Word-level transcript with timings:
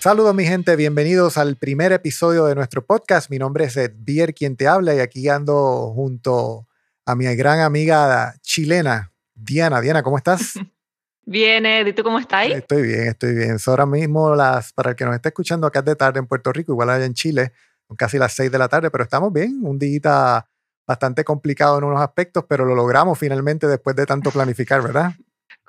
Saludos 0.00 0.34
mi 0.34 0.46
gente, 0.46 0.76
bienvenidos 0.76 1.36
al 1.36 1.56
primer 1.56 1.92
episodio 1.92 2.46
de 2.46 2.54
nuestro 2.54 2.86
podcast. 2.86 3.28
Mi 3.28 3.38
nombre 3.38 3.66
es 3.66 3.76
Ed 3.76 3.92
Bier, 3.98 4.32
quien 4.32 4.56
te 4.56 4.66
habla, 4.66 4.94
y 4.94 4.98
aquí 4.98 5.28
ando 5.28 5.92
junto 5.94 6.66
a 7.04 7.14
mi 7.14 7.26
gran 7.36 7.60
amiga 7.60 8.34
chilena, 8.40 9.12
Diana. 9.34 9.78
Diana, 9.82 10.02
¿cómo 10.02 10.16
estás? 10.16 10.54
Bien, 11.26 11.66
Ed, 11.66 11.86
¿y 11.86 11.92
tú 11.92 12.02
cómo 12.02 12.18
estás? 12.18 12.46
Estoy 12.46 12.80
bien, 12.80 13.08
estoy 13.08 13.34
bien. 13.34 13.58
ahora 13.66 13.84
mismo, 13.84 14.34
las, 14.34 14.72
para 14.72 14.90
el 14.90 14.96
que 14.96 15.04
nos 15.04 15.14
esté 15.14 15.28
escuchando 15.28 15.66
acá 15.66 15.82
de 15.82 15.94
tarde 15.94 16.18
en 16.18 16.26
Puerto 16.26 16.50
Rico, 16.50 16.72
igual 16.72 16.88
allá 16.88 17.04
en 17.04 17.12
Chile, 17.12 17.52
son 17.86 17.94
casi 17.94 18.16
las 18.16 18.32
6 18.32 18.50
de 18.50 18.58
la 18.58 18.68
tarde, 18.68 18.90
pero 18.90 19.04
estamos 19.04 19.30
bien. 19.30 19.60
Un 19.62 19.78
día 19.78 20.46
bastante 20.86 21.24
complicado 21.24 21.76
en 21.76 21.84
unos 21.84 22.00
aspectos, 22.00 22.46
pero 22.48 22.64
lo 22.64 22.74
logramos 22.74 23.18
finalmente 23.18 23.66
después 23.66 23.94
de 23.94 24.06
tanto 24.06 24.30
planificar, 24.30 24.82
¿verdad? 24.82 25.12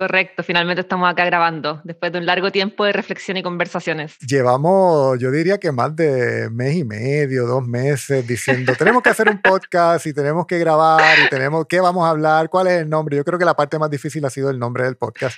Correcto, 0.02 0.42
finalmente 0.42 0.82
estamos 0.82 1.08
acá 1.08 1.26
grabando, 1.26 1.80
después 1.84 2.12
de 2.12 2.18
un 2.18 2.26
largo 2.26 2.52
tiempo 2.52 2.86
de 2.86 2.92
reflexión 2.92 3.38
y 3.38 3.44
conversaciones. 3.44 4.18
Llevamos, 4.28 5.20
yo 5.20 5.30
diría 5.30 5.60
que 5.60 5.72
más 5.72 5.96
de 5.96 6.50
mes 6.50 6.74
y 6.74 6.84
medio, 6.84 7.46
dos 7.46 7.68
meses, 7.68 8.26
diciendo, 8.28 8.74
tenemos 8.76 9.04
que 9.04 9.10
hacer 9.10 9.30
un 9.30 9.40
podcast 9.44 10.08
y 10.08 10.14
tenemos 10.14 10.48
que 10.48 10.58
grabar 10.58 11.20
y 11.24 11.30
tenemos, 11.30 11.68
¿qué 11.70 11.80
vamos 11.80 12.04
a 12.04 12.10
hablar? 12.10 12.50
¿Cuál 12.50 12.66
es 12.66 12.82
el 12.82 12.90
nombre? 12.90 13.16
Yo 13.16 13.24
creo 13.24 13.38
que 13.38 13.46
la 13.46 13.54
parte 13.54 13.78
más 13.78 13.92
difícil 13.92 14.26
ha 14.26 14.32
sido 14.32 14.50
el 14.50 14.58
nombre 14.58 14.86
del 14.86 14.98
podcast. 14.98 15.38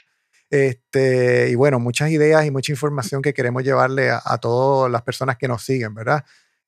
Este, 0.49 1.49
y 1.49 1.55
bueno, 1.55 1.81
muchas 1.81 2.09
ideas 2.11 2.45
y 2.45 2.51
mucha 2.51 2.71
información 2.71 3.21
que 3.21 3.33
queremos 3.33 3.65
llevarle 3.65 4.11
a, 4.11 4.21
a 4.23 4.37
todas 4.37 4.89
las 4.89 5.01
personas 5.01 5.35
que 5.35 5.49
nos 5.49 5.61
siguen, 5.61 5.93
¿verdad? 5.93 6.23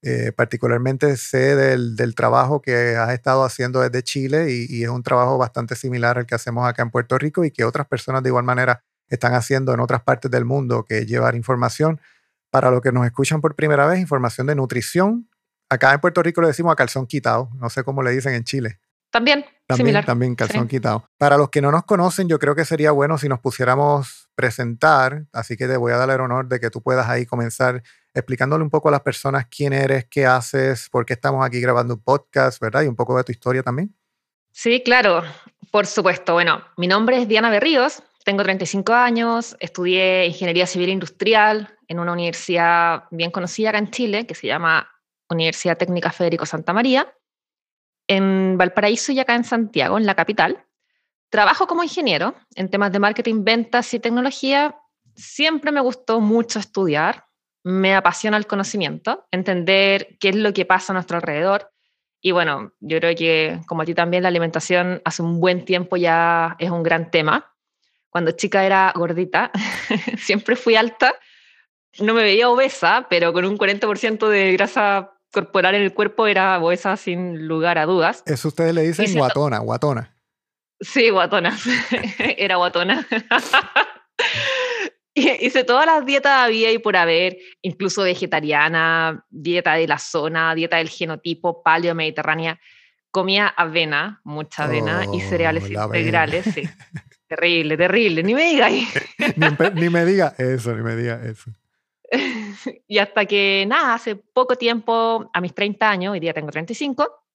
Eh, 0.07 0.31
particularmente 0.31 1.17
sé 1.17 1.55
del, 1.55 1.95
del, 1.95 2.13
trabajo 2.13 2.61
que 2.61 2.95
has 2.95 3.11
estado 3.11 3.43
haciendo 3.43 3.81
desde 3.81 4.03
Chile 4.03 4.51
y, 4.51 4.83
es 4.83 4.89
un 4.89 5.01
trabajo 5.01 5.39
bastante 5.39 5.75
similar 5.75 6.19
al 6.19 6.27
que 6.27 6.35
hacemos 6.35 6.69
acá 6.69 6.83
en 6.83 6.91
Puerto 6.91 7.17
Rico 7.17 7.43
y 7.43 7.49
que 7.49 7.63
otras 7.63 7.87
personas 7.87 8.21
de 8.21 8.29
igual 8.29 8.43
manera 8.43 8.83
están 9.07 9.33
haciendo 9.33 9.73
en 9.73 9.79
otras 9.79 10.03
partes 10.03 10.29
del 10.29 10.45
mundo, 10.45 10.85
que 10.87 10.99
es 10.99 11.07
llevar 11.07 11.33
información 11.33 11.99
para 12.51 12.69
los 12.69 12.81
que 12.81 12.91
nos 12.91 13.03
escuchan 13.03 13.41
por 13.41 13.55
primera 13.55 13.87
vez, 13.87 13.99
información 13.99 14.45
de 14.45 14.53
nutrición. 14.53 15.27
Acá 15.69 15.91
en 15.91 16.01
Puerto 16.01 16.21
Rico 16.21 16.39
le 16.39 16.49
decimos 16.49 16.71
a 16.71 16.75
calzón 16.75 17.07
quitado, 17.07 17.49
no 17.55 17.71
sé 17.71 17.83
cómo 17.83 18.03
le 18.03 18.11
dicen 18.11 18.35
en 18.35 18.43
Chile. 18.43 18.79
También, 19.09 19.43
también, 19.67 19.87
similar. 19.87 20.05
También 20.05 20.35
calzón 20.35 20.67
quitado. 20.67 21.09
Para 21.17 21.37
los 21.37 21.49
que 21.49 21.61
no 21.61 21.71
nos 21.71 21.85
conocen, 21.85 22.27
yo 22.27 22.39
creo 22.39 22.55
que 22.55 22.65
sería 22.65 22.91
bueno 22.91 23.17
si 23.17 23.27
nos 23.27 23.39
pusiéramos 23.39 24.29
presentar, 24.35 25.25
así 25.31 25.57
que 25.57 25.67
te 25.67 25.77
voy 25.77 25.91
a 25.91 25.97
dar 25.97 26.09
el 26.09 26.21
honor 26.21 26.47
de 26.47 26.59
que 26.59 26.69
tú 26.69 26.81
puedas 26.81 27.07
ahí 27.07 27.25
comenzar 27.25 27.81
explicándole 28.13 28.63
un 28.63 28.69
poco 28.69 28.89
a 28.89 28.91
las 28.91 29.01
personas 29.01 29.47
quién 29.47 29.73
eres, 29.73 30.05
qué 30.05 30.25
haces, 30.25 30.89
por 30.89 31.05
qué 31.05 31.13
estamos 31.13 31.45
aquí 31.45 31.59
grabando 31.59 31.95
un 31.95 32.01
podcast, 32.01 32.61
¿verdad? 32.61 32.83
Y 32.83 32.87
un 32.87 32.95
poco 32.95 33.17
de 33.17 33.23
tu 33.23 33.31
historia 33.31 33.63
también. 33.63 33.95
Sí, 34.51 34.81
claro, 34.83 35.23
por 35.71 35.85
supuesto. 35.85 36.33
Bueno, 36.33 36.61
mi 36.77 36.87
nombre 36.87 37.21
es 37.21 37.27
Diana 37.27 37.49
Berríos, 37.49 38.03
tengo 38.23 38.43
35 38.43 38.93
años, 38.93 39.57
estudié 39.59 40.25
Ingeniería 40.27 40.65
Civil 40.65 40.89
Industrial 40.89 41.77
en 41.87 41.99
una 41.99 42.13
universidad 42.13 43.03
bien 43.11 43.31
conocida 43.31 43.69
acá 43.69 43.77
en 43.79 43.91
Chile, 43.91 44.25
que 44.25 44.35
se 44.35 44.47
llama 44.47 44.89
Universidad 45.29 45.77
Técnica 45.77 46.11
Federico 46.11 46.45
Santa 46.45 46.73
María, 46.73 47.13
en 48.07 48.57
Valparaíso 48.57 49.11
y 49.11 49.19
acá 49.19 49.35
en 49.35 49.43
Santiago, 49.43 49.97
en 49.97 50.05
la 50.05 50.15
capital. 50.15 50.65
Trabajo 51.29 51.67
como 51.67 51.83
ingeniero 51.83 52.35
en 52.55 52.69
temas 52.69 52.91
de 52.91 52.99
marketing, 52.99 53.43
ventas 53.43 53.93
y 53.93 53.99
tecnología. 53.99 54.75
Siempre 55.15 55.71
me 55.71 55.81
gustó 55.81 56.19
mucho 56.21 56.59
estudiar, 56.59 57.25
me 57.63 57.95
apasiona 57.95 58.37
el 58.37 58.47
conocimiento, 58.47 59.25
entender 59.31 60.17
qué 60.19 60.29
es 60.29 60.35
lo 60.35 60.53
que 60.53 60.65
pasa 60.65 60.93
a 60.93 60.95
nuestro 60.95 61.17
alrededor. 61.17 61.71
Y 62.21 62.31
bueno, 62.31 62.73
yo 62.79 62.99
creo 62.99 63.15
que 63.15 63.59
como 63.67 63.81
a 63.81 63.85
ti 63.85 63.93
también 63.93 64.23
la 64.23 64.29
alimentación 64.29 65.01
hace 65.05 65.21
un 65.21 65.39
buen 65.39 65.65
tiempo 65.65 65.97
ya 65.97 66.55
es 66.59 66.69
un 66.69 66.83
gran 66.83 67.11
tema. 67.11 67.53
Cuando 68.09 68.31
chica 68.31 68.65
era 68.65 68.93
gordita, 68.95 69.51
siempre 70.17 70.55
fui 70.55 70.75
alta, 70.75 71.15
no 71.99 72.13
me 72.13 72.23
veía 72.23 72.49
obesa, 72.49 73.07
pero 73.09 73.33
con 73.33 73.45
un 73.45 73.57
40% 73.57 74.27
de 74.27 74.53
grasa 74.53 75.14
corporal 75.35 75.75
en 75.75 75.81
el 75.81 75.93
cuerpo 75.93 76.27
era 76.27 76.57
obesa 76.59 76.95
sin 76.95 77.45
lugar 77.45 77.77
a 77.77 77.85
dudas. 77.85 78.23
Eso 78.25 78.47
ustedes 78.47 78.73
le 78.73 78.83
dicen 78.83 79.13
guatona, 79.13 79.59
guatona. 79.59 80.15
Sí, 80.79 81.09
guatona. 81.09 81.57
era 82.37 82.55
guatona. 82.55 83.05
Hice 85.13 85.63
todas 85.65 85.85
las 85.85 86.05
dietas 86.05 86.33
había 86.33 86.71
y 86.71 86.77
por 86.77 86.95
haber, 86.95 87.37
incluso 87.61 88.03
vegetariana, 88.03 89.25
dieta 89.29 89.73
de 89.73 89.87
la 89.87 89.97
zona, 89.97 90.55
dieta 90.55 90.77
del 90.77 90.89
genotipo, 90.89 91.63
paleo 91.63 91.95
mediterránea. 91.95 92.59
Comía 93.11 93.47
avena, 93.47 94.21
mucha 94.23 94.65
avena 94.65 95.05
y 95.13 95.21
cereales 95.21 95.63
oh, 95.65 95.85
integrales. 95.85 96.45
Sí. 96.45 96.63
terrible, 97.27 97.77
terrible. 97.77 98.23
Ni 98.23 98.33
me 98.33 98.43
diga. 98.43 98.69
ni, 99.35 99.81
ni, 99.81 99.89
me 99.89 100.05
diga 100.05 100.33
eso, 100.37 100.75
ni 100.75 100.81
me 100.81 100.95
diga 100.95 101.21
eso. 101.25 101.51
y 102.87 102.97
hasta 102.97 103.25
que, 103.25 103.65
nada, 103.67 103.93
hace 103.93 104.15
poco 104.15 104.55
tiempo, 104.55 105.29
a 105.33 105.41
mis 105.41 105.53
30 105.53 105.89
años, 105.89 106.13
hoy 106.13 106.19
día 106.19 106.33
tengo 106.33 106.51
35, 106.51 107.25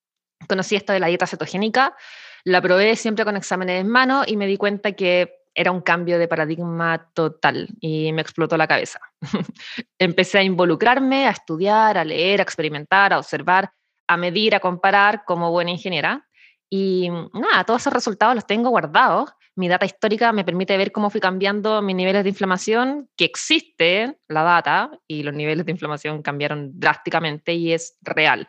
conocí 0.48 0.76
esto 0.76 0.92
de 0.92 1.00
la 1.00 1.06
dieta 1.06 1.26
cetogénica. 1.26 1.96
La 2.44 2.62
probé 2.62 2.96
siempre 2.96 3.24
con 3.24 3.36
exámenes 3.36 3.80
en 3.80 3.88
mano 3.88 4.22
y 4.26 4.36
me 4.36 4.46
di 4.46 4.56
cuenta 4.56 4.92
que 4.92 5.40
era 5.54 5.72
un 5.72 5.80
cambio 5.80 6.18
de 6.18 6.28
paradigma 6.28 7.10
total 7.12 7.68
y 7.80 8.12
me 8.12 8.22
explotó 8.22 8.56
la 8.56 8.66
cabeza. 8.66 9.00
Empecé 9.98 10.38
a 10.38 10.42
involucrarme, 10.42 11.26
a 11.26 11.30
estudiar, 11.30 11.98
a 11.98 12.04
leer, 12.04 12.40
a 12.40 12.44
experimentar, 12.44 13.12
a 13.12 13.18
observar, 13.18 13.72
a 14.06 14.16
medir, 14.16 14.54
a 14.54 14.60
comparar 14.60 15.24
como 15.24 15.50
buena 15.50 15.70
ingeniera. 15.70 16.26
Y 16.70 17.10
nada, 17.10 17.64
todos 17.64 17.82
esos 17.82 17.92
resultados 17.92 18.36
los 18.36 18.46
tengo 18.46 18.70
guardados. 18.70 19.30
Mi 19.56 19.68
data 19.68 19.84
histórica 19.84 20.32
me 20.32 20.44
permite 20.44 20.76
ver 20.76 20.92
cómo 20.92 21.10
fui 21.10 21.20
cambiando 21.20 21.82
mis 21.82 21.96
niveles 21.96 22.22
de 22.22 22.30
inflamación, 22.30 23.10
que 23.16 23.24
existe 23.24 24.18
la 24.28 24.44
data 24.44 24.90
y 25.08 25.24
los 25.24 25.34
niveles 25.34 25.66
de 25.66 25.72
inflamación 25.72 26.22
cambiaron 26.22 26.70
drásticamente 26.78 27.52
y 27.54 27.72
es 27.72 27.98
real. 28.02 28.48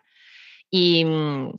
Y 0.70 1.04
mm, 1.04 1.54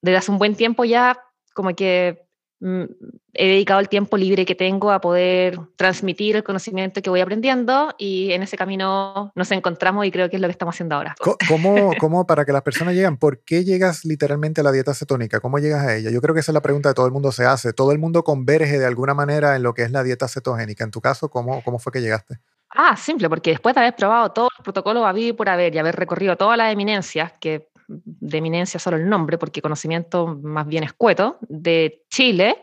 desde 0.00 0.16
hace 0.16 0.30
un 0.30 0.38
buen 0.38 0.56
tiempo 0.56 0.84
ya 0.84 1.20
como 1.54 1.76
que 1.76 2.25
he 2.60 3.46
dedicado 3.46 3.80
el 3.80 3.88
tiempo 3.88 4.16
libre 4.16 4.46
que 4.46 4.54
tengo 4.54 4.90
a 4.90 5.00
poder 5.00 5.58
transmitir 5.76 6.36
el 6.36 6.44
conocimiento 6.44 7.02
que 7.02 7.10
voy 7.10 7.20
aprendiendo 7.20 7.94
y 7.98 8.32
en 8.32 8.42
ese 8.42 8.56
camino 8.56 9.30
nos 9.34 9.50
encontramos 9.52 10.06
y 10.06 10.10
creo 10.10 10.30
que 10.30 10.36
es 10.36 10.42
lo 10.42 10.48
que 10.48 10.52
estamos 10.52 10.74
haciendo 10.74 10.94
ahora. 10.94 11.14
¿Cómo, 11.48 11.92
cómo 12.00 12.26
para 12.26 12.44
que 12.44 12.52
las 12.52 12.62
personas 12.62 12.94
lleguen, 12.94 13.18
por 13.18 13.40
qué 13.40 13.64
llegas 13.64 14.04
literalmente 14.04 14.62
a 14.62 14.64
la 14.64 14.72
dieta 14.72 14.94
cetónica? 14.94 15.40
¿Cómo 15.40 15.58
llegas 15.58 15.86
a 15.86 15.96
ella? 15.96 16.10
Yo 16.10 16.20
creo 16.22 16.34
que 16.34 16.40
esa 16.40 16.52
es 16.52 16.54
la 16.54 16.62
pregunta 16.62 16.90
que 16.90 16.94
todo 16.94 17.06
el 17.06 17.12
mundo 17.12 17.30
se 17.30 17.44
hace. 17.44 17.72
Todo 17.72 17.92
el 17.92 17.98
mundo 17.98 18.24
converge 18.24 18.78
de 18.78 18.86
alguna 18.86 19.12
manera 19.12 19.54
en 19.56 19.62
lo 19.62 19.74
que 19.74 19.82
es 19.82 19.90
la 19.90 20.02
dieta 20.02 20.28
cetogénica. 20.28 20.84
En 20.84 20.90
tu 20.90 21.00
caso, 21.00 21.28
¿cómo, 21.28 21.62
cómo 21.62 21.78
fue 21.78 21.92
que 21.92 22.00
llegaste? 22.00 22.38
Ah, 22.70 22.96
simple, 22.96 23.28
porque 23.28 23.50
después 23.50 23.74
de 23.74 23.80
haber 23.82 23.96
probado 23.96 24.32
todos 24.32 24.50
los 24.56 24.64
protocolos 24.64 25.04
a 25.04 25.12
vivir 25.12 25.36
por 25.36 25.48
haber 25.48 25.74
y 25.74 25.78
haber 25.78 25.96
recorrido 25.96 26.36
todas 26.36 26.58
las 26.58 26.72
eminencias 26.72 27.32
que 27.38 27.68
de 27.88 28.38
eminencia 28.38 28.80
solo 28.80 28.96
el 28.96 29.08
nombre, 29.08 29.38
porque 29.38 29.62
conocimiento 29.62 30.26
más 30.42 30.66
bien 30.66 30.84
escueto, 30.84 31.38
de 31.48 32.04
Chile, 32.10 32.62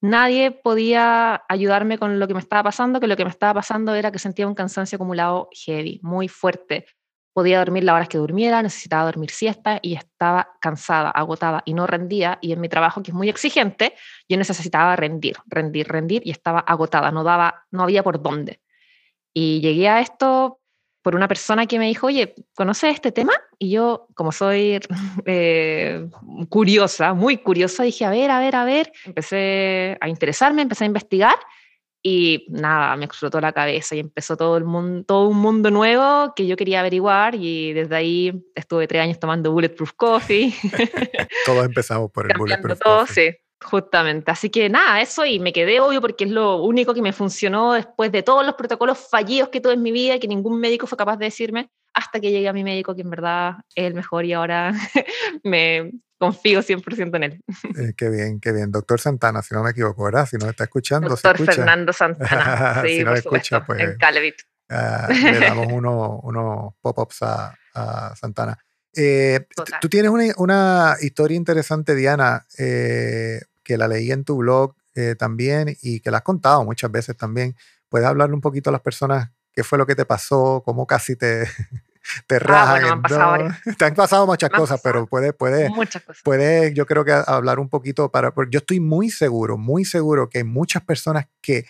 nadie 0.00 0.50
podía 0.50 1.44
ayudarme 1.48 1.98
con 1.98 2.18
lo 2.18 2.26
que 2.28 2.34
me 2.34 2.40
estaba 2.40 2.62
pasando, 2.62 3.00
que 3.00 3.06
lo 3.06 3.16
que 3.16 3.24
me 3.24 3.30
estaba 3.30 3.54
pasando 3.54 3.94
era 3.94 4.12
que 4.12 4.18
sentía 4.18 4.46
un 4.46 4.54
cansancio 4.54 4.96
acumulado 4.96 5.48
heavy, 5.52 6.00
muy 6.02 6.28
fuerte. 6.28 6.86
Podía 7.32 7.58
dormir 7.58 7.82
las 7.82 7.94
horas 7.96 8.08
que 8.08 8.18
durmiera, 8.18 8.62
necesitaba 8.62 9.04
dormir 9.06 9.30
siesta 9.30 9.80
y 9.82 9.94
estaba 9.94 10.50
cansada, 10.60 11.10
agotada 11.10 11.62
y 11.64 11.74
no 11.74 11.86
rendía. 11.86 12.38
Y 12.40 12.52
en 12.52 12.60
mi 12.60 12.68
trabajo, 12.68 13.02
que 13.02 13.10
es 13.10 13.14
muy 13.14 13.28
exigente, 13.28 13.94
yo 14.28 14.36
necesitaba 14.36 14.94
rendir, 14.94 15.36
rendir, 15.46 15.88
rendir 15.88 16.22
y 16.24 16.30
estaba 16.30 16.60
agotada, 16.60 17.10
no, 17.10 17.24
daba, 17.24 17.64
no 17.72 17.82
había 17.82 18.04
por 18.04 18.22
dónde. 18.22 18.60
Y 19.32 19.60
llegué 19.60 19.88
a 19.88 20.00
esto 20.00 20.60
por 21.04 21.14
una 21.14 21.28
persona 21.28 21.66
que 21.66 21.78
me 21.78 21.86
dijo, 21.86 22.06
oye, 22.06 22.34
¿conoces 22.54 22.94
este 22.94 23.12
tema? 23.12 23.34
Y 23.58 23.70
yo, 23.70 24.08
como 24.14 24.32
soy 24.32 24.80
eh, 25.26 26.08
curiosa, 26.48 27.12
muy 27.12 27.36
curiosa, 27.36 27.82
dije, 27.82 28.06
a 28.06 28.10
ver, 28.10 28.30
a 28.30 28.40
ver, 28.40 28.56
a 28.56 28.64
ver, 28.64 28.90
empecé 29.04 29.98
a 30.00 30.08
interesarme, 30.08 30.62
empecé 30.62 30.84
a 30.84 30.86
investigar 30.86 31.34
y 32.02 32.46
nada, 32.48 32.96
me 32.96 33.04
explotó 33.04 33.38
la 33.38 33.52
cabeza 33.52 33.94
y 33.94 33.98
empezó 33.98 34.38
todo, 34.38 34.56
el 34.56 34.64
mundo, 34.64 35.04
todo 35.04 35.28
un 35.28 35.38
mundo 35.38 35.70
nuevo 35.70 36.32
que 36.34 36.46
yo 36.46 36.56
quería 36.56 36.80
averiguar 36.80 37.34
y 37.34 37.74
desde 37.74 37.96
ahí 37.96 38.42
estuve 38.54 38.86
tres 38.86 39.02
años 39.02 39.20
tomando 39.20 39.52
Bulletproof 39.52 39.92
Coffee. 39.92 40.54
Todos 41.44 41.66
empezamos 41.66 42.10
por 42.12 42.30
el 42.30 42.38
Bulletproof 42.38 42.80
Coffee. 42.80 43.32
Sí. 43.32 43.43
Justamente, 43.64 44.30
así 44.30 44.50
que 44.50 44.68
nada, 44.68 45.00
eso 45.00 45.24
y 45.24 45.40
me 45.40 45.52
quedé 45.52 45.80
obvio 45.80 46.00
porque 46.02 46.24
es 46.24 46.30
lo 46.30 46.62
único 46.62 46.92
que 46.92 47.00
me 47.00 47.14
funcionó 47.14 47.72
después 47.72 48.12
de 48.12 48.22
todos 48.22 48.44
los 48.44 48.54
protocolos 48.56 48.98
fallidos 49.10 49.48
que 49.48 49.60
tuve 49.60 49.72
en 49.72 49.82
mi 49.82 49.90
vida 49.90 50.16
y 50.16 50.20
que 50.20 50.28
ningún 50.28 50.60
médico 50.60 50.86
fue 50.86 50.98
capaz 50.98 51.16
de 51.16 51.24
decirme 51.24 51.70
hasta 51.94 52.20
que 52.20 52.30
llegué 52.30 52.48
a 52.48 52.52
mi 52.52 52.62
médico 52.62 52.94
que 52.94 53.00
en 53.00 53.10
verdad 53.10 53.54
es 53.74 53.86
el 53.86 53.94
mejor 53.94 54.26
y 54.26 54.34
ahora 54.34 54.72
me 55.44 55.92
confío 56.18 56.60
100% 56.60 57.16
en 57.16 57.22
él. 57.22 57.40
Eh, 57.76 57.94
qué 57.96 58.10
bien, 58.10 58.38
qué 58.38 58.52
bien. 58.52 58.70
Doctor 58.70 59.00
Santana, 59.00 59.40
si 59.40 59.54
no 59.54 59.62
me 59.62 59.70
equivoco, 59.70 60.04
¿verdad? 60.04 60.26
Si 60.26 60.36
no 60.36 60.50
está 60.50 60.64
escuchando, 60.64 61.08
Doctor 61.08 61.38
Fernando 61.38 61.92
Santana, 61.92 62.82
sí, 62.86 62.98
si 62.98 63.04
no 63.04 63.14
escucha, 63.14 63.64
pues 63.64 63.80
en 63.80 63.96
Calevit. 63.96 64.36
Ah, 64.68 65.08
le 65.10 65.40
damos 65.40 65.68
unos 65.72 66.20
uno 66.22 66.76
pop-ups 66.80 67.22
a, 67.22 67.54
a, 67.74 68.14
Santana. 68.16 68.58
Eh, 68.96 69.46
tú 69.80 69.88
tienes 69.88 70.10
una, 70.10 70.32
una, 70.36 70.96
historia 71.00 71.36
interesante, 71.36 71.94
Diana, 71.94 72.46
eh, 72.58 73.40
que 73.64 73.76
la 73.76 73.88
leí 73.88 74.12
en 74.12 74.24
tu 74.24 74.36
blog 74.36 74.76
eh, 74.94 75.16
también 75.18 75.76
y 75.82 76.00
que 76.00 76.10
la 76.10 76.18
has 76.18 76.22
contado 76.22 76.64
muchas 76.64 76.90
veces 76.92 77.16
también. 77.16 77.56
¿Puedes 77.88 78.06
hablarle 78.06 78.34
un 78.34 78.40
poquito 78.40 78.70
a 78.70 78.72
las 78.72 78.82
personas 78.82 79.30
qué 79.52 79.64
fue 79.64 79.78
lo 79.78 79.86
que 79.86 79.94
te 79.94 80.04
pasó, 80.04 80.62
cómo 80.64 80.86
casi 80.86 81.16
te, 81.16 81.48
te 82.26 82.38
rajan? 82.38 82.84
han 82.84 83.02
pasado 83.02 83.36
te 83.78 83.84
han 83.84 83.94
pasado 83.94 84.26
muchas 84.26 84.50
cosas, 84.50 84.80
pero 84.82 85.06
puede, 85.06 85.32
puede, 85.32 85.70
puede, 86.22 86.74
yo 86.74 86.86
creo 86.86 87.04
que 87.04 87.12
hablar 87.12 87.58
un 87.58 87.68
poquito 87.68 88.10
para, 88.10 88.32
porque 88.34 88.52
yo 88.52 88.58
estoy 88.58 88.80
muy 88.80 89.10
seguro, 89.10 89.56
muy 89.56 89.84
seguro 89.84 90.28
que 90.28 90.38
hay 90.38 90.44
muchas 90.44 90.82
personas 90.82 91.26
que 91.40 91.66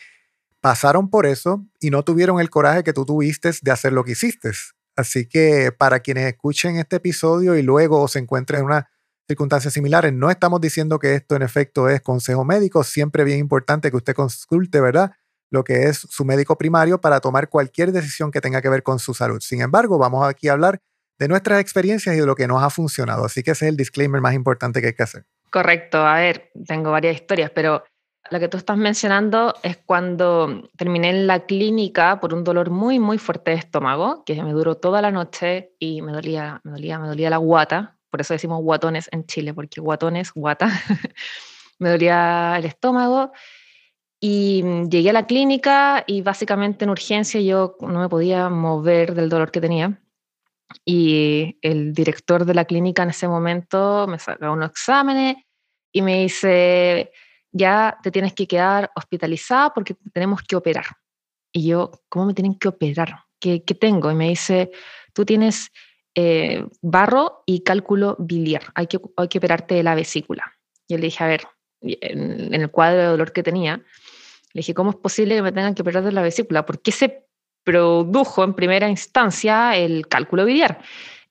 pasaron 0.60 1.10
por 1.10 1.26
eso 1.26 1.64
y 1.78 1.90
no 1.90 2.04
tuvieron 2.04 2.40
el 2.40 2.50
coraje 2.50 2.84
que 2.84 2.92
tú 2.92 3.04
tuviste 3.04 3.50
de 3.60 3.70
hacer 3.70 3.92
lo 3.92 4.04
que 4.04 4.12
hiciste. 4.12 4.50
Así 4.96 5.26
que 5.26 5.72
para 5.72 6.00
quienes 6.00 6.26
escuchen 6.26 6.76
este 6.76 6.96
episodio 6.96 7.56
y 7.56 7.62
luego 7.62 8.06
se 8.08 8.20
encuentren 8.20 8.60
en 8.60 8.66
una 8.66 8.88
circunstancias 9.26 9.72
similares. 9.74 10.12
No 10.12 10.30
estamos 10.30 10.60
diciendo 10.60 10.98
que 10.98 11.14
esto 11.14 11.36
en 11.36 11.42
efecto 11.42 11.88
es 11.88 12.00
consejo 12.00 12.44
médico, 12.44 12.84
siempre 12.84 13.24
bien 13.24 13.38
importante 13.38 13.90
que 13.90 13.96
usted 13.96 14.14
consulte, 14.14 14.80
¿verdad? 14.80 15.12
Lo 15.50 15.64
que 15.64 15.84
es 15.84 15.98
su 15.98 16.24
médico 16.24 16.58
primario 16.58 17.00
para 17.00 17.20
tomar 17.20 17.48
cualquier 17.48 17.92
decisión 17.92 18.30
que 18.30 18.40
tenga 18.40 18.60
que 18.60 18.68
ver 18.68 18.82
con 18.82 18.98
su 18.98 19.14
salud. 19.14 19.40
Sin 19.40 19.60
embargo, 19.60 19.98
vamos 19.98 20.26
aquí 20.28 20.48
a 20.48 20.52
hablar 20.52 20.80
de 21.18 21.28
nuestras 21.28 21.60
experiencias 21.60 22.16
y 22.16 22.18
de 22.18 22.26
lo 22.26 22.34
que 22.34 22.48
nos 22.48 22.62
ha 22.62 22.70
funcionado. 22.70 23.24
Así 23.24 23.42
que 23.42 23.52
ese 23.52 23.66
es 23.66 23.70
el 23.70 23.76
disclaimer 23.76 24.20
más 24.20 24.34
importante 24.34 24.80
que 24.80 24.88
hay 24.88 24.94
que 24.94 25.02
hacer. 25.02 25.24
Correcto. 25.50 25.98
A 25.98 26.16
ver, 26.16 26.50
tengo 26.66 26.90
varias 26.90 27.14
historias, 27.14 27.50
pero 27.54 27.84
lo 28.30 28.40
que 28.40 28.48
tú 28.48 28.56
estás 28.56 28.76
mencionando 28.76 29.54
es 29.62 29.76
cuando 29.76 30.68
terminé 30.76 31.10
en 31.10 31.26
la 31.26 31.46
clínica 31.46 32.18
por 32.20 32.34
un 32.34 32.42
dolor 32.42 32.70
muy, 32.70 32.98
muy 32.98 33.18
fuerte 33.18 33.52
de 33.52 33.58
estómago, 33.58 34.24
que 34.24 34.42
me 34.42 34.52
duró 34.52 34.76
toda 34.76 35.00
la 35.00 35.12
noche 35.12 35.74
y 35.78 36.02
me 36.02 36.10
dolía, 36.10 36.60
me 36.64 36.72
dolía, 36.72 36.98
me 36.98 37.06
dolía 37.06 37.30
la 37.30 37.36
guata 37.36 37.93
por 38.14 38.20
eso 38.20 38.32
decimos 38.32 38.62
guatones 38.62 39.08
en 39.10 39.26
Chile, 39.26 39.52
porque 39.52 39.80
guatones, 39.80 40.32
guata, 40.32 40.68
me 41.80 41.90
dolía 41.90 42.54
el 42.56 42.64
estómago. 42.64 43.32
Y 44.20 44.62
llegué 44.88 45.10
a 45.10 45.14
la 45.14 45.26
clínica 45.26 46.04
y 46.06 46.22
básicamente 46.22 46.84
en 46.84 46.92
urgencia 46.92 47.40
yo 47.40 47.76
no 47.80 47.98
me 47.98 48.08
podía 48.08 48.48
mover 48.50 49.14
del 49.16 49.28
dolor 49.28 49.50
que 49.50 49.60
tenía. 49.60 50.00
Y 50.84 51.58
el 51.60 51.92
director 51.92 52.44
de 52.44 52.54
la 52.54 52.66
clínica 52.66 53.02
en 53.02 53.10
ese 53.10 53.26
momento 53.26 54.06
me 54.06 54.20
saca 54.20 54.48
unos 54.48 54.70
exámenes 54.70 55.34
y 55.90 56.00
me 56.00 56.22
dice, 56.22 57.10
ya 57.50 57.98
te 58.00 58.12
tienes 58.12 58.32
que 58.32 58.46
quedar 58.46 58.92
hospitalizada 58.94 59.74
porque 59.74 59.96
tenemos 60.12 60.40
que 60.42 60.54
operar. 60.54 60.86
Y 61.52 61.66
yo, 61.66 61.90
¿cómo 62.08 62.26
me 62.26 62.34
tienen 62.34 62.60
que 62.60 62.68
operar? 62.68 63.24
¿Qué, 63.40 63.64
qué 63.64 63.74
tengo? 63.74 64.08
Y 64.08 64.14
me 64.14 64.28
dice, 64.28 64.70
tú 65.12 65.24
tienes 65.24 65.72
eh, 66.14 66.64
barro 66.80 67.42
y 67.46 67.60
cálculo 67.60 68.16
biliar. 68.18 68.62
Hay 68.74 68.86
que, 68.86 69.00
hay 69.16 69.28
que 69.28 69.38
operarte 69.38 69.74
de 69.74 69.82
la 69.82 69.94
vesícula. 69.94 70.52
Yo 70.88 70.96
le 70.96 71.04
dije, 71.04 71.24
a 71.24 71.26
ver, 71.26 71.42
en, 71.80 72.54
el 72.54 72.70
cuadro 72.70 73.00
de 73.00 73.06
dolor 73.06 73.32
que 73.32 73.42
tenía, 73.42 73.76
le 74.52 74.60
dije, 74.60 74.74
¿cómo 74.74 74.90
es 74.90 74.96
posible 74.96 75.34
que 75.34 75.42
me 75.42 75.52
tengan 75.52 75.74
que 75.74 75.82
operar 75.82 76.04
de 76.04 76.12
la 76.12 76.22
vesícula? 76.22 76.64
¿Por 76.64 76.80
qué 76.80 76.92
se 76.92 77.26
produjo 77.64 78.44
en 78.44 78.54
primera 78.54 78.88
instancia 78.88 79.76
el 79.76 80.06
cálculo 80.06 80.44
biliar? 80.44 80.80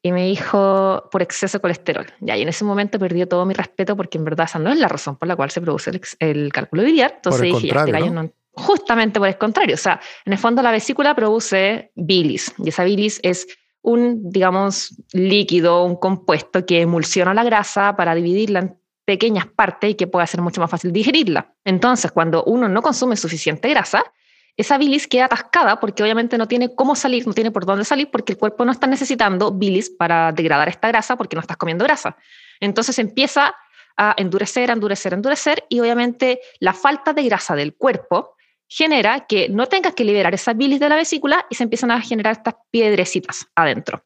Y 0.01 0.12
me 0.12 0.25
dijo, 0.25 1.07
por 1.09 1.21
exceso 1.21 1.57
de 1.57 1.62
colesterol. 1.62 2.06
Ya, 2.19 2.35
y 2.35 2.41
en 2.41 2.50
ese 2.50 2.65
momento 2.65 3.00
perdió 3.00 3.25
todo 3.25 3.45
mi 3.45 3.53
respeto 3.53 3.95
porque 3.95 4.18
en 4.18 4.25
verdad 4.25 4.47
esa 4.50 4.59
no 4.59 4.69
es 4.69 4.77
la 4.77 4.89
razón 4.89 5.15
por 5.15 5.30
la 5.30 5.38
cual 5.38 5.50
se 5.50 5.62
produce 5.62 5.91
el, 6.19 6.51
cálculo 6.51 6.83
biliar. 6.83 7.13
Entonces 7.15 7.41
dije, 7.41 7.68
ya, 7.68 7.85
este 7.85 8.09
¿no? 8.09 8.30
Justamente 8.51 9.19
por 9.19 9.30
el 9.30 9.38
contrario. 9.38 9.75
O 9.75 9.77
sea, 9.77 10.01
en 10.25 10.33
el 10.33 10.39
fondo 10.39 10.62
la 10.62 10.71
vesícula 10.71 11.15
produce 11.15 11.91
bilis 11.95 12.53
y 12.57 12.69
esa 12.69 12.83
bilis 12.83 13.21
es 13.24 13.47
un, 13.83 14.31
digamos, 14.31 14.95
líquido, 15.12 15.83
un 15.83 15.97
compuesto 15.97 16.65
que 16.65 16.81
emulsiona 16.81 17.33
la 17.33 17.44
grasa 17.44 17.95
para 17.95 18.15
dividirla 18.15 18.59
en 18.59 18.77
pequeñas 19.06 19.45
partes 19.45 19.91
y 19.91 19.95
que 19.95 20.07
pueda 20.07 20.25
ser 20.25 20.41
mucho 20.41 20.62
más 20.62 20.71
fácil 20.71 20.91
digerirla. 20.91 21.53
Entonces, 21.65 22.12
cuando 22.12 22.44
uno 22.45 22.69
no 22.69 22.81
consume 22.81 23.18
suficiente 23.18 23.69
grasa, 23.69 24.03
esa 24.56 24.77
bilis 24.77 25.07
queda 25.07 25.25
atascada 25.25 25.80
porque 25.80 26.01
obviamente 26.01 26.38
no 26.38 26.47
tiene 26.47 26.74
cómo 26.74 26.95
salir, 26.95 27.27
no 27.27 27.33
tiene 27.33 27.51
por 27.51 27.65
dónde 27.65 27.83
salir 27.83 28.09
porque 28.09 28.33
el 28.33 28.39
cuerpo 28.39 28.63
no 28.63 28.71
está 28.71 28.88
necesitando 28.88 29.51
bilis 29.51 29.89
para 29.89 30.31
degradar 30.31 30.69
esta 30.69 30.88
grasa 30.88 31.18
porque 31.18 31.35
no 31.35 31.41
estás 31.41 31.57
comiendo 31.57 31.83
grasa. 31.83 32.15
Entonces 32.59 32.97
empieza 33.00 33.53
a 33.97 34.15
endurecer, 34.18 34.69
endurecer, 34.69 35.13
endurecer 35.13 35.65
y 35.69 35.80
obviamente 35.80 36.39
la 36.59 36.74
falta 36.74 37.13
de 37.13 37.24
grasa 37.24 37.56
del 37.56 37.75
cuerpo 37.75 38.35
genera 38.75 39.28
que 39.28 39.50
no 39.50 39.68
tengas 39.68 39.94
que 39.94 40.04
liberar 40.04 40.34
esa 40.34 40.54
bilis 40.54 40.80
de 40.80 40.90
la 40.90 40.96
vesícula 40.96 41.46
y 41.48 41.56
se 41.56 41.64
empiezan 41.64 41.92
a 41.92 42.02
generar 42.02 42.34
estas 42.34 42.56
piedrecitas 42.72 43.46
adentro. 43.54 44.04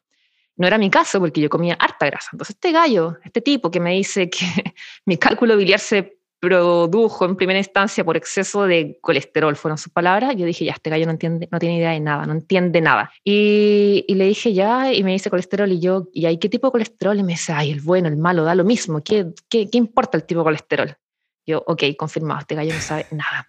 No 0.56 0.66
era 0.66 0.76
mi 0.76 0.90
caso 0.90 1.20
porque 1.20 1.40
yo 1.40 1.48
comía 1.48 1.74
harta 1.74 2.04
grasa. 2.04 2.28
Entonces 2.32 2.54
este 2.56 2.72
gallo, 2.72 3.16
este 3.24 3.40
tipo 3.40 3.70
que 3.70 3.80
me 3.80 3.92
dice 3.94 4.28
que 4.28 4.44
mi 5.06 5.16
cálculo 5.16 5.56
biliar 5.56 5.80
se 5.80 6.18
produjo 6.38 7.24
en 7.24 7.34
primera 7.36 7.58
instancia 7.58 8.04
por 8.04 8.16
exceso 8.18 8.66
de 8.66 8.98
colesterol, 9.00 9.56
fueron 9.56 9.78
sus 9.78 9.90
palabras, 9.90 10.36
yo 10.36 10.44
dije, 10.44 10.66
ya, 10.66 10.72
este 10.72 10.90
gallo 10.90 11.06
no, 11.06 11.12
entiende, 11.12 11.48
no 11.50 11.58
tiene 11.58 11.78
idea 11.78 11.92
de 11.92 12.00
nada, 12.00 12.26
no 12.26 12.32
entiende 12.34 12.80
nada. 12.80 13.10
Y, 13.24 14.04
le 14.08 14.26
dije, 14.26 14.52
ya, 14.52 14.92
y 14.92 15.02
me 15.02 15.12
dice 15.12 15.30
colesterol, 15.30 15.72
y 15.72 15.80
yo, 15.80 16.08
¿y 16.12 16.26
hay 16.26 16.38
qué 16.38 16.48
tipo 16.48 16.68
de 16.68 16.72
colesterol? 16.72 17.18
Y 17.18 17.24
me 17.24 17.32
dice, 17.32 17.52
ay, 17.54 17.72
el 17.72 17.80
bueno, 17.80 18.06
el 18.06 18.16
malo, 18.16 18.44
da 18.44 18.54
lo 18.54 18.64
mismo, 18.64 19.02
¿qué, 19.02 19.26
qué, 19.48 19.68
qué 19.68 19.78
importa 19.78 20.16
el 20.16 20.24
tipo 20.24 20.40
de 20.40 20.44
colesterol? 20.44 20.96
Yo, 21.44 21.64
ok, 21.66 21.82
confirmado, 21.96 22.40
este 22.40 22.54
gallo 22.54 22.72
no 22.74 22.80
sabe 22.80 23.06
nada. 23.10 23.48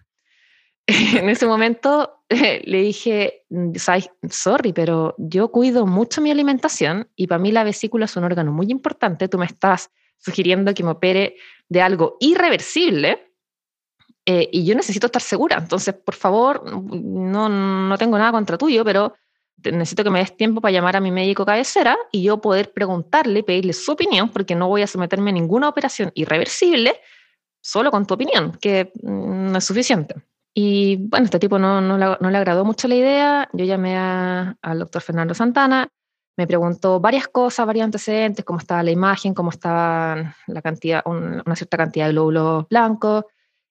en 1.16 1.28
ese 1.28 1.46
momento 1.46 2.22
le 2.28 2.82
dije, 2.82 3.44
sorry, 4.28 4.72
pero 4.72 5.14
yo 5.18 5.50
cuido 5.50 5.86
mucho 5.86 6.20
mi 6.20 6.30
alimentación 6.30 7.08
y 7.16 7.26
para 7.26 7.38
mí 7.38 7.52
la 7.52 7.64
vesícula 7.64 8.06
es 8.06 8.16
un 8.16 8.24
órgano 8.24 8.52
muy 8.52 8.70
importante. 8.70 9.28
Tú 9.28 9.38
me 9.38 9.46
estás 9.46 9.90
sugiriendo 10.18 10.74
que 10.74 10.82
me 10.82 10.90
opere 10.90 11.36
de 11.68 11.82
algo 11.82 12.16
irreversible 12.20 13.32
eh, 14.26 14.48
y 14.52 14.64
yo 14.64 14.74
necesito 14.74 15.06
estar 15.06 15.22
segura. 15.22 15.58
Entonces, 15.58 15.94
por 15.94 16.14
favor, 16.14 16.62
no, 16.72 17.48
no 17.48 17.98
tengo 17.98 18.18
nada 18.18 18.32
contra 18.32 18.58
tuyo, 18.58 18.84
pero 18.84 19.14
necesito 19.62 20.04
que 20.04 20.10
me 20.10 20.20
des 20.20 20.36
tiempo 20.36 20.60
para 20.60 20.72
llamar 20.72 20.96
a 20.96 21.00
mi 21.00 21.10
médico 21.10 21.44
cabecera 21.44 21.96
y 22.12 22.22
yo 22.22 22.40
poder 22.40 22.72
preguntarle, 22.72 23.42
pedirle 23.42 23.72
su 23.72 23.92
opinión, 23.92 24.30
porque 24.30 24.54
no 24.54 24.68
voy 24.68 24.82
a 24.82 24.86
someterme 24.86 25.30
a 25.30 25.34
ninguna 25.34 25.68
operación 25.68 26.10
irreversible 26.14 27.00
solo 27.60 27.90
con 27.90 28.06
tu 28.06 28.14
opinión, 28.14 28.56
que 28.60 28.92
no 29.02 29.58
es 29.58 29.64
suficiente. 29.64 30.14
Y 30.54 30.96
bueno, 30.96 31.24
este 31.24 31.38
tipo 31.38 31.58
no, 31.58 31.80
no, 31.80 31.96
le 31.96 32.38
agradó 32.38 32.64
mucho 32.64 32.88
la 32.88 32.96
idea. 32.96 33.48
Yo 33.52 33.64
llamé 33.64 33.96
al 33.96 34.78
doctor 34.78 35.02
Fernando 35.02 35.34
Santana, 35.34 35.88
me 36.36 36.46
preguntó 36.46 37.00
varias 37.00 37.28
cosas, 37.28 37.66
varios 37.66 37.84
antecedentes, 37.84 38.44
cómo 38.44 38.58
estaba 38.58 38.82
la 38.82 38.90
imagen, 38.90 39.34
cómo 39.34 39.50
estaba 39.50 40.34
la 40.46 40.62
cantidad, 40.62 41.02
una 41.04 41.54
cierta 41.54 41.76
cantidad 41.76 42.06
de 42.06 42.12
glóbulos 42.12 42.66
blancos. 42.68 43.24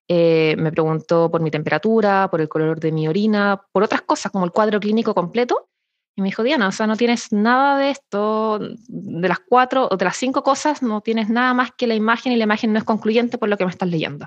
Eh, 0.07 0.55
me 0.57 0.71
preguntó 0.71 1.29
por 1.29 1.41
mi 1.41 1.51
temperatura, 1.51 2.29
por 2.31 2.41
el 2.41 2.49
color 2.49 2.79
de 2.79 2.91
mi 2.91 3.07
orina, 3.07 3.61
por 3.71 3.83
otras 3.83 4.01
cosas 4.01 4.31
como 4.31 4.45
el 4.45 4.51
cuadro 4.51 4.79
clínico 4.79 5.13
completo. 5.13 5.69
Y 6.15 6.21
me 6.21 6.27
dijo, 6.27 6.43
Diana, 6.43 6.67
o 6.67 6.71
sea, 6.71 6.87
no 6.87 6.95
tienes 6.95 7.31
nada 7.31 7.77
de 7.77 7.91
esto, 7.91 8.59
de 8.59 9.27
las 9.27 9.39
cuatro 9.39 9.87
o 9.89 9.97
de 9.97 10.05
las 10.05 10.17
cinco 10.17 10.43
cosas, 10.43 10.81
no 10.81 11.01
tienes 11.01 11.29
nada 11.29 11.53
más 11.53 11.71
que 11.77 11.87
la 11.87 11.95
imagen 11.95 12.33
y 12.33 12.35
la 12.35 12.43
imagen 12.43 12.73
no 12.73 12.79
es 12.79 12.83
concluyente 12.83 13.37
por 13.37 13.49
lo 13.49 13.57
que 13.57 13.65
me 13.65 13.71
estás 13.71 13.89
leyendo. 13.89 14.25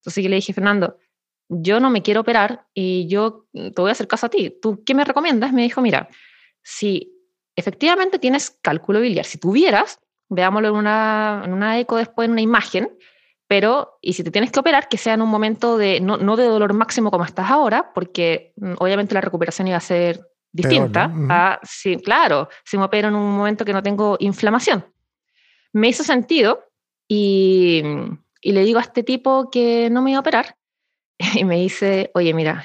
Entonces 0.00 0.22
yo 0.22 0.30
le 0.30 0.36
dije, 0.36 0.52
Fernando, 0.52 0.98
yo 1.48 1.80
no 1.80 1.90
me 1.90 2.02
quiero 2.02 2.20
operar 2.20 2.66
y 2.74 3.06
yo 3.06 3.46
te 3.52 3.72
voy 3.76 3.90
a 3.90 3.92
hacer 3.92 4.08
caso 4.08 4.26
a 4.26 4.30
ti. 4.30 4.56
¿Tú 4.60 4.82
qué 4.84 4.94
me 4.94 5.04
recomiendas? 5.04 5.52
Me 5.52 5.62
dijo, 5.62 5.80
mira, 5.80 6.08
si 6.62 7.12
efectivamente 7.54 8.18
tienes 8.18 8.50
cálculo 8.50 9.00
biliar, 9.00 9.24
si 9.24 9.38
tuvieras, 9.38 10.00
veámoslo 10.28 10.68
en 10.68 10.74
una, 10.74 11.42
en 11.44 11.52
una 11.52 11.78
eco 11.78 11.96
después, 11.96 12.26
en 12.26 12.32
una 12.32 12.40
imagen, 12.40 12.96
pero, 13.46 13.98
y 14.00 14.14
si 14.14 14.24
te 14.24 14.32
tienes 14.32 14.50
que 14.50 14.58
operar, 14.58 14.88
que 14.88 14.98
sea 14.98 15.14
en 15.14 15.22
un 15.22 15.28
momento 15.28 15.78
de, 15.78 16.00
no, 16.00 16.16
no 16.16 16.36
de 16.36 16.46
dolor 16.46 16.72
máximo 16.74 17.12
como 17.12 17.24
estás 17.24 17.50
ahora, 17.50 17.92
porque 17.94 18.52
mm, 18.56 18.74
obviamente 18.78 19.14
la 19.14 19.20
recuperación 19.20 19.68
iba 19.68 19.76
a 19.76 19.80
ser 19.80 20.20
distinta 20.50 21.12
a, 21.28 21.60
sí, 21.62 21.96
claro, 21.96 22.48
si 22.64 22.78
me 22.78 22.84
opero 22.84 23.08
en 23.08 23.14
un 23.14 23.36
momento 23.36 23.64
que 23.64 23.74
no 23.74 23.82
tengo 23.82 24.16
inflamación. 24.20 24.84
Me 25.72 25.88
hizo 25.88 26.02
sentido 26.02 26.64
y, 27.06 27.82
y 28.40 28.52
le 28.52 28.64
digo 28.64 28.78
a 28.78 28.82
este 28.82 29.02
tipo 29.02 29.50
que 29.50 29.90
no 29.90 30.02
me 30.02 30.10
iba 30.10 30.18
a 30.18 30.20
operar 30.20 30.56
y 31.34 31.44
me 31.44 31.56
dice, 31.56 32.10
oye, 32.14 32.34
mira, 32.34 32.64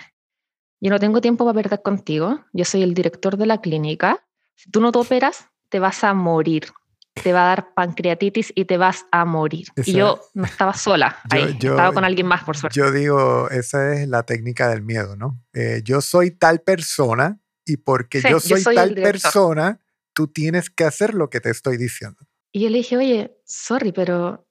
yo 0.79 0.89
no 0.89 0.99
tengo 0.99 1.21
tiempo 1.21 1.45
para 1.45 1.61
perder 1.61 1.81
contigo, 1.81 2.43
yo 2.53 2.65
soy 2.65 2.83
el 2.83 2.93
director 2.93 3.37
de 3.37 3.45
la 3.45 3.61
clínica, 3.61 4.25
si 4.55 4.69
tú 4.71 4.81
no 4.81 4.91
te 4.91 4.99
operas, 4.99 5.47
te 5.69 5.79
vas 5.79 6.03
a 6.03 6.13
morir, 6.13 6.65
te 7.13 7.33
va 7.33 7.43
a 7.43 7.47
dar 7.47 7.73
pancreatitis 7.73 8.51
y 8.55 8.65
te 8.65 8.77
vas 8.77 9.05
a 9.11 9.25
morir. 9.25 9.67
y 9.85 9.93
yo 9.93 10.19
no 10.33 10.45
estaba 10.45 10.73
sola 10.73 11.19
ahí, 11.29 11.57
estaba 11.59 11.93
con 11.93 12.03
alguien 12.03 12.27
más, 12.27 12.43
por 12.43 12.57
suerte. 12.57 12.77
Yo 12.77 12.91
digo, 12.91 13.49
esa 13.49 13.93
es 13.93 14.07
la 14.07 14.23
técnica 14.23 14.69
del 14.69 14.81
miedo, 14.81 15.15
¿no? 15.15 15.41
Eh, 15.53 15.81
yo 15.83 16.01
soy 16.01 16.31
tal 16.31 16.61
persona 16.61 17.39
y 17.65 17.77
porque 17.77 18.21
yo, 18.21 18.39
soy 18.39 18.63
tal 18.63 18.95
persona, 18.95 19.79
tú 20.13 20.27
tienes 20.27 20.69
que 20.69 20.83
hacer 20.83 21.13
lo 21.13 21.29
que 21.29 21.39
te 21.39 21.49
estoy 21.49 21.77
diciendo. 21.77 22.25
Y 22.51 22.61
yo 22.61 22.69
le 22.69 22.79
dije, 22.79 22.97
oye, 22.97 23.37
sorry, 23.45 23.91
pero 23.91 24.47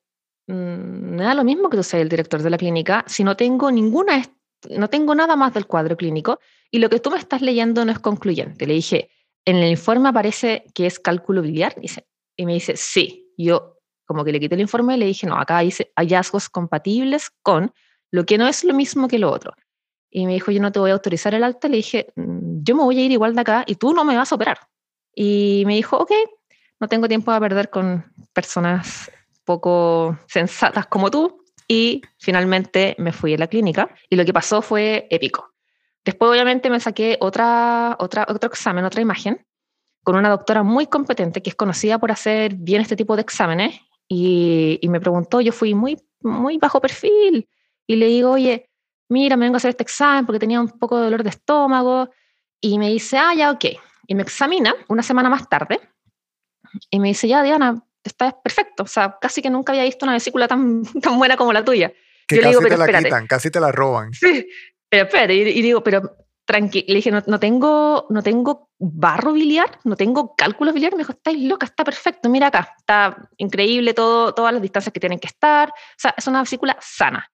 me 0.50 1.22
da 1.22 1.34
lo 1.34 1.44
mismo 1.44 1.70
que 1.70 1.76
tú 1.76 1.82
seas 1.82 2.02
el 2.02 2.08
director 2.08 2.42
de 2.42 2.50
la 2.50 2.58
clínica 2.58 3.04
si 3.06 3.24
no 3.24 3.36
tengo 3.36 3.70
ninguna, 3.70 4.22
no 4.70 4.88
tengo 4.88 5.14
nada 5.14 5.36
más 5.36 5.54
del 5.54 5.66
cuadro 5.66 5.96
clínico 5.96 6.40
y 6.70 6.78
lo 6.78 6.88
que 6.90 7.00
tú 7.00 7.10
me 7.10 7.18
estás 7.18 7.42
leyendo 7.42 7.84
no 7.84 7.92
es 7.92 7.98
concluyente. 7.98 8.66
Le 8.66 8.74
dije, 8.74 9.10
en 9.44 9.56
el 9.56 9.70
informe 9.70 10.08
aparece 10.08 10.64
que 10.74 10.86
es 10.86 10.98
cálculo 10.98 11.42
biliar. 11.42 11.74
Y 12.36 12.46
me 12.46 12.54
dice, 12.54 12.76
sí. 12.76 13.26
Yo 13.36 13.78
como 14.04 14.24
que 14.24 14.32
le 14.32 14.40
quité 14.40 14.54
el 14.54 14.60
informe 14.60 14.96
y 14.96 14.98
le 14.98 15.06
dije, 15.06 15.26
no, 15.26 15.36
acá 15.36 15.60
dice 15.60 15.92
hallazgos 15.96 16.48
compatibles 16.48 17.30
con 17.42 17.72
lo 18.10 18.26
que 18.26 18.38
no 18.38 18.48
es 18.48 18.64
lo 18.64 18.74
mismo 18.74 19.08
que 19.08 19.18
lo 19.18 19.30
otro. 19.30 19.54
Y 20.10 20.26
me 20.26 20.34
dijo, 20.34 20.50
yo 20.50 20.60
no 20.60 20.72
te 20.72 20.80
voy 20.80 20.90
a 20.90 20.94
autorizar 20.94 21.34
el 21.34 21.44
alta. 21.44 21.68
Le 21.68 21.76
dije, 21.76 22.12
mm, 22.16 22.62
yo 22.62 22.76
me 22.76 22.82
voy 22.82 22.98
a 22.98 23.04
ir 23.04 23.12
igual 23.12 23.34
de 23.34 23.40
acá 23.40 23.64
y 23.66 23.76
tú 23.76 23.94
no 23.94 24.04
me 24.04 24.16
vas 24.16 24.32
a 24.32 24.34
operar. 24.34 24.58
Y 25.14 25.62
me 25.66 25.74
dijo, 25.74 25.96
ok, 25.96 26.10
no 26.80 26.88
tengo 26.88 27.08
tiempo 27.08 27.30
a 27.30 27.40
perder 27.40 27.70
con 27.70 28.04
personas 28.32 29.10
poco 29.50 30.16
sensatas 30.28 30.86
como 30.86 31.10
tú. 31.10 31.44
Y 31.66 32.02
finalmente 32.18 32.94
me 32.98 33.12
fui 33.12 33.34
a 33.34 33.38
la 33.38 33.46
clínica 33.46 33.94
y 34.08 34.16
lo 34.16 34.24
que 34.24 34.32
pasó 34.32 34.60
fue 34.60 35.06
épico. 35.10 35.52
Después 36.04 36.30
obviamente 36.30 36.70
me 36.70 36.80
saqué 36.80 37.16
otra, 37.20 37.96
otra, 37.98 38.26
otro 38.28 38.48
examen, 38.48 38.84
otra 38.84 39.02
imagen, 39.02 39.46
con 40.02 40.16
una 40.16 40.30
doctora 40.30 40.62
muy 40.62 40.86
competente 40.86 41.42
que 41.42 41.50
es 41.50 41.56
conocida 41.56 41.98
por 41.98 42.10
hacer 42.10 42.54
bien 42.54 42.80
este 42.82 42.96
tipo 42.96 43.14
de 43.14 43.22
exámenes 43.22 43.80
y, 44.08 44.78
y 44.80 44.88
me 44.88 45.00
preguntó, 45.00 45.40
yo 45.40 45.52
fui 45.52 45.74
muy, 45.74 45.96
muy 46.22 46.58
bajo 46.58 46.80
perfil 46.80 47.48
y 47.86 47.96
le 47.96 48.06
digo, 48.06 48.30
oye, 48.30 48.70
mira, 49.08 49.36
me 49.36 49.44
vengo 49.46 49.56
a 49.56 49.58
hacer 49.58 49.70
este 49.70 49.82
examen 49.82 50.24
porque 50.26 50.38
tenía 50.38 50.60
un 50.60 50.70
poco 50.70 50.96
de 50.96 51.04
dolor 51.04 51.22
de 51.22 51.30
estómago. 51.30 52.08
Y 52.60 52.78
me 52.78 52.88
dice, 52.88 53.18
ah, 53.18 53.34
ya, 53.34 53.50
ok. 53.50 53.64
Y 54.06 54.14
me 54.14 54.22
examina 54.22 54.74
una 54.88 55.02
semana 55.02 55.28
más 55.28 55.48
tarde 55.48 55.80
y 56.90 57.00
me 57.00 57.08
dice, 57.08 57.28
ya, 57.28 57.42
Diana, 57.42 57.82
está 58.04 58.40
perfecto. 58.40 58.84
O 58.84 58.86
sea, 58.86 59.16
casi 59.20 59.42
que 59.42 59.50
nunca 59.50 59.72
había 59.72 59.84
visto 59.84 60.04
una 60.04 60.14
vesícula 60.14 60.48
tan, 60.48 60.82
tan 61.02 61.18
buena 61.18 61.36
como 61.36 61.52
la 61.52 61.64
tuya. 61.64 61.92
Que 62.26 62.36
Yo 62.36 62.42
casi 62.42 62.54
le 62.54 62.60
digo, 62.60 62.68
te 62.68 62.92
la 62.92 63.02
quitan, 63.02 63.26
casi 63.26 63.50
te 63.50 63.60
la 63.60 63.72
roban. 63.72 64.12
Sí, 64.12 64.48
pero 64.88 65.04
espérate, 65.04 65.34
y, 65.34 65.62
digo, 65.62 65.82
pero 65.82 66.16
tranquilo, 66.44 66.86
le 66.88 66.94
dije, 66.94 67.10
no, 67.10 67.22
no, 67.26 67.38
tengo, 67.38 68.06
no 68.10 68.22
tengo 68.22 68.70
barro 68.78 69.32
biliar, 69.32 69.78
no 69.84 69.96
tengo 69.96 70.34
cálculo 70.34 70.72
biliar. 70.72 70.92
Me 70.92 70.98
dijo, 70.98 71.12
estáis 71.12 71.42
loca, 71.42 71.66
está 71.66 71.84
perfecto, 71.84 72.28
mira 72.28 72.48
acá, 72.48 72.74
está 72.78 73.28
increíble 73.36 73.94
todo, 73.94 74.32
todas 74.34 74.52
las 74.52 74.62
distancias 74.62 74.92
que 74.92 75.00
tienen 75.00 75.18
que 75.18 75.28
estar. 75.28 75.68
O 75.68 75.98
sea, 75.98 76.14
es 76.16 76.26
una 76.26 76.40
vesícula 76.40 76.76
sana. 76.80 77.30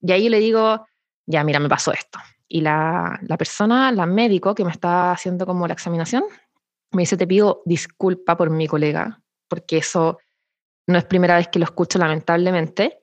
Y 0.00 0.12
ahí 0.12 0.28
le 0.28 0.38
digo, 0.38 0.86
ya, 1.26 1.42
mira, 1.44 1.58
me 1.58 1.68
pasó 1.68 1.92
esto. 1.92 2.18
Y 2.48 2.60
la, 2.60 3.18
la 3.22 3.36
persona, 3.36 3.90
la 3.90 4.06
médico 4.06 4.54
que 4.54 4.64
me 4.64 4.70
está 4.70 5.10
haciendo 5.10 5.46
como 5.46 5.66
la 5.66 5.72
examinación, 5.72 6.24
me 6.92 7.02
dice, 7.02 7.16
te 7.16 7.26
pido 7.26 7.62
disculpa 7.64 8.36
por 8.36 8.50
mi 8.50 8.66
colega, 8.66 9.20
porque 9.48 9.78
eso 9.78 10.18
no 10.86 10.98
es 10.98 11.04
primera 11.04 11.36
vez 11.36 11.48
que 11.48 11.58
lo 11.58 11.64
escucho 11.64 11.98
lamentablemente, 11.98 13.00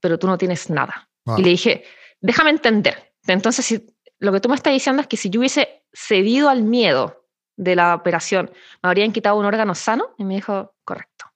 pero 0.00 0.18
tú 0.18 0.26
no 0.26 0.38
tienes 0.38 0.70
nada. 0.70 1.08
Y 1.36 1.42
le 1.42 1.50
dije, 1.50 1.84
déjame 2.20 2.50
entender. 2.50 3.14
Entonces, 3.26 3.64
si, 3.64 3.86
lo 4.18 4.32
que 4.32 4.40
tú 4.40 4.48
me 4.48 4.54
estás 4.54 4.72
diciendo 4.72 5.00
es 5.00 5.08
que 5.08 5.16
si 5.16 5.30
yo 5.30 5.40
hubiese 5.40 5.84
cedido 5.92 6.48
al 6.50 6.62
miedo 6.62 7.26
de 7.56 7.76
la 7.76 7.94
operación, 7.94 8.50
me 8.82 8.88
habrían 8.88 9.12
quitado 9.12 9.36
un 9.36 9.46
órgano 9.46 9.74
sano. 9.74 10.14
Y 10.18 10.24
me 10.24 10.34
dijo, 10.34 10.74
correcto. 10.84 11.26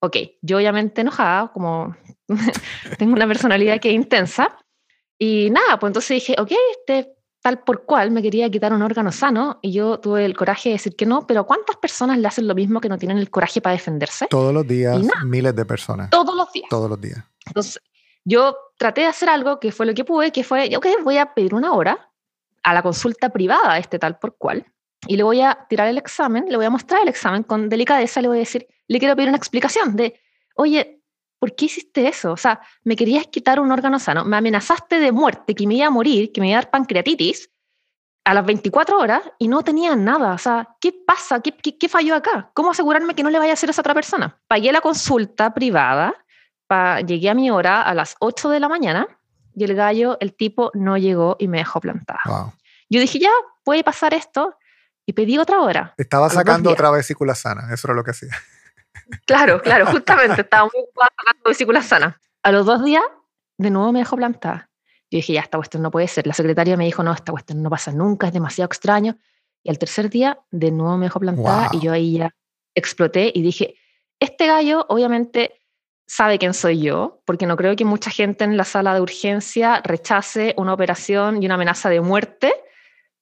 Ok, 0.00 0.16
yo 0.42 0.58
obviamente 0.58 1.00
enojada, 1.00 1.48
como 1.52 1.96
tengo 2.98 3.14
una 3.14 3.26
personalidad 3.26 3.80
que 3.80 3.90
es 3.90 3.94
intensa, 3.94 4.58
y 5.18 5.50
nada, 5.50 5.78
pues 5.78 5.90
entonces 5.90 6.16
dije, 6.16 6.36
ok, 6.38 6.52
este 6.78 7.13
tal 7.44 7.58
por 7.58 7.84
cual 7.84 8.10
me 8.10 8.22
quería 8.22 8.50
quitar 8.50 8.72
un 8.72 8.80
órgano 8.80 9.12
sano 9.12 9.58
y 9.60 9.70
yo 9.70 10.00
tuve 10.00 10.24
el 10.24 10.34
coraje 10.34 10.70
de 10.70 10.76
decir 10.76 10.96
que 10.96 11.04
no, 11.04 11.26
pero 11.26 11.44
¿cuántas 11.44 11.76
personas 11.76 12.16
le 12.16 12.26
hacen 12.26 12.48
lo 12.48 12.54
mismo 12.54 12.80
que 12.80 12.88
no 12.88 12.96
tienen 12.96 13.18
el 13.18 13.28
coraje 13.28 13.60
para 13.60 13.74
defenderse? 13.74 14.28
Todos 14.28 14.54
los 14.54 14.66
días, 14.66 14.98
miles 15.26 15.54
de 15.54 15.66
personas. 15.66 16.08
Todos 16.08 16.34
los 16.34 16.50
días. 16.54 16.70
Todos 16.70 16.88
los 16.88 16.98
días. 16.98 17.22
Entonces, 17.44 17.82
yo 18.24 18.56
traté 18.78 19.02
de 19.02 19.08
hacer 19.08 19.28
algo 19.28 19.60
que 19.60 19.72
fue 19.72 19.84
lo 19.84 19.92
que 19.92 20.06
pude, 20.06 20.32
que 20.32 20.42
fue, 20.42 20.74
ok, 20.74 20.86
voy 21.04 21.18
a 21.18 21.34
pedir 21.34 21.54
una 21.54 21.74
hora 21.74 22.10
a 22.62 22.72
la 22.72 22.82
consulta 22.82 23.28
privada 23.28 23.76
este 23.76 23.98
tal 23.98 24.18
por 24.18 24.38
cual 24.38 24.64
y 25.06 25.18
le 25.18 25.22
voy 25.22 25.42
a 25.42 25.66
tirar 25.68 25.88
el 25.88 25.98
examen, 25.98 26.46
le 26.48 26.56
voy 26.56 26.64
a 26.64 26.70
mostrar 26.70 27.02
el 27.02 27.08
examen 27.08 27.42
con 27.42 27.68
delicadeza, 27.68 28.22
le 28.22 28.28
voy 28.28 28.38
a 28.38 28.40
decir, 28.40 28.66
le 28.88 28.98
quiero 28.98 29.14
pedir 29.16 29.28
una 29.28 29.36
explicación 29.36 29.96
de, 29.96 30.18
oye, 30.56 31.02
¿por 31.44 31.54
qué 31.54 31.66
hiciste 31.66 32.08
eso? 32.08 32.32
O 32.32 32.38
sea, 32.38 32.58
me 32.84 32.96
querías 32.96 33.26
quitar 33.26 33.60
un 33.60 33.70
órgano 33.70 33.98
sano, 33.98 34.24
me 34.24 34.38
amenazaste 34.38 34.98
de 34.98 35.12
muerte, 35.12 35.54
que 35.54 35.66
me 35.66 35.74
iba 35.74 35.88
a 35.88 35.90
morir, 35.90 36.32
que 36.32 36.40
me 36.40 36.48
iba 36.48 36.56
a 36.56 36.62
dar 36.62 36.70
pancreatitis 36.70 37.50
a 38.24 38.32
las 38.32 38.46
24 38.46 38.98
horas 38.98 39.20
y 39.38 39.48
no 39.48 39.62
tenía 39.62 39.94
nada. 39.94 40.32
O 40.32 40.38
sea, 40.38 40.66
¿qué 40.80 40.94
pasa? 41.06 41.40
¿Qué, 41.40 41.52
qué, 41.52 41.86
falló 41.86 42.14
acá? 42.14 42.50
¿Cómo 42.54 42.70
asegurarme 42.70 43.14
que 43.14 43.22
no 43.22 43.28
le 43.28 43.38
vaya 43.38 43.50
a 43.50 43.52
hacer 43.52 43.68
a 43.68 43.72
esa 43.72 43.82
otra 43.82 43.92
persona? 43.92 44.40
Pagué 44.48 44.72
la 44.72 44.80
consulta 44.80 45.52
privada, 45.52 46.14
llegué 47.06 47.28
a 47.28 47.34
mi 47.34 47.50
hora 47.50 47.82
a 47.82 47.92
las 47.92 48.16
8 48.20 48.48
de 48.48 48.60
la 48.60 48.70
mañana 48.70 49.06
y 49.54 49.64
el 49.64 49.74
gallo, 49.74 50.16
el 50.20 50.34
tipo, 50.34 50.70
no 50.72 50.96
llegó 50.96 51.36
y 51.38 51.46
me 51.48 51.58
dejó 51.58 51.78
plantada. 51.78 52.54
Yo 52.88 53.00
dije, 53.00 53.18
ya, 53.18 53.32
puede 53.64 53.84
pasar 53.84 54.14
esto 54.14 54.56
y 55.04 55.12
pedí 55.12 55.36
otra 55.36 55.60
hora. 55.60 55.92
Estaba 55.98 56.30
sacando 56.30 56.70
otra 56.70 56.90
vesícula 56.90 57.34
sana, 57.34 57.68
eso 57.70 57.86
era 57.86 57.94
lo 57.94 58.02
que 58.02 58.12
hacía. 58.12 58.34
Claro, 59.26 59.60
claro, 59.60 59.86
justamente 59.86 60.42
estaba 60.42 60.64
muy 60.64 60.84
sacando 60.94 61.48
vesícula 61.48 61.82
sana. 61.82 62.20
A 62.42 62.52
los 62.52 62.66
dos 62.66 62.84
días, 62.84 63.02
de 63.58 63.70
nuevo 63.70 63.92
me 63.92 64.00
dejó 64.00 64.16
plantada. 64.16 64.70
Yo 65.10 65.18
dije, 65.18 65.32
ya, 65.34 65.40
esta 65.40 65.58
cuestión 65.58 65.82
no 65.82 65.90
puede 65.90 66.08
ser. 66.08 66.26
La 66.26 66.34
secretaria 66.34 66.76
me 66.76 66.84
dijo, 66.84 67.02
no, 67.02 67.12
esta 67.12 67.32
cuestión 67.32 67.62
no 67.62 67.70
pasa 67.70 67.92
nunca, 67.92 68.26
es 68.26 68.32
demasiado 68.32 68.66
extraño. 68.66 69.16
Y 69.62 69.70
al 69.70 69.78
tercer 69.78 70.10
día, 70.10 70.38
de 70.50 70.70
nuevo 70.70 70.96
me 70.98 71.06
dejó 71.06 71.20
plantada 71.20 71.68
y 71.72 71.80
yo 71.80 71.92
ahí 71.92 72.18
ya 72.18 72.34
exploté 72.74 73.30
y 73.34 73.42
dije, 73.42 73.76
este 74.20 74.46
gallo 74.46 74.84
obviamente 74.88 75.60
sabe 76.06 76.38
quién 76.38 76.52
soy 76.52 76.80
yo, 76.80 77.22
porque 77.24 77.46
no 77.46 77.56
creo 77.56 77.76
que 77.76 77.84
mucha 77.84 78.10
gente 78.10 78.44
en 78.44 78.56
la 78.56 78.64
sala 78.64 78.94
de 78.94 79.00
urgencia 79.00 79.80
rechace 79.82 80.54
una 80.58 80.74
operación 80.74 81.42
y 81.42 81.46
una 81.46 81.54
amenaza 81.54 81.88
de 81.88 82.00
muerte 82.00 82.52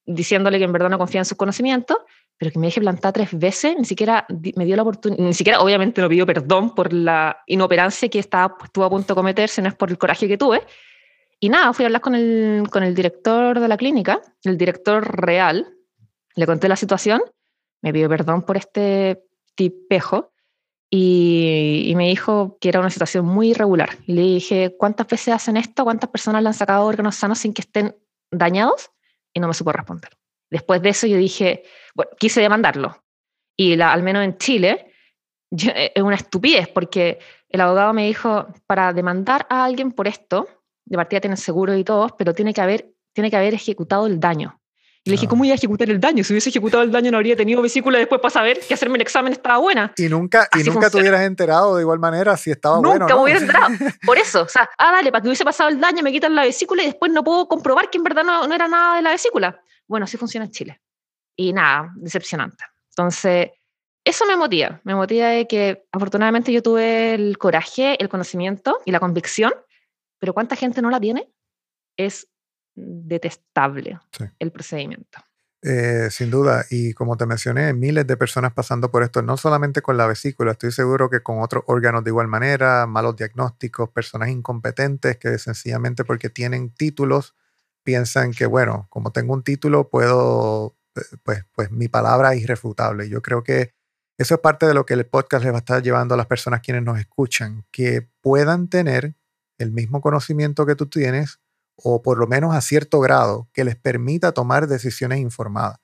diciéndole 0.05 0.57
que 0.57 0.65
en 0.65 0.73
verdad 0.73 0.89
no 0.89 0.97
confía 0.97 1.21
en 1.21 1.25
sus 1.25 1.37
conocimientos 1.37 1.97
pero 2.43 2.51
que 2.51 2.59
me 2.59 2.67
deje 2.67 2.81
plantar 2.81 3.13
tres 3.13 3.29
veces, 3.31 3.73
ni 3.79 3.85
siquiera 3.85 4.25
me 4.27 4.65
dio 4.65 4.75
la 4.75 4.81
oportunidad, 4.81 5.23
ni 5.23 5.33
siquiera 5.33 5.61
obviamente 5.61 6.01
no 6.01 6.09
pidió 6.09 6.25
perdón 6.25 6.75
por 6.75 6.91
la 6.91 7.37
inoperancia 7.47 8.09
que 8.09 8.19
estaba, 8.19 8.57
pues, 8.57 8.65
estuvo 8.67 8.83
a 8.83 8.89
punto 8.89 9.13
de 9.13 9.15
cometerse, 9.15 9.61
no 9.61 9.69
es 9.69 9.75
por 9.75 9.89
el 9.89 9.97
coraje 9.97 10.27
que 10.27 10.37
tuve. 10.37 10.61
Y 11.39 11.47
nada, 11.47 11.71
fui 11.71 11.85
a 11.85 11.87
hablar 11.87 12.01
con 12.01 12.15
el, 12.15 12.67
con 12.69 12.83
el 12.83 12.95
director 12.95 13.61
de 13.61 13.65
la 13.69 13.77
clínica, 13.77 14.19
el 14.43 14.57
director 14.57 15.21
real, 15.21 15.73
le 16.35 16.45
conté 16.45 16.67
la 16.67 16.75
situación, 16.75 17.21
me 17.81 17.93
pidió 17.93 18.09
perdón 18.09 18.41
por 18.41 18.57
este 18.57 19.23
tipejo 19.55 20.33
y, 20.89 21.85
y, 21.85 21.95
me 21.95 22.09
dijo 22.09 22.57
que 22.59 22.67
era 22.67 22.81
una 22.81 22.89
situación 22.89 23.25
muy 23.25 23.51
irregular. 23.51 23.91
Y 24.05 24.15
le 24.15 24.21
dije, 24.21 24.75
¿cuántas 24.77 25.07
veces 25.07 25.33
hacen 25.33 25.55
esto? 25.55 25.85
¿Cuántas 25.85 26.09
personas 26.09 26.43
le 26.43 26.49
han 26.49 26.53
sacado 26.53 26.85
órganos 26.85 27.15
sanos 27.15 27.39
sin 27.39 27.53
que 27.53 27.61
estén 27.61 27.95
dañados? 28.31 28.91
Y 29.33 29.39
no 29.39 29.47
me 29.47 29.53
supo 29.53 29.71
responder. 29.71 30.11
Después 30.53 30.83
de 30.83 30.89
eso 30.89 31.07
yo 31.07 31.17
dije, 31.17 31.63
bueno, 31.95 32.11
quise 32.19 32.39
demandarlo. 32.39 33.03
Y 33.57 33.75
la, 33.75 33.91
al 33.91 34.03
menos 34.03 34.23
en 34.23 34.37
Chile 34.37 34.93
eh, 35.51 35.91
es 35.95 36.03
una 36.03 36.15
estupidez 36.15 36.67
porque 36.67 37.17
el 37.49 37.59
abogado 37.59 37.91
me 37.91 38.05
dijo, 38.05 38.47
para 38.67 38.93
demandar 38.93 39.47
a 39.49 39.65
alguien 39.65 39.91
por 39.91 40.07
esto, 40.07 40.47
de 40.85 40.95
partida 40.95 41.21
tienen 41.21 41.37
seguro 41.37 41.75
y 41.75 41.83
todo, 41.83 42.15
pero 42.17 42.35
tiene 42.35 42.53
que 42.53 42.61
haber, 42.61 42.93
tiene 43.13 43.31
que 43.31 43.37
haber 43.37 43.55
ejecutado 43.55 44.05
el 44.05 44.19
daño. 44.19 44.61
Y 45.05 45.09
le 45.09 45.15
dije, 45.15 45.27
¿cómo 45.27 45.43
iba 45.43 45.53
a 45.53 45.55
ejecutar 45.55 45.89
el 45.89 45.99
daño? 45.99 46.23
Si 46.23 46.31
hubiese 46.31 46.49
ejecutado 46.49 46.81
el 46.81 46.91
daño 46.91 47.11
no 47.11 47.17
habría 47.17 47.35
tenido 47.35 47.61
vesícula 47.61 47.97
después 47.99 48.21
para 48.21 48.31
saber 48.31 48.59
que 48.65 48.73
hacerme 48.73 48.95
el 48.95 49.01
examen 49.01 49.33
estaba 49.33 49.57
buena. 49.57 49.91
Y 49.97 50.07
nunca, 50.07 50.47
y 50.57 50.63
nunca 50.63 50.89
te 50.89 50.97
hubieras 50.97 51.21
enterado 51.23 51.75
de 51.75 51.81
igual 51.81 51.99
manera 51.99 52.37
si 52.37 52.51
estaba 52.51 52.79
bueno. 52.79 52.99
Nunca 52.99 53.15
me 53.15 53.23
hubiera 53.23 53.39
enterado. 53.41 53.67
Por 54.05 54.17
eso, 54.17 54.43
o 54.43 54.47
sea, 54.47 54.69
ah, 54.77 54.93
dale, 54.93 55.11
para 55.11 55.21
que 55.21 55.27
hubiese 55.27 55.43
pasado 55.43 55.69
el 55.69 55.79
daño 55.81 56.03
me 56.03 56.11
quitan 56.13 56.33
la 56.33 56.43
vesícula 56.43 56.83
y 56.83 56.85
después 56.85 57.11
no 57.11 57.21
puedo 57.21 57.49
comprobar 57.49 57.89
que 57.89 57.97
en 57.97 58.05
verdad 58.05 58.23
no, 58.23 58.47
no 58.47 58.55
era 58.55 58.69
nada 58.69 58.95
de 58.95 59.01
la 59.01 59.11
vesícula. 59.11 59.61
Bueno, 59.87 60.05
así 60.05 60.15
funciona 60.15 60.45
en 60.45 60.51
Chile. 60.51 60.81
Y 61.35 61.51
nada, 61.51 61.91
decepcionante. 61.97 62.63
Entonces, 62.91 63.49
eso 64.05 64.25
me 64.25 64.37
motiva. 64.37 64.79
Me 64.83 64.95
motiva 64.95 65.27
de 65.27 65.47
que 65.47 65.83
afortunadamente 65.91 66.53
yo 66.53 66.61
tuve 66.61 67.13
el 67.13 67.37
coraje, 67.37 68.01
el 68.01 68.07
conocimiento 68.07 68.79
y 68.85 68.91
la 68.91 69.01
convicción, 69.01 69.53
pero 70.19 70.33
¿cuánta 70.33 70.55
gente 70.55 70.81
no 70.81 70.89
la 70.89 70.99
tiene? 70.99 71.29
Es 71.97 72.29
detestable 72.75 73.99
el 74.39 74.51
procedimiento. 74.51 75.19
Eh, 75.65 76.09
sin 76.11 76.29
duda, 76.29 76.65
y 76.69 76.93
como 76.93 77.15
te 77.15 77.25
mencioné, 77.25 77.73
miles 77.73 78.05
de 78.05 78.17
personas 78.17 78.51
pasando 78.51 78.91
por 78.91 79.01
esto, 79.01 79.21
no 79.21 79.37
solamente 79.37 79.81
con 79.81 79.95
la 79.95 80.05
vesícula, 80.07 80.51
estoy 80.51 80.73
seguro 80.73 81.09
que 81.09 81.21
con 81.21 81.41
otros 81.41 81.63
órganos 81.67 82.03
de 82.03 82.09
igual 82.09 82.27
manera, 82.27 82.85
malos 82.85 83.15
diagnósticos, 83.15 83.89
personas 83.89 84.27
incompetentes 84.27 85.17
que 85.17 85.37
sencillamente 85.37 86.03
porque 86.03 86.29
tienen 86.29 86.69
títulos 86.69 87.33
piensan 87.83 88.31
que, 88.31 88.45
bueno, 88.45 88.87
como 88.89 89.11
tengo 89.11 89.33
un 89.33 89.43
título, 89.43 89.89
puedo, 89.89 90.75
eh, 90.95 91.01
pues, 91.23 91.45
pues 91.53 91.71
mi 91.71 91.87
palabra 91.87 92.33
es 92.33 92.41
irrefutable. 92.41 93.07
Yo 93.07 93.21
creo 93.21 93.43
que 93.43 93.73
eso 94.17 94.35
es 94.35 94.41
parte 94.41 94.65
de 94.65 94.73
lo 94.73 94.85
que 94.85 94.95
el 94.95 95.05
podcast 95.05 95.45
le 95.45 95.51
va 95.51 95.57
a 95.57 95.59
estar 95.59 95.81
llevando 95.81 96.13
a 96.15 96.17
las 96.17 96.27
personas 96.27 96.61
quienes 96.61 96.83
nos 96.83 96.99
escuchan, 96.99 97.65
que 97.71 98.07
puedan 98.21 98.67
tener 98.67 99.15
el 99.57 99.71
mismo 99.71 100.01
conocimiento 100.01 100.65
que 100.65 100.75
tú 100.75 100.87
tienes 100.87 101.39
o 101.75 102.01
por 102.01 102.17
lo 102.17 102.27
menos 102.27 102.55
a 102.55 102.61
cierto 102.61 102.99
grado 102.99 103.49
que 103.53 103.63
les 103.63 103.75
permita 103.75 104.31
tomar 104.31 104.67
decisiones 104.67 105.19
informadas. 105.19 105.79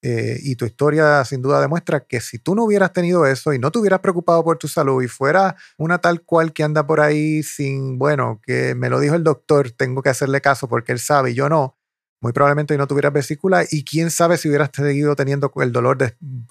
Eh, 0.00 0.38
y 0.42 0.54
tu 0.54 0.64
historia 0.64 1.24
sin 1.24 1.42
duda 1.42 1.60
demuestra 1.60 2.06
que 2.06 2.20
si 2.20 2.38
tú 2.38 2.54
no 2.54 2.62
hubieras 2.64 2.92
tenido 2.92 3.26
eso 3.26 3.52
y 3.52 3.58
no 3.58 3.72
te 3.72 3.80
hubieras 3.80 3.98
preocupado 3.98 4.44
por 4.44 4.56
tu 4.56 4.68
salud 4.68 5.02
y 5.02 5.08
fuera 5.08 5.56
una 5.76 5.98
tal 5.98 6.22
cual 6.22 6.52
que 6.52 6.62
anda 6.62 6.86
por 6.86 7.00
ahí 7.00 7.42
sin, 7.42 7.98
bueno, 7.98 8.40
que 8.44 8.76
me 8.76 8.90
lo 8.90 9.00
dijo 9.00 9.16
el 9.16 9.24
doctor, 9.24 9.72
tengo 9.72 10.00
que 10.00 10.10
hacerle 10.10 10.40
caso 10.40 10.68
porque 10.68 10.92
él 10.92 11.00
sabe 11.00 11.32
y 11.32 11.34
yo 11.34 11.48
no, 11.48 11.78
muy 12.20 12.32
probablemente 12.32 12.76
no 12.76 12.86
tuvieras 12.86 13.12
vesícula 13.12 13.64
y 13.68 13.84
quién 13.84 14.10
sabe 14.10 14.36
si 14.36 14.48
hubieras 14.48 14.70
seguido 14.72 15.16
teniendo 15.16 15.52
el 15.56 15.72
dolor 15.72 15.98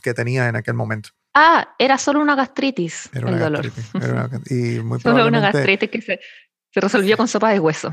que 0.01 0.13
tenías 0.13 0.49
en 0.49 0.57
aquel 0.57 0.73
momento. 0.73 1.09
Ah, 1.33 1.75
era 1.77 1.97
solo 1.97 2.19
una 2.19 2.35
gastritis 2.35 3.09
el 3.13 3.39
dolor. 3.39 3.65
y 4.49 4.79
muy 4.79 4.99
solo 4.99 5.27
una 5.27 5.39
gastritis 5.39 5.89
que 5.89 6.01
se, 6.01 6.19
se 6.73 6.81
resolvió 6.81 7.17
con 7.17 7.27
sopa 7.27 7.51
de 7.51 7.59
hueso. 7.59 7.91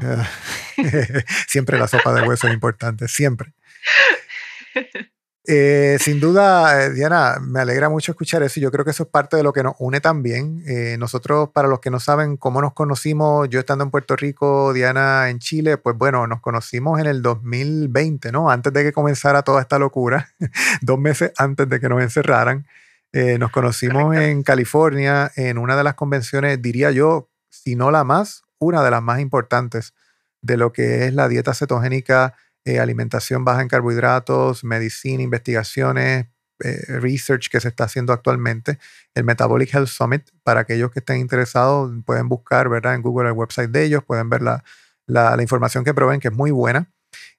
siempre 1.48 1.78
la 1.78 1.88
sopa 1.88 2.12
de 2.12 2.22
hueso 2.22 2.48
es 2.48 2.54
importante, 2.54 3.08
siempre. 3.08 3.52
Eh, 5.46 5.98
sin 6.00 6.20
duda, 6.20 6.86
eh, 6.86 6.90
Diana, 6.90 7.36
me 7.38 7.60
alegra 7.60 7.90
mucho 7.90 8.12
escuchar 8.12 8.42
eso. 8.42 8.60
Yo 8.60 8.70
creo 8.70 8.84
que 8.84 8.92
eso 8.92 9.02
es 9.02 9.08
parte 9.10 9.36
de 9.36 9.42
lo 9.42 9.52
que 9.52 9.62
nos 9.62 9.74
une 9.78 10.00
también. 10.00 10.62
Eh, 10.66 10.96
nosotros, 10.98 11.50
para 11.50 11.68
los 11.68 11.80
que 11.80 11.90
no 11.90 12.00
saben 12.00 12.38
cómo 12.38 12.62
nos 12.62 12.72
conocimos, 12.72 13.48
yo 13.50 13.60
estando 13.60 13.84
en 13.84 13.90
Puerto 13.90 14.16
Rico, 14.16 14.72
Diana 14.72 15.28
en 15.28 15.40
Chile, 15.40 15.76
pues 15.76 15.98
bueno, 15.98 16.26
nos 16.26 16.40
conocimos 16.40 16.98
en 16.98 17.06
el 17.06 17.20
2020, 17.20 18.32
¿no? 18.32 18.50
Antes 18.50 18.72
de 18.72 18.84
que 18.84 18.92
comenzara 18.92 19.42
toda 19.42 19.60
esta 19.60 19.78
locura, 19.78 20.30
dos 20.80 20.98
meses 20.98 21.32
antes 21.36 21.68
de 21.68 21.78
que 21.78 21.88
nos 21.90 22.02
encerraran. 22.02 22.66
nos 23.38 23.50
conocimos 23.50 24.16
en 24.16 24.42
California 24.42 25.30
en 25.36 25.58
una 25.58 25.76
de 25.76 25.84
las 25.84 25.94
convenciones, 25.94 26.60
diría 26.60 26.90
yo, 26.90 27.28
si 27.50 27.76
no 27.76 27.90
la 27.90 28.02
más, 28.02 28.43
una 28.58 28.82
de 28.82 28.90
las 28.90 29.02
más 29.02 29.20
importantes 29.20 29.94
de 30.42 30.56
lo 30.56 30.72
que 30.72 31.06
es 31.06 31.14
la 31.14 31.28
dieta 31.28 31.54
cetogénica 31.54 32.34
eh, 32.66 32.78
alimentación 32.78 33.44
baja 33.44 33.60
en 33.60 33.68
carbohidratos, 33.68 34.64
medicina, 34.64 35.22
investigaciones, 35.22 36.26
eh, 36.60 36.98
research 37.00 37.50
que 37.50 37.60
se 37.60 37.68
está 37.68 37.84
haciendo 37.84 38.14
actualmente. 38.14 38.78
El 39.14 39.24
Metabolic 39.24 39.74
Health 39.74 39.88
Summit, 39.88 40.30
para 40.42 40.60
aquellos 40.60 40.90
que 40.90 41.00
estén 41.00 41.18
interesados, 41.18 41.92
pueden 42.06 42.28
buscar 42.28 42.70
¿verdad? 42.70 42.94
en 42.94 43.02
Google 43.02 43.28
el 43.28 43.34
website 43.34 43.70
de 43.70 43.84
ellos, 43.84 44.02
pueden 44.02 44.30
ver 44.30 44.40
la, 44.40 44.64
la, 45.06 45.36
información 45.42 45.84
que 45.84 45.92
proveen, 45.92 46.20
que 46.20 46.28
es 46.28 46.34
muy 46.34 46.52
buena. 46.52 46.90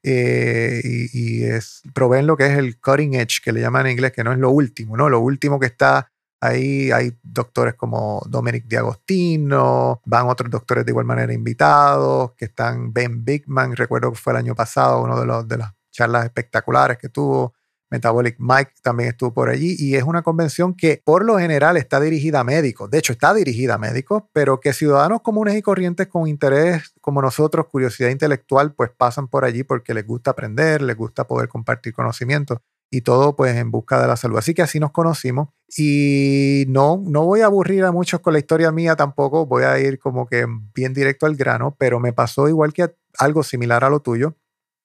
Eh, 0.03 0.81
y, 0.83 1.43
es, 1.43 1.81
proveen 1.93 2.27
lo 2.27 2.37
que 2.37 2.45
es 2.45 2.57
el 2.59 2.79
cutting 2.79 3.15
edge, 3.15 3.41
que 3.43 3.51
le 3.51 3.61
llaman 3.61 3.87
en 3.87 3.93
inglés, 3.93 4.11
que 4.11 4.23
no 4.23 4.31
es 4.31 4.37
lo 4.37 4.51
último, 4.51 4.95
¿no? 4.95 5.09
Lo 5.09 5.21
último 5.21 5.59
que 5.59 5.65
está 5.65 6.11
Ahí 6.45 6.91
hay 6.91 7.17
doctores 7.23 7.75
como 7.75 8.21
Dominic 8.27 8.65
Diagostino, 8.67 10.01
van 10.05 10.27
otros 10.27 10.49
doctores 10.49 10.85
de 10.85 10.91
igual 10.91 11.05
manera 11.05 11.33
invitados, 11.33 12.33
que 12.37 12.45
están 12.45 12.93
Ben 12.93 13.25
Bigman, 13.25 13.75
recuerdo 13.75 14.11
que 14.11 14.17
fue 14.17 14.33
el 14.33 14.37
año 14.37 14.55
pasado, 14.55 15.01
uno 15.01 15.19
de, 15.19 15.25
los, 15.25 15.47
de 15.47 15.57
las 15.57 15.71
charlas 15.91 16.25
espectaculares 16.25 16.97
que 16.97 17.09
tuvo. 17.09 17.53
Metabolic 17.89 18.37
Mike 18.39 18.73
también 18.81 19.09
estuvo 19.09 19.33
por 19.33 19.47
allí 19.47 19.75
y 19.77 19.95
es 19.95 20.03
una 20.03 20.23
convención 20.23 20.73
que 20.73 21.01
por 21.05 21.23
lo 21.23 21.37
general 21.37 21.77
está 21.77 21.99
dirigida 21.99 22.39
a 22.39 22.43
médicos, 22.43 22.89
de 22.89 22.97
hecho 22.97 23.13
está 23.13 23.33
dirigida 23.33 23.75
a 23.75 23.77
médicos, 23.77 24.23
pero 24.33 24.59
que 24.59 24.73
ciudadanos 24.73 25.21
comunes 25.21 25.55
y 25.55 25.61
corrientes 25.61 26.07
con 26.07 26.27
interés 26.27 26.93
como 26.99 27.21
nosotros, 27.21 27.67
curiosidad 27.67 28.09
intelectual, 28.09 28.73
pues 28.73 28.89
pasan 28.89 29.27
por 29.27 29.45
allí 29.45 29.63
porque 29.63 29.93
les 29.93 30.05
gusta 30.05 30.31
aprender, 30.31 30.81
les 30.81 30.97
gusta 30.97 31.25
poder 31.25 31.47
compartir 31.47 31.93
conocimientos 31.93 32.59
y 32.95 33.01
todo 33.01 33.35
pues 33.35 33.57
en 33.57 33.71
busca 33.71 34.01
de 34.01 34.07
la 34.07 34.15
salud. 34.15 34.37
Así 34.37 34.53
que 34.53 34.61
así 34.61 34.79
nos 34.79 34.91
conocimos 34.91 35.49
y 35.77 36.63
no, 36.69 37.03
no 37.05 37.25
voy 37.25 37.41
a 37.41 37.47
aburrir 37.47 37.83
a 37.83 37.91
muchos 37.91 38.21
con 38.21 38.31
la 38.31 38.39
historia 38.39 38.71
mía 38.71 38.95
tampoco, 38.95 39.45
voy 39.45 39.63
a 39.63 39.77
ir 39.79 39.99
como 39.99 40.27
que 40.27 40.45
bien 40.73 40.93
directo 40.93 41.25
al 41.25 41.35
grano, 41.35 41.75
pero 41.77 41.99
me 41.99 42.13
pasó 42.13 42.47
igual 42.47 42.71
que 42.71 42.95
algo 43.17 43.43
similar 43.43 43.83
a 43.83 43.89
lo 43.89 43.99
tuyo. 43.99 44.37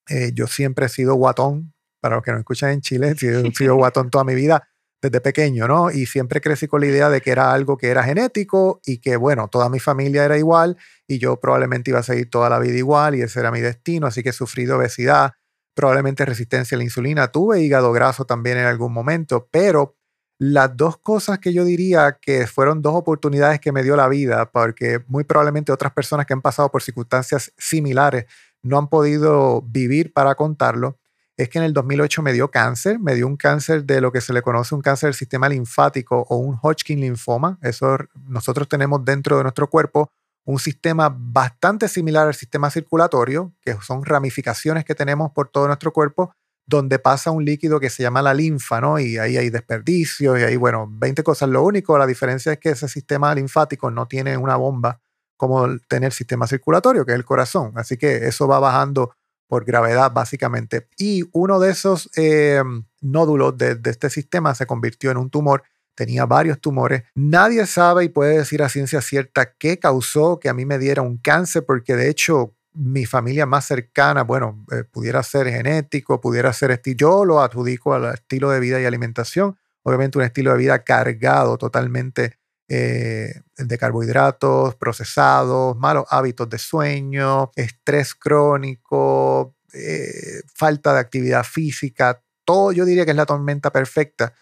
Eh, 0.09 0.33
yo 0.35 0.49
siempre 0.49 0.87
he 0.87 0.89
sido 0.89 1.15
guatón, 1.15 1.73
para 2.01 2.17
los 2.17 2.25
que 2.25 2.33
no 2.33 2.39
escuchan 2.39 2.71
en 2.71 2.81
Chile, 2.81 3.15
he 3.21 3.55
sido 3.55 3.77
guatón 3.77 4.11
toda 4.11 4.25
mi 4.25 4.35
vida 4.35 4.67
desde 5.01 5.21
pequeño, 5.21 5.69
¿no? 5.69 5.93
Y 5.93 6.07
siempre 6.07 6.41
crecí 6.41 6.67
con 6.67 6.81
la 6.81 6.89
idea 6.89 7.11
de 7.11 7.21
que 7.21 7.31
era 7.31 7.53
algo 7.53 7.77
que 7.77 7.91
era 7.91 8.03
genético 8.03 8.81
y 8.85 8.99
que, 8.99 9.17
bueno, 9.17 9.47
toda 9.47 9.69
mi 9.69 9.79
familia 9.79 10.25
era 10.25 10.37
igual 10.37 10.77
y 11.07 11.19
yo 11.19 11.39
probablemente 11.39 11.91
iba 11.91 12.01
a 12.01 12.03
seguir 12.03 12.29
toda 12.29 12.51
la 12.51 12.59
vida 12.59 12.77
igual 12.77 13.15
y 13.15 13.23
ese 13.23 13.39
era 13.39 13.53
mi 13.53 13.61
destino, 13.61 14.09
así 14.09 14.25
que 14.25 14.31
he 14.31 14.33
sufrido 14.33 14.77
obesidad, 14.77 15.33
probablemente 15.75 16.25
resistencia 16.25 16.77
a 16.77 16.79
la 16.79 16.85
insulina, 16.85 17.29
tuve 17.29 17.61
hígado 17.61 17.93
graso 17.93 18.25
también 18.25 18.59
en 18.59 18.67
algún 18.67 18.93
momento, 18.93 19.49
pero 19.51 19.97
las 20.39 20.75
dos 20.75 20.97
cosas 20.97 21.39
que 21.39 21.53
yo 21.53 21.65
diría 21.65 22.19
que 22.21 22.47
fueron 22.47 22.81
dos 22.81 22.95
oportunidades 22.95 23.61
que 23.61 23.73
me 23.73 23.83
dio 23.83 23.95
la 23.95 24.09
vida, 24.09 24.51
porque 24.51 25.05
muy 25.07 25.25
probablemente 25.25 25.71
otras 25.71 25.93
personas 25.93 26.25
que 26.25 26.33
han 26.33 26.41
pasado 26.41 26.71
por 26.71 26.83
circunstancias 26.83 27.53
similares 27.59 28.25
no 28.63 28.79
han 28.79 28.89
podido 28.89 29.63
vivir 29.63 30.13
para 30.15 30.35
contarlo, 30.35 30.99
es 31.37 31.49
que 31.49 31.59
en 31.59 31.65
el 31.65 31.73
2008 31.73 32.23
me 32.23 32.33
dio 32.33 32.51
cáncer, 32.51 32.99
me 32.99 33.15
dio 33.15 33.27
un 33.27 33.37
cáncer 33.37 33.85
de 33.85 34.01
lo 34.01 34.13
que 34.13 34.21
se 34.21 34.33
le 34.33 34.43
conoce 34.43 34.75
un 34.75 34.83
cáncer 34.83 35.09
del 35.09 35.15
sistema 35.15 35.49
linfático 35.49 36.27
o 36.29 36.37
un 36.37 36.59
Hodgkin 36.61 37.01
linfoma. 37.01 37.59
Eso 37.63 37.97
nosotros 38.27 38.69
tenemos 38.69 39.05
dentro 39.05 39.39
de 39.39 39.45
nuestro 39.45 39.69
cuerpo 39.71 40.13
un 40.45 40.59
sistema 40.59 41.15
bastante 41.17 41.89
similar 41.89 42.27
al 42.27 42.35
sistema 42.35 42.71
circulatorio, 42.71 43.55
que 43.61 43.77
son 43.83 44.05
ramificaciones 44.05 44.85
que 44.85 44.95
tenemos 44.95 45.33
por 45.33 45.49
todo 45.49 45.67
nuestro 45.67 45.93
cuerpo, 45.93 46.35
donde 46.67 46.99
pasa 46.99 47.31
un 47.31 47.45
líquido 47.45 47.81
que 47.81 47.91
se 47.91 48.03
llama 48.03 48.23
la 48.23 48.33
linfa, 48.33 48.81
¿no? 48.81 48.99
Y 48.99 49.19
ahí 49.19 49.37
hay 49.37 49.51
desperdicios 49.51 50.39
y 50.39 50.43
ahí, 50.43 50.57
bueno, 50.57 50.87
20 50.89 51.23
cosas. 51.23 51.49
Lo 51.49 51.63
único, 51.63 51.99
la 51.99 52.07
diferencia 52.07 52.53
es 52.53 52.59
que 52.59 52.71
ese 52.71 52.89
sistema 52.89 53.35
linfático 53.35 53.91
no 53.91 54.07
tiene 54.07 54.37
una 54.37 54.57
bomba 54.57 55.01
como 55.37 55.79
tener 55.89 56.09
el 56.09 56.13
sistema 56.13 56.47
circulatorio, 56.47 57.05
que 57.05 57.13
es 57.13 57.17
el 57.17 57.25
corazón. 57.25 57.73
Así 57.75 57.97
que 57.97 58.29
eso 58.29 58.47
va 58.47 58.61
bajando 58.61 59.15
por 59.49 59.65
gravedad, 59.65 60.13
básicamente. 60.13 60.87
Y 60.97 61.25
uno 61.33 61.59
de 61.59 61.71
esos 61.71 62.09
eh, 62.17 62.63
nódulos 63.01 63.59
de, 63.59 63.75
de 63.75 63.91
este 63.91 64.09
sistema 64.11 64.55
se 64.55 64.67
convirtió 64.67 65.11
en 65.11 65.17
un 65.17 65.31
tumor 65.31 65.65
tenía 65.95 66.27
varios 66.27 66.61
tumores. 66.61 67.03
Nadie 67.15 67.67
sabe 67.67 68.05
y 68.05 68.09
puede 68.09 68.39
decir 68.39 68.63
a 68.63 68.69
ciencia 68.69 69.01
cierta 69.01 69.53
qué 69.55 69.79
causó 69.79 70.39
que 70.39 70.49
a 70.49 70.55
mí 70.55 70.65
me 70.65 70.79
diera 70.79 71.03
un 71.03 71.19
cáncer, 71.19 71.65
porque 71.67 71.97
de 71.97 72.09
hecho 72.09 72.55
mi 72.73 73.05
familia 73.05 73.47
más 73.47 73.67
cercana, 73.67 74.23
bueno, 74.23 74.65
eh, 74.73 74.85
pudiera 74.85 75.23
ser 75.23 75.49
genético, 75.49 76.21
pudiera 76.21 76.53
ser 76.53 76.71
estilo, 76.71 76.97
yo 76.97 77.25
lo 77.25 77.41
adjudico 77.41 77.95
al 77.95 78.15
estilo 78.15 78.51
de 78.51 78.61
vida 78.61 78.81
y 78.81 78.85
alimentación, 78.85 79.59
obviamente 79.83 80.19
un 80.19 80.25
estilo 80.25 80.53
de 80.53 80.59
vida 80.59 80.85
cargado 80.85 81.59
totalmente 81.59 82.39
eh, 82.69 83.41
de 83.57 83.79
carbohidratos, 83.79 84.77
procesados, 84.77 85.77
malos 85.77 86.05
hábitos 86.09 86.49
de 86.49 86.59
sueño, 86.59 87.51
estrés 87.57 88.15
crónico, 88.15 89.57
eh, 89.73 90.43
falta 90.55 90.93
de 90.95 91.01
actividad 91.01 91.43
física, 91.43 92.23
todo 92.45 92.73
yo 92.73 92.85
diría 92.85 93.05
que 93.05 93.11
es 93.11 93.17
la 93.17 93.27
tormenta 93.27 93.73
perfecta 93.73 94.33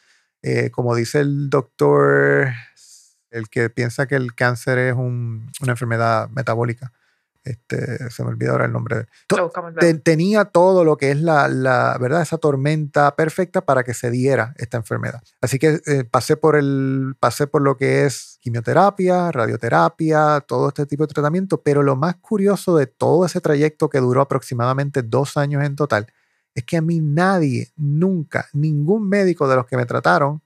eh, 0.43 0.71
como 0.71 0.95
dice 0.95 1.21
el 1.21 1.51
doctor, 1.51 2.49
el 3.31 3.49
que 3.49 3.71
piensa 3.71 4.07
que 4.07 4.17
el 4.17 4.35
cáncer 4.35 4.79
es 4.79 4.95
una 4.95 5.73
enfermedad 5.73 6.29
metabólica. 6.31 6.93
Este, 7.45 8.11
se 8.11 8.23
me 8.25 8.31
olvidó 8.31 8.53
ahora 8.53 8.67
el 8.67 8.73
nombre. 8.73 9.07
tenía 10.03 10.45
todo 10.45 10.85
lo 10.85 10.99
que 10.99 11.11
es 11.11 11.21
la, 11.21 11.49
la, 11.49 11.97
¿verdad? 11.99 12.21
Esa 12.21 12.37
tormenta 12.37 13.17
perfecta 13.17 13.63
para 13.63 13.85
que 13.85 13.95
se 13.95 14.11
diera 14.11 14.53
esta 14.59 14.77
enfermedad. 14.77 15.23
Así 15.41 15.59
que 15.59 15.81
eh, 15.87 16.05
pasé, 16.05 16.37
por 16.37 16.57
el, 16.57 17.15
pasé 17.19 17.47
por 17.47 17.63
lo 17.63 17.79
que 17.79 18.05
es 18.05 18.39
quimioterapia, 18.43 19.33
radioterapia, 19.33 20.45
todo 20.47 20.69
este 20.69 20.85
tipo 20.85 21.07
de 21.07 21.15
tratamiento, 21.15 21.63
pero 21.63 21.83
lo 21.83 21.97
más 21.97 22.17
curioso 22.17 22.77
de 22.77 22.87
todo 22.87 23.25
ese 23.25 23.41
trayecto 23.41 23.89
que 23.89 23.99
duró 23.99 24.21
aproximadamente 24.21 25.03
dos 25.03 25.39
años 25.39 25.65
en 25.65 25.75
total 25.75 26.07
es 26.55 26.65
que 26.65 26.77
a 26.77 26.83
mí 26.83 27.01
nadie, 27.01 27.69
nunca, 27.77 28.47
ningún 28.53 29.09
médico 29.09 29.49
de 29.49 29.57
los 29.57 29.67
que 29.67 29.77
me 29.77 29.87
trataron, 29.87 30.43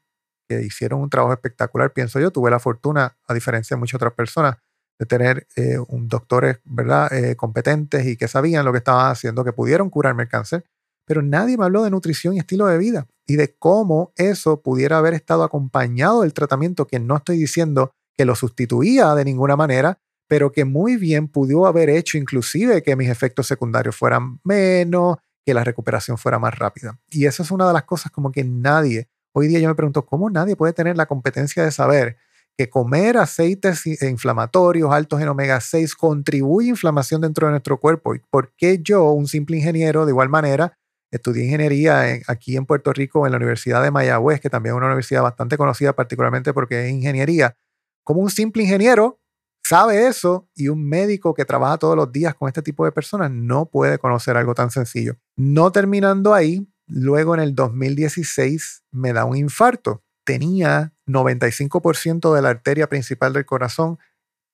que 0.49 0.63
hicieron 0.63 1.01
un 1.01 1.11
trabajo 1.11 1.33
espectacular, 1.33 1.93
pienso 1.93 2.21
yo, 2.21 2.31
tuve 2.31 2.51
la 2.51 2.59
fortuna, 2.59 3.17
a 3.27 3.35
diferencia 3.35 3.77
de 3.77 3.81
muchas 3.81 3.97
otras 3.97 4.13
personas, 4.13 4.57
de 4.99 5.07
tener 5.07 5.47
eh, 5.57 5.79
un 5.89 6.09
doctores 6.09 6.61
¿verdad? 6.65 7.13
Eh, 7.13 7.35
competentes 7.37 8.07
y 8.07 8.17
que 8.17 8.29
sabían 8.29 8.65
lo 8.65 8.73
que 8.73 8.79
estaban 8.79 9.11
haciendo, 9.11 9.45
que 9.45 9.53
pudieron 9.53 9.91
curarme 9.91 10.25
el 10.25 10.29
cáncer, 10.29 10.65
pero 11.07 11.23
nadie 11.23 11.57
me 11.59 11.65
habló 11.65 11.83
de 11.83 11.91
nutrición 11.91 12.35
y 12.35 12.39
estilo 12.39 12.67
de 12.67 12.79
vida 12.79 13.07
y 13.27 13.37
de 13.37 13.55
cómo 13.57 14.13
eso 14.17 14.63
pudiera 14.63 14.99
haber 14.99 15.15
estado 15.15 15.43
acompañado 15.43 16.23
del 16.23 16.35
tratamiento, 16.35 16.87
que 16.87 17.01
no 17.01 17.17
estoy 17.17 17.39
diciendo 17.39 17.93
que 18.17 18.25
lo 18.25 18.35
sustituía 18.35 19.15
de 19.15 19.25
ninguna 19.25 19.57
manera, 19.57 19.99
pero 20.29 20.53
que 20.53 20.65
muy 20.65 20.97
bien 20.97 21.29
pudo 21.29 21.67
haber 21.67 21.91
hecho 21.91 22.19
inclusive 22.19 22.83
que 22.83 22.97
mis 22.97 23.09
efectos 23.09 23.47
secundarios 23.47 23.97
fueran 23.97 24.41
menos, 24.45 25.17
que 25.45 25.55
la 25.55 25.65
recuperación 25.65 26.19
fuera 26.19 26.39
más 26.39 26.59
rápida. 26.59 26.99
Y 27.11 27.27
eso 27.27 27.43
es 27.43 27.51
una 27.51 27.67
de 27.67 27.73
las 27.73 27.85
cosas 27.85 28.13
como 28.13 28.33
que 28.33 28.45
nadie, 28.45 29.09
hoy 29.33 29.49
día 29.49 29.59
yo 29.59 29.69
me 29.69 29.75
pregunto, 29.75 30.07
¿cómo 30.07 30.31
nadie 30.31 30.57
puede 30.57 30.73
tener 30.73 30.97
la 30.97 31.07
competencia 31.07 31.65
de 31.65 31.71
saber 31.71 32.17
que 32.57 32.69
comer 32.69 33.17
aceites 33.17 33.87
inflamatorios 34.03 34.93
altos 34.93 35.21
en 35.21 35.29
omega 35.29 35.61
6 35.61 35.95
contribuye 35.95 36.69
a 36.69 36.71
inflamación 36.71 37.21
dentro 37.23 37.47
de 37.47 37.53
nuestro 37.53 37.81
cuerpo? 37.81 38.15
¿Y 38.15 38.21
por 38.31 38.53
qué 38.57 38.81
yo, 38.83 39.11
un 39.13 39.27
simple 39.27 39.57
ingeniero, 39.57 40.05
de 40.05 40.13
igual 40.13 40.29
manera, 40.29 40.79
estudié 41.11 41.45
ingeniería 41.45 42.21
aquí 42.27 42.57
en 42.57 42.67
Puerto 42.67 42.93
Rico, 42.93 43.27
en 43.27 43.33
la 43.33 43.39
Universidad 43.39 43.83
de 43.83 43.91
Mayagüez, 43.91 44.41
que 44.41 44.51
también 44.51 44.75
es 44.75 44.79
una 44.79 44.87
universidad 44.87 45.23
bastante 45.23 45.57
conocida 45.57 45.93
particularmente 45.95 46.53
porque 46.53 46.87
es 46.87 46.93
ingeniería? 46.93 47.57
Como 48.05 48.21
un 48.21 48.31
simple 48.31 48.63
ingeniero 48.63 49.21
sabe 49.65 50.07
eso 50.07 50.49
y 50.55 50.69
un 50.69 50.87
médico 50.89 51.35
que 51.35 51.45
trabaja 51.45 51.79
todos 51.79 51.97
los 51.97 52.11
días 52.13 52.35
con 52.35 52.49
este 52.49 52.63
tipo 52.63 52.85
de 52.85 52.93
personas 52.93 53.31
no 53.31 53.67
puede 53.67 53.99
conocer 53.99 54.37
algo 54.37 54.55
tan 54.55 54.71
sencillo. 54.71 55.17
No 55.37 55.73
terminando 55.73 56.35
ahí, 56.35 56.69
luego 56.87 57.35
en 57.35 57.41
el 57.41 57.55
2016 57.55 58.85
me 58.91 59.13
da 59.13 59.25
un 59.25 59.37
infarto. 59.37 60.03
Tenía 60.25 60.93
95% 61.07 62.35
de 62.35 62.43
la 62.43 62.51
arteria 62.51 62.89
principal 62.89 63.33
del 63.33 63.47
corazón 63.47 63.99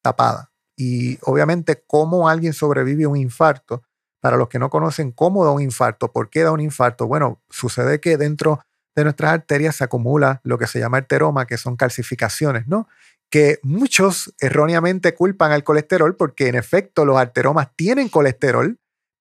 tapada. 0.02 0.52
Y 0.76 1.18
obviamente, 1.22 1.82
¿cómo 1.86 2.28
alguien 2.28 2.52
sobrevive 2.52 3.04
a 3.04 3.08
un 3.08 3.16
infarto? 3.16 3.82
Para 4.20 4.36
los 4.36 4.48
que 4.48 4.58
no 4.58 4.70
conocen 4.70 5.12
cómo 5.12 5.44
da 5.44 5.50
un 5.50 5.62
infarto, 5.62 6.12
por 6.12 6.30
qué 6.30 6.42
da 6.42 6.52
un 6.52 6.60
infarto, 6.60 7.06
bueno, 7.06 7.42
sucede 7.50 8.00
que 8.00 8.16
dentro 8.16 8.60
de 8.96 9.04
nuestras 9.04 9.32
arterias 9.32 9.76
se 9.76 9.84
acumula 9.84 10.40
lo 10.42 10.58
que 10.58 10.66
se 10.66 10.80
llama 10.80 10.98
arteroma, 10.98 11.46
que 11.46 11.56
son 11.56 11.76
calcificaciones, 11.76 12.66
¿no? 12.66 12.88
que 13.30 13.58
muchos 13.62 14.34
erróneamente 14.40 15.14
culpan 15.14 15.52
al 15.52 15.64
colesterol 15.64 16.16
porque 16.16 16.48
en 16.48 16.54
efecto 16.54 17.04
los 17.04 17.18
arteromas 17.18 17.68
tienen 17.76 18.08
colesterol, 18.08 18.78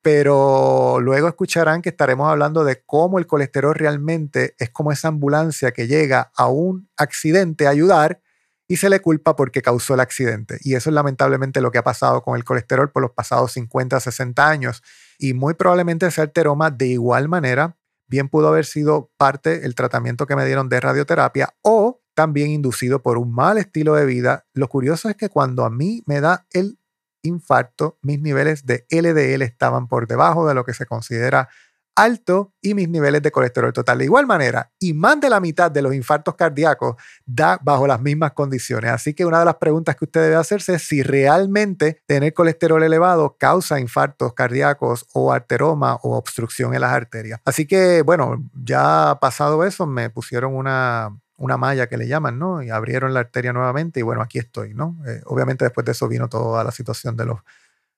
pero 0.10 1.02
luego 1.02 1.28
escucharán 1.28 1.82
que 1.82 1.90
estaremos 1.90 2.30
hablando 2.30 2.64
de 2.64 2.82
cómo 2.86 3.20
el 3.20 3.28
colesterol 3.28 3.76
realmente 3.76 4.56
es 4.58 4.70
como 4.70 4.94
esa 4.94 5.10
ambulancia 5.10 5.74
que 5.74 5.86
llega 5.86 6.32
a 6.38 6.48
un 6.48 6.90
accidente 6.96 7.68
a 7.68 7.72
ayudar 7.72 8.22
y 8.70 8.78
se 8.78 8.90
le 8.90 9.02
culpa 9.02 9.36
porque 9.36 9.62
causó 9.62 9.96
el 9.96 10.00
accidente. 10.00 10.60
Y 10.62 10.76
eso 10.76 10.90
es 10.90 10.94
lamentablemente 10.94 11.60
lo 11.60 11.72
que 11.72 11.80
ha 11.80 11.84
pasado 11.84 12.24
con 12.24 12.38
el 12.38 12.46
colesterol 12.46 12.90
por 12.90 13.02
los 13.02 13.12
pasados 13.12 13.52
50, 13.52 14.00
60 14.00 14.48
años. 14.48 14.82
Y 15.20 15.34
muy 15.34 15.56
probablemente 15.56 16.06
ese 16.06 16.22
arteroma 16.22 16.72
de 16.72 16.88
igual 16.88 17.28
manera 17.28 17.76
bien 18.08 18.30
pudo 18.30 18.48
haber 18.48 18.66
sido 18.66 19.12
parte 19.18 19.60
del 19.60 19.76
tratamiento 19.76 20.26
que 20.26 20.38
me 20.38 20.46
dieron 20.46 20.70
de 20.70 20.80
radioterapia 20.80 21.54
o 21.64 22.00
también 22.14 22.52
inducido 22.52 23.02
por 23.02 23.18
un 23.18 23.34
mal 23.34 23.58
estilo 23.58 23.96
de 23.96 24.06
vida. 24.06 24.46
Lo 24.54 24.70
curioso 24.70 25.10
es 25.10 25.18
que 25.18 25.28
cuando 25.28 25.66
a 25.66 25.70
mí 25.70 26.02
me 26.06 26.22
da 26.22 26.48
el 26.52 26.80
infarto, 27.28 27.98
mis 28.02 28.20
niveles 28.20 28.66
de 28.66 28.86
LDL 28.90 29.44
estaban 29.44 29.88
por 29.88 30.08
debajo 30.08 30.48
de 30.48 30.54
lo 30.54 30.66
que 30.66 30.74
se 30.74 30.86
considera 30.86 31.50
alto 31.98 32.54
y 32.62 32.76
mis 32.76 32.88
niveles 32.88 33.24
de 33.24 33.32
colesterol 33.32 33.74
total. 33.74 33.98
De 33.98 34.06
igual 34.06 34.28
manera, 34.28 34.72
y 34.80 34.94
más 34.94 35.20
de 35.20 35.30
la 35.30 35.40
mitad 35.40 35.72
de 35.72 35.82
los 35.82 35.96
infartos 35.96 36.36
cardíacos 36.36 36.96
da 37.26 37.60
bajo 37.62 37.88
las 37.88 38.00
mismas 38.00 38.34
condiciones. 38.34 38.92
Así 38.92 39.16
que 39.16 39.26
una 39.26 39.40
de 39.40 39.46
las 39.46 39.56
preguntas 39.56 39.96
que 39.96 40.06
usted 40.06 40.22
debe 40.22 40.36
hacerse 40.36 40.76
es 40.76 40.88
si 40.88 41.02
realmente 41.02 42.04
tener 42.06 42.34
colesterol 42.34 42.84
elevado 42.84 43.36
causa 43.40 43.80
infartos 43.80 44.34
cardíacos 44.34 45.08
o 45.14 45.34
arteroma 45.34 45.96
o 46.04 46.16
obstrucción 46.16 46.76
en 46.76 46.82
las 46.82 46.94
arterias. 46.94 47.42
Así 47.46 47.66
que, 47.66 48.04
bueno, 48.04 48.48
ya 48.54 49.18
pasado 49.20 49.66
eso, 49.66 49.88
me 49.88 50.12
pusieron 50.12 50.56
una 50.56 51.18
una 51.38 51.58
malla 51.58 51.88
que 51.88 51.98
le 51.98 52.08
llaman, 52.08 52.40
¿no? 52.40 52.62
Y 52.62 52.70
abrieron 52.70 53.14
la 53.14 53.22
arteria 53.22 53.54
nuevamente 53.54 54.00
y 54.00 54.04
bueno, 54.04 54.22
aquí 54.22 54.40
estoy, 54.40 54.74
¿no? 54.74 54.98
Eh, 55.08 55.22
obviamente 55.26 55.66
después 55.66 55.86
de 55.86 55.92
eso 55.92 56.08
vino 56.08 56.28
toda 56.28 56.64
la 56.64 56.72
situación 56.72 57.16
de 57.16 57.26
los, 57.26 57.40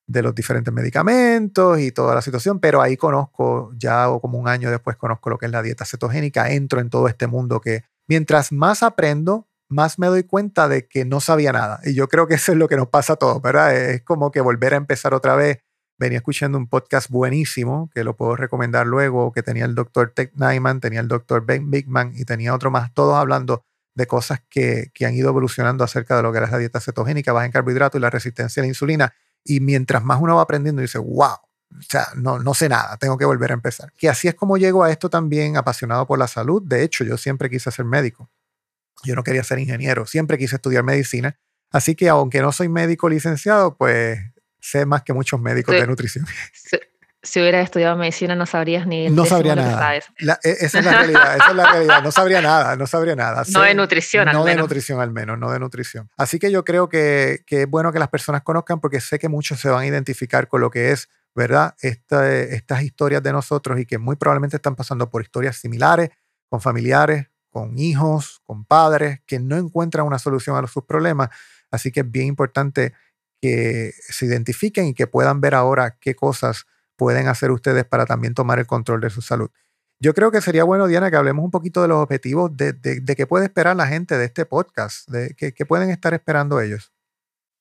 de 0.08 0.21
los 0.21 0.36
diferentes 0.36 0.73
medicamentos 0.73 1.80
y 1.80 1.91
toda 1.91 2.15
la 2.15 2.21
situación, 2.21 2.60
pero 2.60 2.82
ahí 2.82 2.97
conozco, 2.97 3.71
ya 3.78 4.08
como 4.21 4.38
un 4.38 4.47
año 4.47 4.69
después 4.69 4.97
conozco 4.97 5.30
lo 5.30 5.38
que 5.38 5.45
es 5.45 5.52
la 5.52 5.62
dieta 5.62 5.86
cetogénica, 5.86 6.52
entro 6.52 6.82
en 6.82 6.89
todo 6.89 7.08
este 7.08 7.28
mundo 7.28 7.62
que 7.62 7.84
mientras 8.08 8.52
más 8.52 8.84
aprendo, 8.84 9.47
más 9.69 9.99
me 9.99 10.08
doy 10.08 10.23
cuenta 10.23 10.67
de 10.67 10.88
que 10.88 11.06
no 11.06 11.21
sabía 11.21 11.54
nada. 11.54 11.80
Y 11.86 11.93
yo 11.93 12.08
creo 12.08 12.28
que 12.28 12.34
eso 12.36 12.52
es 12.52 12.58
lo 12.58 12.67
que 12.67 12.75
nos 12.75 12.89
pasa 12.89 13.13
a 13.13 13.15
todos, 13.15 13.41
¿verdad? 13.41 13.75
Es 13.75 14.02
como 14.02 14.32
que 14.32 14.41
volver 14.41 14.73
a 14.73 14.78
empezar 14.78 15.13
otra 15.13 15.36
vez 15.36 15.60
venía 16.00 16.20
escuchando 16.20 16.58
un 16.58 16.68
podcast 16.68 17.10
buenísimo 17.10 17.90
que 17.94 18.04
lo 18.04 18.16
puedo 18.16 18.36
recomendar 18.38 18.88
luego, 18.88 19.32
que 19.34 19.44
tenía 19.44 19.66
el 19.66 19.76
doctor 19.76 20.14
Ted 20.16 20.32
Nyman, 20.34 20.80
tenía 20.80 21.02
el 21.02 21.10
doctor 21.10 21.46
Ben 21.46 21.70
Bigman 21.70 22.14
y 22.16 22.24
tenía 22.24 22.56
otro 22.56 22.72
más, 22.72 22.94
todos 22.94 23.16
hablando 23.16 23.66
de 23.94 24.08
cosas 24.08 24.42
que, 24.50 24.92
que 24.94 25.06
han 25.06 25.14
ido 25.14 25.28
evolucionando 25.28 25.84
acerca 25.84 26.16
de 26.16 26.24
lo 26.24 26.32
que 26.32 26.38
era 26.38 26.50
la 26.50 26.58
dieta 26.58 26.80
cetogénica, 26.80 27.34
baja 27.34 27.46
en 27.46 27.52
carbohidratos 27.52 28.00
y 28.00 28.02
la 28.02 28.10
resistencia 28.10 28.62
a 28.62 28.64
la 28.64 28.68
insulina. 28.68 29.14
Y 29.44 29.60
mientras 29.60 30.04
más 30.04 30.22
uno 30.22 30.38
va 30.38 30.44
aprendiendo, 30.44 30.82
dice, 30.82 31.00
wow, 31.00 31.36
o 31.78 31.82
sea, 31.82 32.08
no, 32.16 32.40
no 32.40 32.54
sé 32.54 32.70
nada, 32.70 32.96
tengo 32.98 33.18
que 33.18 33.26
volver 33.26 33.52
a 33.52 33.56
empezar. 33.56 33.92
Que 33.98 34.08
así 34.08 34.30
es 34.30 34.36
como 34.36 34.58
llego 34.58 34.84
a 34.84 34.92
esto 34.92 35.10
también 35.10 35.58
apasionado 35.58 36.08
por 36.08 36.18
la 36.18 36.28
salud. 36.28 36.64
De 36.66 36.84
hecho, 36.84 37.04
yo 37.04 37.18
siempre 37.18 37.50
quise 37.50 37.72
ser 37.72 37.84
médico. 37.84 38.30
Yo 39.04 39.16
no 39.16 39.24
quería 39.24 39.44
ser 39.44 39.60
ingeniero, 39.60 40.06
siempre 40.06 40.38
quise 40.38 40.56
estudiar 40.56 40.84
medicina. 40.84 41.38
Así 41.72 41.96
que 41.96 42.08
aunque 42.08 42.42
no 42.42 42.54
soy 42.54 42.70
médico 42.70 43.10
licenciado, 43.10 43.76
pues 43.76 44.20
sé 44.60 44.86
más 44.86 45.04
que 45.04 45.13
muchos 45.13 45.39
médicos 45.39 45.76
de 45.76 45.88
nutrición. 45.88 46.26
Si, 47.22 47.41
hubieras 47.41 47.65
estudiado 47.65 47.98
medicina 47.98 48.34
no 48.34 48.45
sabrías 48.45 48.88
ni 48.88 49.10
No 49.10 49.26
sabría 49.26 49.54
nada. 49.54 49.95
E, 49.95 50.02
esa 50.43 50.80
es 50.80 50.86
la 50.86 51.00
realidad, 51.00 51.36
esa 51.36 51.50
es 51.50 51.56
la 51.56 51.72
realidad. 51.72 52.02
No 52.02 52.12
sabría 52.12 52.41
nada, 52.41 52.76
no 52.78 52.88
sabría 52.88 53.15
nada. 53.15 53.43
no 53.50 53.62
de 53.62 53.76
nutrición 53.76 54.26
no 54.26 54.32
al 54.32 54.38
menos. 54.38 54.45
No 54.45 54.50
de 54.50 54.56
nutrición 54.56 55.02
al 55.02 55.12
menos, 55.12 55.38
no 55.38 55.52
de 55.52 55.60
nutrición. 55.60 56.10
Así 56.15 56.39
que 56.39 56.50
yo 56.50 56.63
creo 56.63 56.88
que, 56.88 57.43
que, 57.45 57.63
es 57.63 57.69
bueno 57.69 57.91
que 57.91 58.00
las 58.00 58.08
personas 58.08 58.41
conozcan 58.43 58.80
porque 58.80 59.02
sé 59.02 59.19
que 59.19 59.28
muchos 59.28 59.60
se 59.60 59.69
van 59.69 59.82
a 59.82 59.88
identificar 59.88 60.48
con 60.48 60.62
lo 60.62 60.69
que 60.72 60.91
es, 60.91 61.10
¿verdad? 61.36 61.76
Esta, 61.82 62.34
estas 62.34 62.84
historias 62.84 63.22
de 63.22 63.34
nosotros 63.34 63.80
y 63.80 63.86
que 63.86 63.98
muy 63.98 64.15
probablemente 64.15 64.56
están 64.56 64.76
pasando 64.76 65.10
por 65.10 65.22
historias 65.22 65.58
similares, 65.58 66.12
con 66.48 66.62
familiares, 66.62 67.28
con 67.50 67.78
hijos, 67.78 68.41
con 68.43 68.65
padres, 68.65 69.22
que 69.26 69.39
no 69.39 69.58
encuentran 69.58 70.06
una 70.06 70.19
solución 70.19 70.56
a 70.63 70.67
sus 70.67 70.86
problemas. 70.86 71.30
Así 71.72 71.91
que 71.91 72.02
es 72.02 72.12
bien 72.12 72.28
importante 72.28 72.93
que 73.41 73.93
se 74.10 74.25
identifiquen 74.25 74.88
y 74.88 74.93
que 74.93 75.08
puedan 75.08 75.41
ver 75.41 75.56
ahora 75.56 75.97
qué 75.99 76.15
cosas 76.15 76.65
pueden 76.95 77.28
hacer 77.28 77.52
ustedes 77.52 77.86
para 77.86 78.06
también 78.06 78.34
tomar 78.34 78.60
el 78.60 78.67
control 78.67 79.02
de 79.02 79.10
su 79.10 79.21
salud. 79.21 79.49
Yo 80.02 80.13
creo 80.13 80.32
que 80.32 80.41
sería 80.41 80.63
bueno, 80.63 80.88
Diana, 80.88 81.10
que 81.10 81.17
hablemos 81.17 81.43
un 81.43 81.52
poquito 81.52 81.82
de 81.82 81.89
los 81.89 81.97
objetivos 81.97 82.56
de, 82.56 82.71
de, 82.73 83.15
qué 83.15 83.28
puede 83.28 83.45
esperar 83.45 83.75
la 83.75 83.88
gente 83.88 84.17
de 84.17 84.25
este 84.25 84.45
podcast, 84.45 85.10
de 85.10 85.36
qué, 85.36 85.65
pueden 85.65 85.89
estar 85.89 86.13
esperando 86.13 86.62
ellos. 86.62 86.93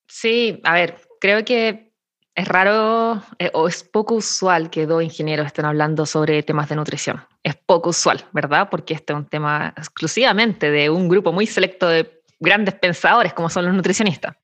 Sí, 0.08 0.60
a 0.62 0.74
ver, 0.74 1.00
creo 1.20 1.44
que 1.44 1.92
es 2.36 2.46
raro 2.46 3.20
eh, 3.40 3.50
o 3.54 3.66
es 3.66 3.82
poco 3.82 4.14
usual 4.14 4.70
que 4.70 4.86
dos 4.86 5.02
ingenieros 5.02 5.46
estén 5.46 5.64
hablando 5.64 6.06
sobre 6.06 6.44
temas 6.44 6.68
de 6.68 6.76
nutrición. 6.76 7.24
Es 7.42 7.56
poco 7.56 7.90
usual, 7.90 8.24
¿verdad? 8.32 8.68
Porque 8.70 8.94
este 8.94 9.12
es 9.12 9.18
un 9.18 9.26
tema 9.26 9.74
exclusivamente 9.76 10.70
de 10.70 10.90
un 10.90 11.08
grupo 11.08 11.32
muy 11.32 11.46
selecto 11.46 11.88
de 11.88 12.22
grandes 12.38 12.74
pensadores 12.74 13.34
como 13.34 13.50
son 13.50 13.66
los 13.66 13.74
nutricionistas. 13.74 14.36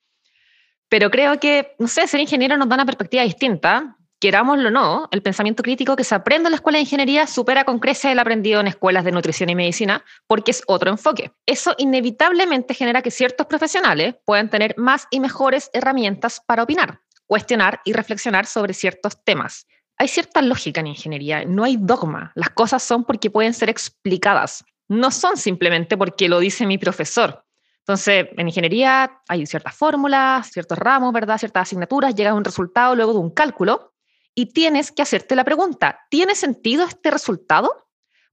Pero 0.94 1.10
creo 1.10 1.40
que, 1.40 1.74
no 1.80 1.88
sé, 1.88 2.06
ser 2.06 2.20
ingeniero 2.20 2.56
nos 2.56 2.68
da 2.68 2.76
una 2.76 2.86
perspectiva 2.86 3.24
distinta. 3.24 3.96
Querámoslo 4.20 4.68
o 4.68 4.70
no, 4.70 5.08
el 5.10 5.22
pensamiento 5.22 5.64
crítico 5.64 5.96
que 5.96 6.04
se 6.04 6.14
aprende 6.14 6.46
en 6.46 6.52
la 6.52 6.56
escuela 6.58 6.76
de 6.78 6.82
ingeniería 6.82 7.26
supera 7.26 7.64
con 7.64 7.80
creces 7.80 8.12
el 8.12 8.18
aprendido 8.20 8.60
en 8.60 8.68
escuelas 8.68 9.04
de 9.04 9.10
nutrición 9.10 9.50
y 9.50 9.56
medicina 9.56 10.04
porque 10.28 10.52
es 10.52 10.62
otro 10.68 10.92
enfoque. 10.92 11.32
Eso 11.46 11.74
inevitablemente 11.78 12.74
genera 12.74 13.02
que 13.02 13.10
ciertos 13.10 13.48
profesionales 13.48 14.14
puedan 14.24 14.50
tener 14.50 14.76
más 14.78 15.08
y 15.10 15.18
mejores 15.18 15.68
herramientas 15.72 16.40
para 16.46 16.62
opinar, 16.62 17.00
cuestionar 17.26 17.80
y 17.84 17.92
reflexionar 17.92 18.46
sobre 18.46 18.72
ciertos 18.72 19.24
temas. 19.24 19.66
Hay 19.98 20.06
cierta 20.06 20.42
lógica 20.42 20.78
en 20.78 20.86
ingeniería, 20.86 21.44
no 21.44 21.64
hay 21.64 21.76
dogma. 21.76 22.30
Las 22.36 22.50
cosas 22.50 22.84
son 22.84 23.02
porque 23.02 23.32
pueden 23.32 23.52
ser 23.52 23.68
explicadas. 23.68 24.64
No 24.86 25.10
son 25.10 25.38
simplemente 25.38 25.96
porque 25.96 26.28
lo 26.28 26.38
dice 26.38 26.66
mi 26.66 26.78
profesor 26.78 27.43
entonces, 27.86 28.28
en 28.38 28.48
ingeniería 28.48 29.20
hay 29.28 29.44
ciertas 29.44 29.76
fórmulas, 29.76 30.50
ciertos 30.50 30.78
ramos, 30.78 31.12
¿verdad? 31.12 31.36
Ciertas 31.36 31.64
asignaturas, 31.64 32.14
llega 32.14 32.30
a 32.30 32.34
un 32.34 32.42
resultado 32.42 32.94
luego 32.94 33.12
de 33.12 33.18
un 33.18 33.28
cálculo 33.28 33.92
y 34.34 34.54
tienes 34.54 34.90
que 34.90 35.02
hacerte 35.02 35.36
la 35.36 35.44
pregunta, 35.44 36.00
¿tiene 36.08 36.34
sentido 36.34 36.86
este 36.86 37.10
resultado? 37.10 37.86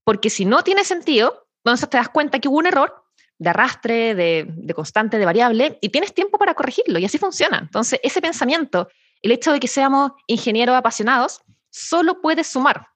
Porque 0.06 0.30
si 0.30 0.46
no 0.46 0.64
tiene 0.64 0.86
sentido, 0.86 1.50
entonces 1.66 1.90
te 1.90 1.98
das 1.98 2.08
cuenta 2.08 2.40
que 2.40 2.48
hubo 2.48 2.60
un 2.60 2.66
error 2.66 3.04
de 3.40 3.50
arrastre, 3.50 4.16
de, 4.16 4.46
de 4.48 4.74
constante, 4.74 5.18
de 5.18 5.26
variable, 5.26 5.78
y 5.82 5.90
tienes 5.90 6.14
tiempo 6.14 6.38
para 6.38 6.54
corregirlo, 6.54 6.98
y 6.98 7.04
así 7.04 7.18
funciona. 7.18 7.58
Entonces, 7.58 8.00
ese 8.04 8.22
pensamiento, 8.22 8.88
el 9.22 9.34
hecho 9.34 9.52
de 9.52 9.60
que 9.60 9.68
seamos 9.68 10.14
ingenieros 10.28 10.78
apasionados, 10.78 11.42
solo 11.70 12.22
puede 12.22 12.46
sumar. 12.46 12.88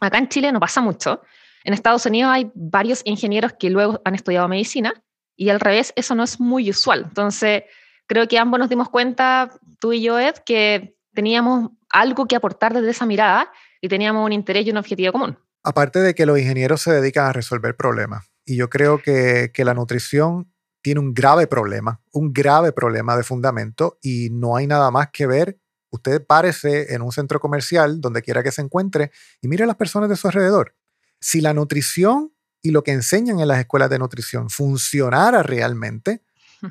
Acá 0.00 0.18
en 0.18 0.28
Chile 0.28 0.52
no 0.52 0.60
pasa 0.60 0.80
mucho. 0.80 1.22
En 1.64 1.74
Estados 1.74 2.06
Unidos 2.06 2.30
hay 2.32 2.52
varios 2.54 3.02
ingenieros 3.04 3.54
que 3.58 3.68
luego 3.68 4.00
han 4.04 4.14
estudiado 4.14 4.46
medicina 4.46 4.94
y 5.38 5.50
al 5.50 5.60
revés, 5.60 5.92
eso 5.96 6.14
no 6.14 6.24
es 6.24 6.40
muy 6.40 6.68
usual. 6.68 7.04
Entonces, 7.08 7.62
creo 8.06 8.26
que 8.26 8.38
ambos 8.38 8.58
nos 8.58 8.68
dimos 8.68 8.88
cuenta, 8.90 9.50
tú 9.78 9.92
y 9.92 10.02
yo, 10.02 10.18
Ed, 10.18 10.34
que 10.44 10.98
teníamos 11.14 11.70
algo 11.90 12.26
que 12.26 12.36
aportar 12.36 12.74
desde 12.74 12.90
esa 12.90 13.06
mirada 13.06 13.50
y 13.80 13.88
teníamos 13.88 14.26
un 14.26 14.32
interés 14.32 14.66
y 14.66 14.70
un 14.70 14.76
objetivo 14.78 15.12
común. 15.12 15.38
Aparte 15.62 16.00
de 16.00 16.14
que 16.14 16.26
los 16.26 16.38
ingenieros 16.38 16.82
se 16.82 16.92
dedican 16.92 17.26
a 17.26 17.32
resolver 17.32 17.76
problemas. 17.76 18.28
Y 18.44 18.56
yo 18.56 18.68
creo 18.68 19.00
que, 19.00 19.52
que 19.54 19.64
la 19.64 19.74
nutrición 19.74 20.52
tiene 20.82 21.00
un 21.00 21.14
grave 21.14 21.46
problema, 21.46 22.02
un 22.12 22.32
grave 22.32 22.72
problema 22.72 23.16
de 23.16 23.22
fundamento 23.22 23.98
y 24.02 24.30
no 24.30 24.56
hay 24.56 24.66
nada 24.66 24.90
más 24.90 25.10
que 25.12 25.26
ver 25.26 25.60
usted 25.90 26.26
párese 26.26 26.94
en 26.94 27.02
un 27.02 27.12
centro 27.12 27.40
comercial, 27.40 28.00
donde 28.00 28.22
quiera 28.22 28.42
que 28.42 28.52
se 28.52 28.62
encuentre, 28.62 29.10
y 29.40 29.48
mire 29.48 29.64
a 29.64 29.66
las 29.66 29.76
personas 29.76 30.08
de 30.08 30.16
su 30.16 30.26
alrededor. 30.26 30.74
Si 31.20 31.40
la 31.40 31.54
nutrición 31.54 32.32
y 32.62 32.70
lo 32.70 32.82
que 32.82 32.92
enseñan 32.92 33.40
en 33.40 33.48
las 33.48 33.58
escuelas 33.58 33.90
de 33.90 33.98
nutrición 33.98 34.50
funcionara 34.50 35.42
realmente, 35.42 36.22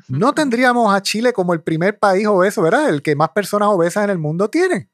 no 0.08 0.34
tendríamos 0.34 0.94
a 0.94 1.02
Chile 1.02 1.32
como 1.32 1.54
el 1.54 1.62
primer 1.62 1.98
país 1.98 2.26
obeso, 2.26 2.62
¿verdad? 2.62 2.88
El 2.90 3.02
que 3.02 3.16
más 3.16 3.30
personas 3.30 3.68
obesas 3.68 4.04
en 4.04 4.10
el 4.10 4.18
mundo 4.18 4.50
tiene. 4.50 4.90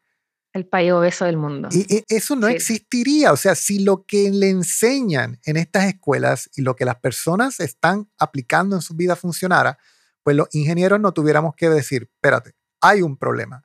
El 0.53 0.67
país 0.67 0.93
obeso 0.93 1.25
del 1.25 1.37
mundo. 1.37 1.69
Y, 1.73 2.05
eso 2.09 2.37
no 2.37 2.47
existiría. 2.47 3.33
O 3.33 3.37
sea, 3.37 3.57
si 3.57 3.81
lo 3.81 4.05
que 4.07 4.31
le 4.31 4.51
enseñan 4.51 5.41
en 5.45 5.57
estas 5.57 5.87
escuelas 5.87 6.49
y 6.55 6.63
lo 6.63 6.77
que 6.77 6.85
las 6.85 6.97
personas 6.97 7.59
están 7.59 8.09
aplicando 8.19 8.77
en 8.77 8.83
su 8.83 8.95
vida 8.95 9.17
funcionara, 9.17 9.79
pues 10.23 10.37
los 10.37 10.47
ingenieros 10.55 11.01
no 11.01 11.13
tuviéramos 11.13 11.55
que 11.57 11.69
decir, 11.69 12.09
espérate, 12.15 12.53
hay 12.81 13.03
un 13.03 13.17
problema. 13.17 13.65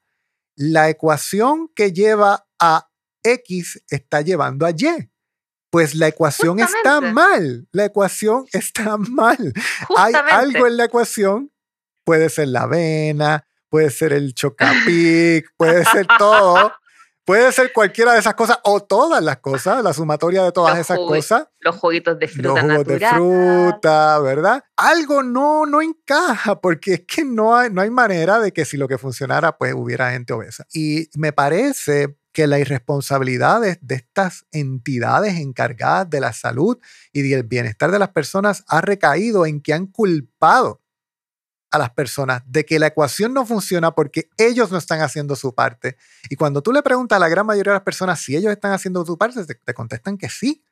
La 0.55 0.89
ecuación 0.89 1.69
que 1.75 1.93
lleva 1.93 2.47
a 2.59 2.89
X 3.23 3.83
está 3.89 4.21
llevando 4.21 4.65
a 4.65 4.71
Y. 4.71 5.08
Pues 5.69 5.95
la 5.95 6.07
ecuación 6.07 6.59
está 6.59 7.01
mal. 7.01 7.67
La 7.71 7.85
ecuación 7.85 8.45
está 8.53 8.97
mal. 8.97 9.53
Hay 9.95 10.13
algo 10.31 10.67
en 10.67 10.77
la 10.77 10.85
ecuación. 10.85 11.51
Puede 12.03 12.29
ser 12.29 12.47
la 12.47 12.63
avena, 12.63 13.45
puede 13.69 13.91
ser 13.91 14.13
el 14.13 14.33
chocapic, 14.33 15.45
puede 15.57 15.85
ser 15.85 16.07
todo. 16.17 16.73
Puede 17.29 17.51
ser 17.51 17.71
cualquiera 17.71 18.13
de 18.13 18.19
esas 18.19 18.33
cosas 18.33 18.57
o 18.63 18.79
todas 18.81 19.23
las 19.23 19.37
cosas, 19.37 19.83
la 19.83 19.93
sumatoria 19.93 20.43
de 20.43 20.51
todas 20.51 20.79
esas 20.79 20.97
cosas. 20.97 21.47
Los 21.59 21.75
juguitos 21.75 22.17
de 22.17 22.27
fruta. 22.27 22.49
Los 22.49 22.59
jugos 22.59 22.87
de 22.87 22.99
fruta, 23.07 24.19
¿verdad? 24.19 24.63
Algo 24.75 25.21
no, 25.21 25.67
no 25.67 25.79
encaja 25.79 26.59
porque 26.59 26.93
es 26.95 27.01
que 27.01 27.23
no 27.23 27.55
hay, 27.55 27.69
no 27.69 27.81
hay 27.81 27.91
manera 27.91 28.39
de 28.39 28.51
que 28.51 28.65
si 28.65 28.77
lo 28.77 28.87
que 28.87 28.97
funcionara, 28.97 29.55
pues 29.59 29.75
hubiera 29.75 30.09
gente 30.09 30.33
obesa. 30.33 30.65
Y 30.73 31.07
me 31.19 31.31
parece 31.31 32.17
que 32.31 32.47
la 32.47 32.59
irresponsabilidad 32.59 33.61
de, 33.61 33.79
estas 33.95 34.45
entidades 34.51 35.39
encargadas 35.39 36.09
de 36.09 36.19
la 36.19 36.33
salud 36.33 36.77
y 37.11 37.21
del 37.23 37.43
bienestar 37.43 37.91
de 37.91 37.99
las 37.99 38.09
personas 38.09 38.63
ha 38.67 38.81
recaído 38.81 39.45
en 39.45 39.61
que 39.61 39.73
han 39.73 39.87
culpado 39.87 40.81
a 41.71 41.77
las 41.77 41.91
personas 41.91 42.41
de 42.45 42.65
que 42.65 42.79
la 42.79 42.87
ecuación 42.87 43.33
no 43.33 43.45
funciona 43.45 43.91
porque 43.91 44.29
ellos 44.37 44.71
no 44.71 44.77
están 44.77 45.01
haciendo 45.01 45.35
su 45.35 45.53
parte. 45.53 45.97
Y 46.29 46.35
cuando 46.35 46.63
tú 46.63 46.71
le 46.71 46.81
preguntas 46.81 47.17
a 47.17 47.19
la 47.19 47.29
gran 47.29 47.45
mayoría 47.45 47.73
de 47.73 47.77
las 47.77 47.83
personas 47.83 48.19
si 48.19 48.35
ellos 48.35 48.51
están 48.51 48.71
haciendo 48.71 49.05
su 49.05 49.17
parte, 49.17 49.45
te, 49.45 49.73
contestan 49.73 50.17
que 50.17 50.29
sí. 50.29 50.63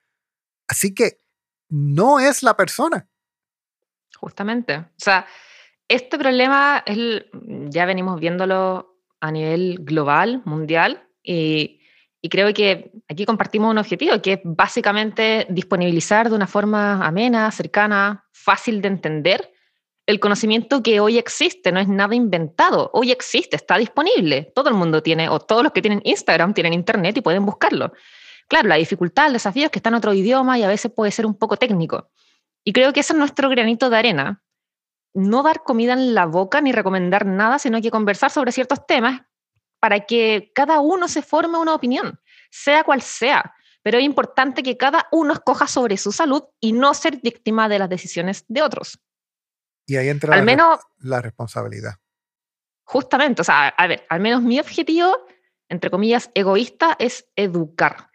Así 0.68 0.94
que 0.94 1.22
no 1.70 2.20
es 2.20 2.42
la 2.42 2.58
persona. 2.58 3.08
Justamente. 4.16 4.78
O 4.78 4.88
sea, 4.98 5.28
este 5.88 6.18
problema 6.18 6.84
es, 6.86 7.26
ya 7.70 7.86
venimos 7.86 8.20
viéndolo 8.20 8.98
a 9.20 9.32
nivel 9.32 9.80
global, 9.82 10.42
mundial, 10.46 11.07
y, 11.28 12.30
creo 12.30 12.54
que 12.54 12.92
aquí 13.08 13.26
compartimos 13.26 13.72
un 13.72 13.78
objetivo, 13.78 14.22
que 14.22 14.34
es 14.34 14.40
básicamente 14.44 15.46
disponibilizar 15.50 16.30
de 16.30 16.36
una 16.36 16.48
forma 16.48 17.06
amena, 17.06 17.50
cercana, 17.52 18.26
fácil 18.34 18.82
de 18.82 18.90
entender, 18.90 19.54
el 20.06 20.20
conocimiento 20.20 20.82
que 20.82 21.00
hoy 21.02 21.18
existe, 21.18 21.72
no 21.72 21.80
es 21.80 21.88
nada 21.88 22.16
inventado, 22.16 22.90
hoy 22.94 23.12
existe, 23.12 23.58
está 23.58 23.78
disponible, 23.78 24.52
todo 24.56 24.70
el 24.70 24.76
mundo 24.76 25.04
tiene, 25.04 25.28
o 25.30 25.40
todos 25.40 25.64
los 25.64 25.74
que 25.74 25.82
tienen 25.82 26.02
Instagram 26.06 26.54
tienen 26.54 26.74
Internet 26.74 27.18
y 27.18 27.22
pueden 27.22 27.46
buscarlo. 27.46 27.92
Claro, 28.48 28.70
la 28.70 28.76
dificultad, 28.76 29.28
el 29.28 29.34
desafío 29.34 29.66
es 29.66 29.72
que 29.72 29.80
está 29.80 29.90
en 29.90 29.96
otro 29.96 30.14
idioma 30.14 30.58
y 30.58 30.64
a 30.64 30.70
veces 30.70 30.92
puede 30.94 31.12
ser 31.12 31.26
un 31.26 31.38
poco 31.38 31.58
técnico. 31.58 32.10
Y 32.64 32.72
creo 32.72 32.94
que 32.94 33.02
ese 33.02 33.14
es 33.14 33.20
nuestro 33.20 33.50
granito 33.50 33.90
de 33.90 33.98
arena. 33.98 34.44
No 35.14 35.44
dar 35.44 35.64
comida 35.64 35.94
en 35.94 36.14
la 36.14 36.26
boca 36.26 36.62
ni 36.62 36.72
recomendar 36.72 37.26
nada, 37.26 37.60
sino 37.60 37.82
que 37.82 37.92
conversar 37.92 38.32
sobre 38.32 38.54
ciertos 38.54 38.86
temas 38.86 39.22
para 39.80 40.02
que 40.02 40.52
cada 40.54 40.80
uno 40.80 41.08
se 41.08 41.22
forme 41.22 41.58
una 41.58 41.76
opinión, 41.76 42.20
sea 42.50 42.84
cual 42.84 43.02
sea. 43.02 43.54
Pero 43.84 44.00
es 44.00 44.04
importante 44.04 44.64
que 44.64 44.78
cada 44.78 45.08
uno 45.12 45.34
escoja 45.34 45.68
sobre 45.68 45.98
su 45.98 46.12
salud 46.12 46.44
y 46.60 46.74
no 46.74 46.94
ser 46.94 47.18
víctima 47.22 47.70
de 47.70 47.80
las 47.80 47.90
decisiones 47.90 48.44
de 48.48 48.62
otros. 48.62 49.00
Y 49.86 49.96
ahí 49.96 50.10
entra 50.10 50.34
al 50.34 50.42
la, 50.42 50.46
menos, 50.46 50.80
la 50.98 51.22
responsabilidad. 51.22 51.94
Justamente, 52.84 53.42
o 53.42 53.46
sea, 53.46 53.70
a 53.70 53.88
ver, 53.88 54.06
al 54.10 54.20
menos 54.20 54.42
mi 54.42 54.60
objetivo, 54.60 55.26
entre 55.70 55.90
comillas, 55.90 56.30
egoísta, 56.34 56.96
es 57.00 57.26
educar. 57.36 58.10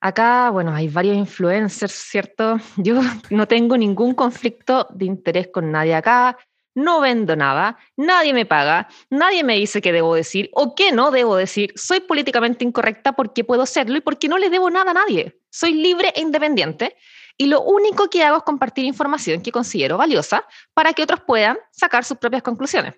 Acá, 0.00 0.50
bueno, 0.50 0.74
hay 0.74 0.88
varios 0.88 1.16
influencers, 1.16 1.92
¿cierto? 1.92 2.58
Yo 2.76 3.00
no 3.30 3.48
tengo 3.48 3.76
ningún 3.76 4.14
conflicto 4.14 4.86
de 4.90 5.06
interés 5.06 5.48
con 5.48 5.70
nadie 5.70 5.94
acá, 5.94 6.38
no 6.74 7.00
vendo 7.00 7.36
nada, 7.36 7.78
nadie 7.96 8.32
me 8.32 8.46
paga, 8.46 8.88
nadie 9.10 9.44
me 9.44 9.56
dice 9.56 9.80
qué 9.80 9.92
debo 9.92 10.14
decir 10.14 10.50
o 10.52 10.74
qué 10.74 10.92
no 10.92 11.10
debo 11.10 11.36
decir. 11.36 11.72
Soy 11.76 12.00
políticamente 12.00 12.64
incorrecta 12.64 13.12
porque 13.12 13.44
puedo 13.44 13.66
serlo 13.66 13.96
y 13.96 14.00
porque 14.00 14.28
no 14.28 14.38
le 14.38 14.50
debo 14.50 14.70
nada 14.70 14.90
a 14.90 14.94
nadie. 14.94 15.38
Soy 15.50 15.74
libre 15.74 16.12
e 16.14 16.20
independiente 16.20 16.96
y 17.36 17.46
lo 17.46 17.62
único 17.62 18.08
que 18.10 18.22
hago 18.22 18.38
es 18.38 18.42
compartir 18.42 18.84
información 18.84 19.42
que 19.42 19.52
considero 19.52 19.96
valiosa 19.96 20.44
para 20.72 20.92
que 20.92 21.02
otros 21.02 21.20
puedan 21.20 21.58
sacar 21.70 22.04
sus 22.04 22.18
propias 22.18 22.42
conclusiones. 22.42 22.94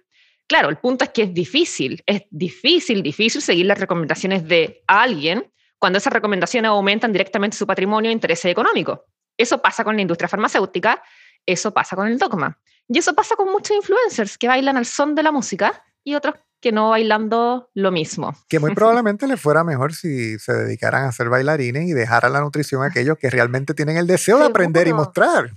Claro, 0.46 0.68
el 0.68 0.76
punto 0.76 1.04
es 1.04 1.10
que 1.10 1.22
es 1.22 1.34
difícil, 1.34 2.02
es 2.06 2.22
difícil, 2.30 3.02
difícil 3.02 3.42
seguir 3.42 3.66
las 3.66 3.80
recomendaciones 3.80 4.46
de 4.46 4.82
alguien 4.86 5.50
cuando 5.78 5.98
esas 5.98 6.12
recomendaciones 6.12 6.68
aumentan 6.68 7.12
directamente 7.12 7.56
su 7.56 7.66
patrimonio 7.66 8.10
e 8.10 8.12
interés 8.12 8.44
económico. 8.44 9.06
Eso 9.36 9.60
pasa 9.60 9.84
con 9.84 9.96
la 9.96 10.02
industria 10.02 10.28
farmacéutica, 10.28 11.02
eso 11.44 11.72
pasa 11.72 11.96
con 11.96 12.06
el 12.06 12.18
dogma. 12.18 12.58
Y 12.88 12.98
eso 12.98 13.14
pasa 13.14 13.36
con 13.36 13.50
muchos 13.50 13.76
influencers 13.76 14.38
que 14.38 14.48
bailan 14.48 14.76
al 14.76 14.86
son 14.86 15.14
de 15.14 15.22
la 15.22 15.32
música 15.32 15.84
y 16.04 16.14
otros 16.14 16.36
que 16.60 16.72
no 16.72 16.90
bailando 16.90 17.70
lo 17.74 17.90
mismo. 17.90 18.34
Que 18.48 18.58
muy 18.58 18.74
probablemente 18.74 19.26
les 19.26 19.40
fuera 19.40 19.64
mejor 19.64 19.94
si 19.94 20.38
se 20.38 20.52
dedicaran 20.52 21.04
a 21.04 21.12
ser 21.12 21.28
bailarines 21.28 21.88
y 21.88 21.92
dejaran 21.92 22.32
la 22.32 22.40
nutrición 22.40 22.82
a 22.82 22.86
aquellos 22.86 23.18
que 23.18 23.30
realmente 23.30 23.74
tienen 23.74 23.96
el 23.96 24.06
deseo 24.06 24.38
de 24.38 24.46
aprender 24.46 24.88
y 24.88 24.92
mostrar. 24.92 25.50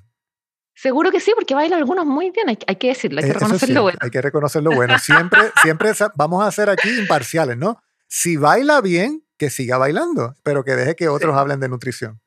Seguro 0.73 1.11
que 1.11 1.19
sí, 1.19 1.33
porque 1.35 1.55
bailan 1.55 1.79
algunos 1.79 2.05
muy 2.05 2.31
bien, 2.31 2.47
hay, 2.47 2.75
que 2.75 2.87
decirlo, 2.87 3.19
hay 3.19 3.25
que 3.25 3.31
eh, 3.31 3.33
reconocer 3.33 3.69
lo 3.69 3.81
bueno. 3.81 3.99
Hay 4.01 4.11
que 4.11 4.21
reconocer 4.21 4.63
lo 4.63 4.71
bueno. 4.71 4.97
Siempre, 4.97 5.41
siempre 5.61 5.91
vamos 6.15 6.45
a 6.45 6.51
ser 6.51 6.69
aquí 6.69 6.89
imparciales, 6.97 7.57
¿no? 7.57 7.81
Si 8.07 8.37
baila 8.37 8.79
bien, 8.79 9.25
que 9.37 9.49
siga 9.49 9.77
bailando, 9.77 10.35
pero 10.41 10.63
que 10.63 10.75
deje 10.75 10.95
que 10.95 11.09
otros 11.09 11.35
hablen 11.35 11.59
de 11.59 11.69
nutrición. 11.69 12.21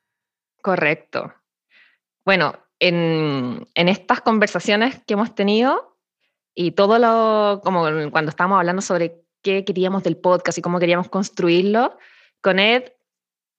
Correcto. 0.61 1.33
Bueno, 2.25 2.59
en, 2.83 3.69
estas 3.75 4.21
conversaciones 4.23 5.01
que 5.07 5.15
hemos 5.15 5.35
tenido, 5.35 5.97
y 6.55 6.73
todo 6.73 6.99
lo, 6.99 7.61
como 7.63 7.85
cuando 8.11 8.31
estábamos 8.31 8.59
hablando 8.59 8.83
sobre 8.83 9.23
qué 9.41 9.65
queríamos 9.65 10.03
del 10.03 10.17
podcast 10.17 10.59
y 10.59 10.63
cómo 10.63 10.81
queríamos 10.81 11.09
construirlo, 11.09 11.97
con 12.41 12.59
Ed 12.59 12.93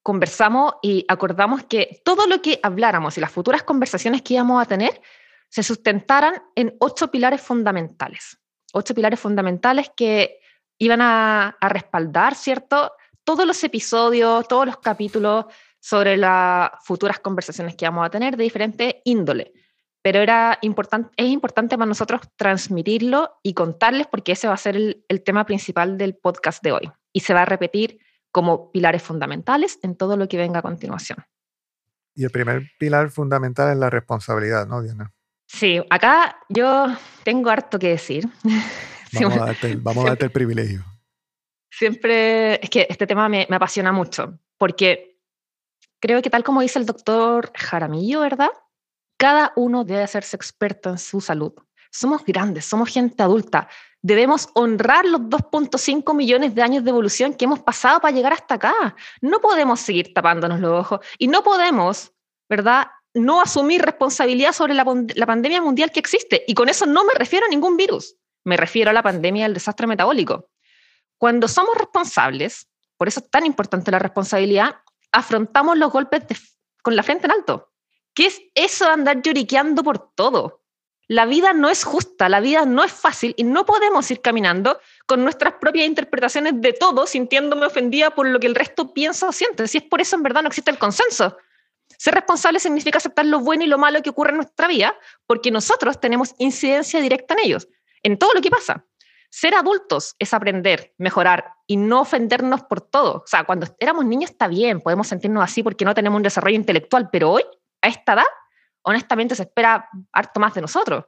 conversamos 0.04 0.74
y 0.82 1.06
acordamos 1.08 1.64
que 1.64 2.02
todo 2.04 2.28
lo 2.28 2.42
que 2.42 2.60
habláramos 2.62 3.18
y 3.18 3.22
las 3.22 3.32
futuras 3.32 3.64
conversaciones 3.64 4.22
que 4.22 4.34
íbamos 4.34 4.62
a 4.62 4.66
tener 4.66 5.02
se 5.48 5.64
sustentaran 5.64 6.44
en 6.56 6.76
ocho 6.80 7.10
pilares 7.10 7.42
fundamentales. 7.42 8.38
Ocho 8.74 8.94
pilares 8.94 9.22
fundamentales 9.22 9.90
que 9.96 10.42
iban 10.78 11.00
a 11.02 11.56
respaldar, 11.62 12.36
¿cierto? 12.36 12.92
Todos 13.24 13.48
los 13.48 13.64
episodios, 13.64 14.46
todos 14.50 14.66
los 14.66 14.78
capítulos 14.78 15.46
sobre 15.84 16.16
las 16.16 16.72
futuras 16.86 17.20
conversaciones 17.20 17.76
que 17.76 17.84
íbamos 17.84 18.06
a 18.06 18.10
tener 18.10 18.38
de 18.38 18.44
diferente 18.44 19.02
índole 19.04 19.52
pero 20.04 20.20
era 20.20 20.60
importante, 20.62 21.10
es 21.16 21.30
importante 21.30 21.78
para 21.78 21.88
nosotros 21.88 22.22
transmitirlo 22.36 23.40
y 23.42 23.54
contarles 23.54 24.06
porque 24.08 24.34
ese 24.34 24.50
va 24.50 24.54
a 24.54 24.58
ser 24.58 24.76
el, 24.76 25.06
el, 25.08 25.24
tema 25.24 25.46
principal 25.46 25.98
del 25.98 26.16
podcast 26.16 26.62
de 26.62 26.74
hoy 26.74 26.92
y 27.14 27.22
se 27.22 27.34
va 27.34 27.44
a 27.44 27.46
repetir 27.46 28.00
como 28.30 28.70
pilares 28.70 29.02
fundamentales 29.02 29.80
en 29.82 29.96
todo 29.96 30.18
lo 30.18 30.28
que 30.28 30.36
venga 30.36 30.60
a 30.60 30.62
continuación. 30.62 31.20
Y 32.16 32.26
el 32.26 32.32
primer 32.32 32.70
pilar 32.78 33.12
fundamental 33.12 33.72
es 33.72 33.78
la 33.78 33.90
responsabilidad, 33.90 34.68
¿no, 34.68 34.82
Diana? 34.82 35.14
Sí, 35.48 35.82
acá 35.90 36.38
yo 36.50 36.88
tengo 37.24 37.50
harto 37.50 37.80
que 37.80 37.90
decir. 37.90 38.28
Vamos, 39.14 39.38
a, 39.38 39.46
darte, 39.46 39.76
vamos 39.76 40.06
a 40.06 40.10
darte 40.10 40.26
el 40.26 40.32
privilegio. 40.32 40.84
Siempre, 41.70 42.56
es 42.56 42.68
que 42.72 42.88
este 42.90 43.06
tema 43.06 43.30
me, 43.30 43.46
me 43.48 43.58
apasiona 43.58 43.92
mucho, 43.92 44.40
porque 44.58 45.13
creo 46.04 46.22
que 46.22 46.30
tal 46.30 46.44
como 46.44 46.60
dice 46.60 46.80
el 46.80 46.86
doctor 46.86 47.50
Jaramillo, 47.56 48.20
¿verdad? 48.20 48.50
Cada 49.16 49.54
uno 49.56 49.86
debe 49.86 50.04
hacerse 50.04 50.36
experto 50.36 50.90
en 50.90 50.98
su 50.98 51.22
salud. 51.22 51.54
Somos 51.92 52.26
grandes, 52.26 52.66
somos 52.66 52.90
gente 52.90 53.24
adulta. 53.24 53.70
Debemos 54.02 54.50
honrar 54.54 55.06
los 55.06 55.22
2.5 55.22 56.14
millones 56.14 56.56
de 56.56 56.62
años 56.62 56.84
de 56.84 56.90
evolución 56.90 57.34
que 57.34 57.46
hemos 57.46 57.62
pasado 57.62 58.02
para 58.02 58.14
llegar 58.14 58.34
hasta 58.34 58.56
acá. 58.56 58.98
No 59.22 59.40
podemos 59.40 59.80
seguir 59.80 60.14
tapándonos 60.14 60.60
los 60.60 60.74
ojos 60.74 61.00
y 61.18 61.30
no 61.30 61.42
podemos, 61.42 62.12
¿verdad? 62.50 62.88
No 63.14 63.42
asumir 63.42 63.82
responsabilidad 63.82 64.52
sobre 64.52 64.74
la, 64.74 64.84
la 65.16 65.26
pandemia 65.26 65.62
mundial 65.62 65.90
que 65.90 66.02
existe. 66.02 66.44
Y 66.50 66.54
con 66.54 66.68
eso 66.68 66.86
no 66.86 67.06
me 67.06 67.14
refiero 67.14 67.46
a 67.46 67.50
ningún 67.50 67.78
virus. 67.78 68.18
Me 68.44 68.58
refiero 68.58 68.90
a 68.90 68.94
la 68.94 69.04
pandemia 69.04 69.46
del 69.46 69.54
desastre 69.54 69.88
metabólico. 69.88 70.50
Cuando 71.18 71.48
somos 71.48 71.78
responsables, 71.78 72.68
por 72.98 73.08
eso 73.08 73.22
es 73.22 73.30
tan 73.30 73.46
importante 73.46 73.90
la 73.90 74.00
responsabilidad, 74.00 74.76
afrontamos 75.14 75.78
los 75.78 75.92
golpes 75.92 76.24
con 76.82 76.96
la 76.96 77.04
frente 77.04 77.28
en 77.28 77.32
alto. 77.32 77.72
¿Qué 78.14 78.26
es 78.26 78.42
eso 78.54 78.86
de 78.86 78.92
andar 78.92 79.22
lloriqueando 79.22 79.84
por 79.84 80.14
todo? 80.14 80.64
La 81.08 81.26
vida 81.26 81.54
no 81.54 81.70
es 81.70 81.84
justa, 81.84 82.30
la 82.30 82.40
vida 82.40 82.66
no 82.66 82.84
es 82.84 82.92
fácil 82.92 83.34
y 83.38 83.44
no 83.44 83.66
podemos 83.66 84.10
ir 84.10 84.22
caminando 84.22 84.80
con 85.06 85.24
nuestras 85.24 85.56
propias 85.60 85.86
interpretaciones 85.86 86.62
de 86.62 86.74
todo, 86.74 87.06
sintiéndome 87.08 87.66
ofendida 87.66 88.12
por 88.12 88.28
lo 88.28 88.40
que 88.40 88.48
el 88.48 88.56
resto 88.56 88.94
piensa 88.94 89.28
o 89.28 89.32
siente. 89.32 89.68
Si 89.68 89.80
es 89.80 89.84
por 89.84 90.02
eso, 90.02 90.16
en 90.16 90.24
verdad, 90.24 90.42
no 90.42 90.48
existe 90.48 90.72
el 90.72 90.78
consenso. 90.78 91.38
Ser 91.98 92.16
responsable 92.16 92.60
significa 92.60 92.98
aceptar 92.98 93.26
lo 93.26 93.40
bueno 93.40 93.64
y 93.64 93.68
lo 93.68 93.78
malo 93.78 94.02
que 94.02 94.10
ocurre 94.10 94.32
en 94.32 94.38
nuestra 94.38 94.68
vida, 94.68 94.96
porque 95.28 95.52
nosotros 95.52 96.00
tenemos 96.00 96.34
incidencia 96.38 97.02
directa 97.02 97.34
en 97.34 97.42
ellos, 97.42 97.68
en 98.02 98.18
todo 98.18 98.34
lo 98.34 98.42
que 98.42 98.50
pasa. 98.50 98.86
Ser 99.36 99.56
adultos 99.56 100.16
es 100.20 100.32
aprender, 100.32 100.94
mejorar 101.00 101.56
y 101.66 101.76
no 101.76 102.02
ofendernos 102.02 102.62
por 102.66 102.82
todo. 102.82 103.14
O 103.16 103.24
sea, 103.26 103.46
cuando 103.46 103.66
éramos 103.80 104.06
niños 104.06 104.30
está 104.30 104.48
bien, 104.48 104.80
podemos 104.80 105.08
sentirnos 105.08 105.44
así 105.44 105.64
porque 105.64 105.86
no 105.86 105.96
tenemos 105.96 106.18
un 106.18 106.22
desarrollo 106.22 106.56
intelectual, 106.56 107.10
pero 107.12 107.32
hoy, 107.32 107.44
a 107.82 107.88
esta 107.88 108.14
edad, 108.14 108.28
honestamente 108.84 109.34
se 109.34 109.42
espera 109.42 109.90
harto 110.12 110.40
más 110.40 110.54
de 110.54 110.62
nosotros. 110.62 111.06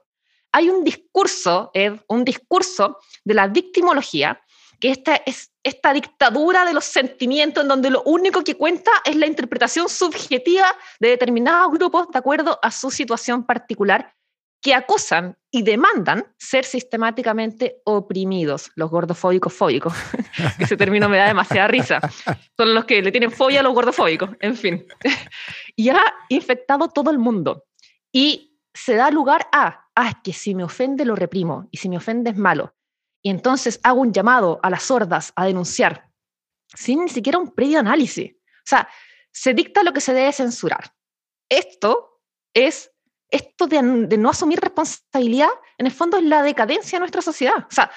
Hay 0.50 0.68
un 0.68 0.82
discurso, 0.82 1.70
un 2.08 2.24
discurso 2.24 2.98
de 3.22 3.34
la 3.34 3.46
victimología, 3.46 4.40
que 4.80 4.90
esta 4.90 5.22
es 5.24 5.52
esta 5.62 5.92
dictadura 5.92 6.64
de 6.64 6.74
los 6.74 6.84
sentimientos 6.84 7.62
en 7.62 7.68
donde 7.68 7.90
lo 7.90 8.02
único 8.02 8.42
que 8.42 8.56
cuenta 8.56 8.90
es 9.04 9.14
la 9.14 9.26
interpretación 9.26 9.88
subjetiva 9.88 10.66
de 10.98 11.10
determinados 11.10 11.70
grupos 11.70 12.08
de 12.10 12.18
acuerdo 12.18 12.58
a 12.60 12.72
su 12.72 12.90
situación 12.90 13.46
particular 13.46 14.15
que 14.66 14.74
acosan 14.74 15.38
y 15.52 15.62
demandan 15.62 16.26
ser 16.38 16.64
sistemáticamente 16.64 17.82
oprimidos, 17.84 18.72
los 18.74 18.90
gordofóbicos 18.90 19.54
fóbicos, 19.54 19.94
ese 20.58 20.76
término 20.76 21.08
me 21.08 21.18
da 21.18 21.28
demasiada 21.28 21.68
risa, 21.68 22.00
son 22.56 22.74
los 22.74 22.84
que 22.84 23.00
le 23.00 23.12
tienen 23.12 23.30
fobia 23.30 23.60
a 23.60 23.62
los 23.62 23.72
gordofóbicos, 23.72 24.30
en 24.40 24.56
fin. 24.56 24.84
Y 25.76 25.90
ha 25.90 26.02
infectado 26.30 26.88
todo 26.88 27.12
el 27.12 27.18
mundo. 27.18 27.66
Y 28.10 28.58
se 28.74 28.96
da 28.96 29.08
lugar 29.12 29.46
a, 29.52 29.86
ah, 29.94 30.20
que 30.24 30.32
si 30.32 30.52
me 30.52 30.64
ofende 30.64 31.04
lo 31.04 31.14
reprimo, 31.14 31.68
y 31.70 31.76
si 31.76 31.88
me 31.88 31.98
ofende 31.98 32.30
es 32.30 32.36
malo. 32.36 32.74
Y 33.22 33.30
entonces 33.30 33.78
hago 33.84 34.00
un 34.00 34.12
llamado 34.12 34.58
a 34.64 34.70
las 34.70 34.82
sordas 34.82 35.32
a 35.36 35.46
denunciar, 35.46 36.10
sin 36.74 37.04
ni 37.04 37.08
siquiera 37.08 37.38
un 37.38 37.54
previo 37.54 37.78
análisis. 37.78 38.32
O 38.32 38.68
sea, 38.68 38.88
se 39.30 39.54
dicta 39.54 39.84
lo 39.84 39.92
que 39.92 40.00
se 40.00 40.12
debe 40.12 40.32
censurar. 40.32 40.92
Esto 41.48 42.20
es 42.52 42.90
esto 43.30 43.66
de, 43.66 43.82
no 43.82 44.30
asumir 44.30 44.60
responsabilidad, 44.60 45.50
en 45.78 45.86
el 45.86 45.92
fondo 45.92 46.16
es 46.16 46.24
la 46.24 46.42
decadencia 46.42 46.96
de 46.96 47.00
nuestra 47.00 47.22
sociedad. 47.22 47.56
O 47.58 47.70
sea, 47.74 47.90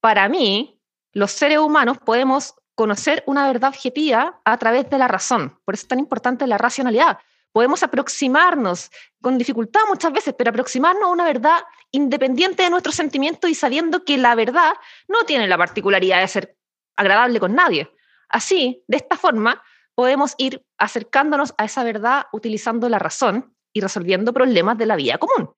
para 0.00 0.28
mí, 0.28 0.80
los 1.12 1.30
seres 1.30 1.58
humanos 1.58 1.98
podemos 1.98 2.54
conocer 2.74 3.22
una 3.26 3.46
verdad 3.46 3.70
objetiva 3.70 4.40
a 4.44 4.56
través 4.56 4.88
de 4.88 4.98
la 4.98 5.08
razón. 5.08 5.58
Por 5.64 5.74
eso 5.74 5.82
es 5.82 5.88
tan 5.88 5.98
importante 5.98 6.46
la 6.46 6.58
racionalidad. 6.58 7.18
Podemos 7.52 7.82
aproximarnos 7.82 8.90
con 9.20 9.36
dificultad 9.36 9.80
muchas 9.88 10.12
veces, 10.12 10.34
pero 10.36 10.50
aproximarnos 10.50 11.04
a 11.04 11.08
una 11.08 11.24
verdad 11.24 11.58
independiente 11.90 12.62
de 12.62 12.70
nuestros 12.70 12.94
sentimientos 12.94 13.50
y 13.50 13.54
sabiendo 13.54 14.04
que 14.04 14.16
la 14.16 14.34
verdad 14.34 14.72
no 15.06 15.24
tiene 15.24 15.46
la 15.46 15.58
particularidad 15.58 16.20
de 16.20 16.28
ser 16.28 16.56
agradable 16.96 17.40
con 17.40 17.54
nadie. 17.54 17.90
Así, 18.30 18.82
de 18.88 18.96
esta 18.96 19.18
forma, 19.18 19.62
podemos 19.94 20.34
ir 20.38 20.64
acercándonos 20.78 21.52
a 21.58 21.66
esa 21.66 21.84
verdad 21.84 22.26
utilizando 22.32 22.88
la 22.88 22.98
razón 22.98 23.54
y 23.72 23.80
resolviendo 23.80 24.32
problemas 24.32 24.78
de 24.78 24.86
la 24.86 24.96
vida 24.96 25.18
común. 25.18 25.50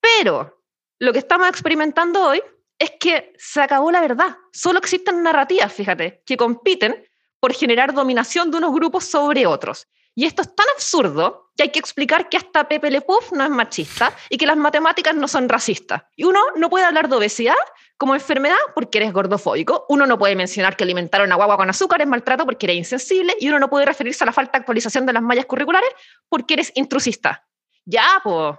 Pero 0.00 0.62
lo 0.98 1.12
que 1.12 1.18
estamos 1.18 1.48
experimentando 1.48 2.22
hoy 2.22 2.42
es 2.78 2.92
que 2.98 3.32
se 3.38 3.60
acabó 3.60 3.90
la 3.90 4.00
verdad. 4.00 4.36
Solo 4.52 4.78
existen 4.78 5.22
narrativas, 5.22 5.72
fíjate, 5.72 6.22
que 6.26 6.36
compiten 6.36 7.06
por 7.40 7.52
generar 7.52 7.94
dominación 7.94 8.50
de 8.50 8.58
unos 8.58 8.72
grupos 8.72 9.04
sobre 9.04 9.46
otros. 9.46 9.88
Y 10.18 10.24
esto 10.24 10.40
es 10.40 10.56
tan 10.56 10.66
absurdo 10.74 11.50
que 11.54 11.64
hay 11.64 11.68
que 11.70 11.78
explicar 11.78 12.30
que 12.30 12.38
hasta 12.38 12.66
Pepe 12.66 12.90
Le 12.90 13.02
Puff 13.02 13.32
no 13.32 13.44
es 13.44 13.50
machista 13.50 14.16
y 14.30 14.38
que 14.38 14.46
las 14.46 14.56
matemáticas 14.56 15.14
no 15.14 15.28
son 15.28 15.46
racistas. 15.46 16.04
Y 16.16 16.24
uno 16.24 16.40
no 16.56 16.70
puede 16.70 16.86
hablar 16.86 17.10
de 17.10 17.16
obesidad 17.16 17.54
como 17.98 18.14
enfermedad 18.14 18.56
porque 18.74 18.96
eres 18.96 19.12
gordofóbico. 19.12 19.84
Uno 19.90 20.06
no 20.06 20.18
puede 20.18 20.34
mencionar 20.34 20.74
que 20.74 20.84
alimentar 20.84 21.20
a 21.20 21.24
una 21.24 21.34
guagua 21.34 21.58
con 21.58 21.68
azúcar 21.68 22.00
es 22.00 22.08
maltrato 22.08 22.46
porque 22.46 22.64
eres 22.64 22.78
insensible. 22.78 23.36
Y 23.38 23.48
uno 23.48 23.58
no 23.58 23.68
puede 23.68 23.84
referirse 23.84 24.24
a 24.24 24.26
la 24.26 24.32
falta 24.32 24.52
de 24.52 24.60
actualización 24.60 25.04
de 25.04 25.12
las 25.12 25.22
mallas 25.22 25.44
curriculares 25.44 25.90
porque 26.30 26.54
eres 26.54 26.72
intrusista. 26.76 27.46
Ya, 27.84 28.18
pues. 28.24 28.56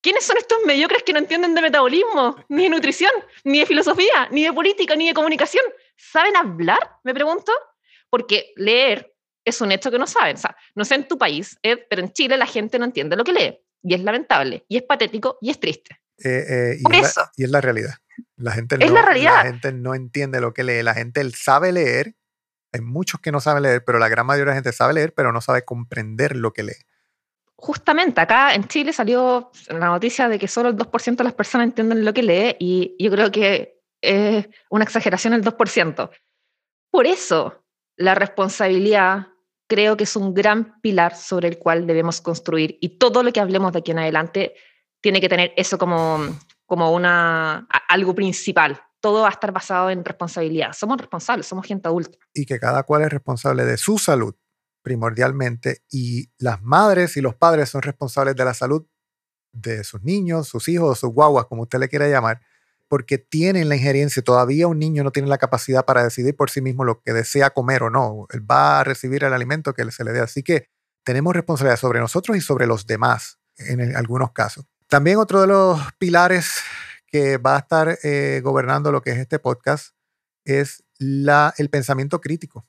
¿Quiénes 0.00 0.24
son 0.24 0.36
estos 0.36 0.58
mediocres 0.64 1.02
que 1.02 1.12
no 1.12 1.18
entienden 1.18 1.52
de 1.54 1.62
metabolismo, 1.62 2.36
ni 2.48 2.64
de 2.64 2.70
nutrición, 2.70 3.12
ni 3.42 3.58
de 3.58 3.66
filosofía, 3.66 4.28
ni 4.30 4.44
de 4.44 4.52
política, 4.52 4.94
ni 4.94 5.08
de 5.08 5.14
comunicación? 5.14 5.64
¿Saben 5.96 6.36
hablar? 6.36 6.98
Me 7.02 7.12
pregunto. 7.12 7.52
Porque 8.08 8.52
leer 8.56 9.11
es 9.44 9.60
un 9.60 9.72
hecho 9.72 9.90
que 9.90 9.98
no 9.98 10.06
saben. 10.06 10.36
O 10.36 10.38
sea, 10.38 10.56
no 10.74 10.84
sé 10.84 10.94
en 10.94 11.08
tu 11.08 11.18
país, 11.18 11.58
Ed, 11.62 11.80
pero 11.88 12.02
en 12.02 12.12
Chile 12.12 12.36
la 12.36 12.46
gente 12.46 12.78
no 12.78 12.84
entiende 12.84 13.16
lo 13.16 13.24
que 13.24 13.32
lee. 13.32 13.58
Y 13.82 13.94
es 13.94 14.02
lamentable, 14.02 14.64
y 14.68 14.76
es 14.76 14.82
patético, 14.84 15.38
y 15.40 15.50
es 15.50 15.58
triste. 15.58 16.00
Eh, 16.24 16.44
eh, 16.48 16.78
y, 16.78 16.96
es 16.96 17.16
La, 17.16 17.32
y 17.36 17.44
es 17.44 17.50
la 17.50 17.60
realidad. 17.60 17.94
La 18.36 18.52
gente, 18.52 18.78
no, 18.78 18.86
la, 18.92 19.02
realidad. 19.02 19.44
la 19.44 19.50
gente 19.50 19.72
no 19.72 19.94
entiende 19.94 20.40
lo 20.40 20.52
que 20.52 20.62
lee. 20.62 20.82
La 20.82 20.94
gente 20.94 21.28
sabe 21.30 21.72
leer. 21.72 22.14
Hay 22.72 22.80
muchos 22.80 23.20
que 23.20 23.32
no 23.32 23.40
saben 23.40 23.64
leer, 23.64 23.84
pero 23.84 23.98
la 23.98 24.08
gran 24.08 24.26
mayoría 24.26 24.52
de 24.52 24.56
la 24.56 24.62
gente 24.62 24.72
sabe 24.72 24.94
leer, 24.94 25.12
pero 25.14 25.32
no 25.32 25.40
sabe 25.40 25.64
comprender 25.64 26.36
lo 26.36 26.52
que 26.52 26.62
lee. 26.62 26.76
Justamente 27.56 28.20
acá 28.20 28.54
en 28.54 28.66
Chile 28.66 28.92
salió 28.92 29.50
la 29.68 29.86
noticia 29.86 30.28
de 30.28 30.38
que 30.38 30.48
solo 30.48 30.70
el 30.70 30.76
2% 30.76 31.16
de 31.16 31.24
las 31.24 31.34
personas 31.34 31.66
entienden 31.66 32.04
lo 32.04 32.12
que 32.12 32.22
lee 32.22 32.56
y 32.58 32.96
yo 32.98 33.10
creo 33.10 33.30
que 33.30 33.82
es 34.00 34.48
una 34.68 34.84
exageración 34.84 35.32
el 35.32 35.44
2%. 35.44 36.10
Por 36.90 37.06
eso 37.06 37.64
la 37.96 38.14
responsabilidad 38.14 39.28
creo 39.72 39.96
que 39.96 40.04
es 40.04 40.16
un 40.16 40.34
gran 40.34 40.78
pilar 40.82 41.16
sobre 41.16 41.48
el 41.48 41.58
cual 41.58 41.86
debemos 41.86 42.20
construir 42.20 42.76
y 42.82 42.98
todo 42.98 43.22
lo 43.22 43.32
que 43.32 43.40
hablemos 43.40 43.72
de 43.72 43.78
aquí 43.78 43.92
en 43.92 44.00
adelante 44.00 44.52
tiene 45.00 45.18
que 45.18 45.30
tener 45.30 45.54
eso 45.56 45.78
como, 45.78 46.18
como 46.66 46.92
una, 46.92 47.66
algo 47.88 48.14
principal. 48.14 48.78
Todo 49.00 49.22
va 49.22 49.28
a 49.28 49.30
estar 49.30 49.50
basado 49.50 49.88
en 49.88 50.04
responsabilidad. 50.04 50.74
Somos 50.74 50.98
responsables, 50.98 51.46
somos 51.46 51.66
gente 51.66 51.88
adulta. 51.88 52.18
Y 52.34 52.44
que 52.44 52.60
cada 52.60 52.82
cual 52.82 53.00
es 53.00 53.08
responsable 53.08 53.64
de 53.64 53.78
su 53.78 53.96
salud 53.96 54.34
primordialmente 54.82 55.82
y 55.90 56.30
las 56.36 56.60
madres 56.60 57.16
y 57.16 57.22
los 57.22 57.34
padres 57.34 57.70
son 57.70 57.80
responsables 57.80 58.36
de 58.36 58.44
la 58.44 58.52
salud 58.52 58.86
de 59.52 59.84
sus 59.84 60.02
niños, 60.02 60.48
sus 60.48 60.68
hijos, 60.68 60.98
sus 60.98 61.14
guaguas, 61.14 61.46
como 61.46 61.62
usted 61.62 61.78
le 61.78 61.88
quiera 61.88 62.08
llamar, 62.08 62.42
porque 62.92 63.16
tienen 63.16 63.70
la 63.70 63.76
injerencia. 63.76 64.22
Todavía 64.22 64.66
un 64.66 64.78
niño 64.78 65.02
no 65.02 65.12
tiene 65.12 65.26
la 65.26 65.38
capacidad 65.38 65.86
para 65.86 66.04
decidir 66.04 66.36
por 66.36 66.50
sí 66.50 66.60
mismo 66.60 66.84
lo 66.84 67.00
que 67.00 67.14
desea 67.14 67.48
comer 67.48 67.84
o 67.84 67.88
no. 67.88 68.26
Él 68.28 68.42
va 68.42 68.80
a 68.80 68.84
recibir 68.84 69.24
el 69.24 69.32
alimento 69.32 69.72
que 69.72 69.90
se 69.90 70.04
le 70.04 70.12
dé. 70.12 70.20
Así 70.20 70.42
que 70.42 70.66
tenemos 71.02 71.32
responsabilidad 71.32 71.78
sobre 71.78 72.00
nosotros 72.00 72.36
y 72.36 72.42
sobre 72.42 72.66
los 72.66 72.86
demás 72.86 73.38
en 73.56 73.96
algunos 73.96 74.32
casos. 74.32 74.66
También 74.88 75.16
otro 75.16 75.40
de 75.40 75.46
los 75.46 75.80
pilares 75.96 76.56
que 77.06 77.38
va 77.38 77.56
a 77.56 77.60
estar 77.60 77.98
eh, 78.02 78.42
gobernando 78.44 78.92
lo 78.92 79.00
que 79.00 79.12
es 79.12 79.16
este 79.16 79.38
podcast 79.38 79.94
es 80.44 80.84
el 80.98 81.70
pensamiento 81.70 82.20
crítico. 82.20 82.66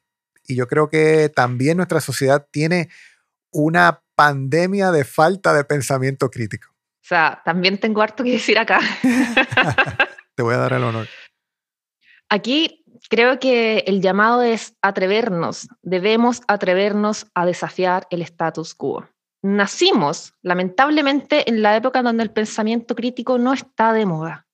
Y 0.47 0.55
yo 0.55 0.69
creo 0.69 0.87
que 0.87 1.33
también 1.35 1.75
nuestra 1.75 1.99
sociedad 1.99 2.47
tiene 2.49 2.87
una 3.51 4.01
pandemia 4.15 4.91
de 4.91 5.03
falta 5.03 5.53
de 5.53 5.65
pensamiento 5.65 6.31
crítico. 6.31 6.72
O 7.03 7.05
sea, 7.05 7.41
también 7.43 7.77
tengo 7.79 8.01
harto 8.01 8.23
que 8.23 8.31
decir 8.31 8.57
acá. 8.57 8.79
Te 10.35 10.41
voy 10.41 10.53
a 10.53 10.57
dar 10.57 10.71
el 10.71 10.83
honor. 10.83 11.07
Aquí 12.29 12.85
creo 13.09 13.39
que 13.39 13.79
el 13.87 14.01
llamado 14.01 14.41
es 14.41 14.77
atrevernos, 14.81 15.67
debemos 15.81 16.41
atrevernos 16.47 17.27
a 17.35 17.45
desafiar 17.45 18.07
el 18.09 18.21
status 18.21 18.73
quo. 18.73 19.05
Nacimos, 19.41 20.33
lamentablemente, 20.41 21.49
en 21.49 21.61
la 21.61 21.75
época 21.75 22.01
donde 22.01 22.23
el 22.23 22.31
pensamiento 22.31 22.95
crítico 22.95 23.37
no 23.37 23.51
está 23.51 23.91
de 23.91 24.05
moda. 24.05 24.47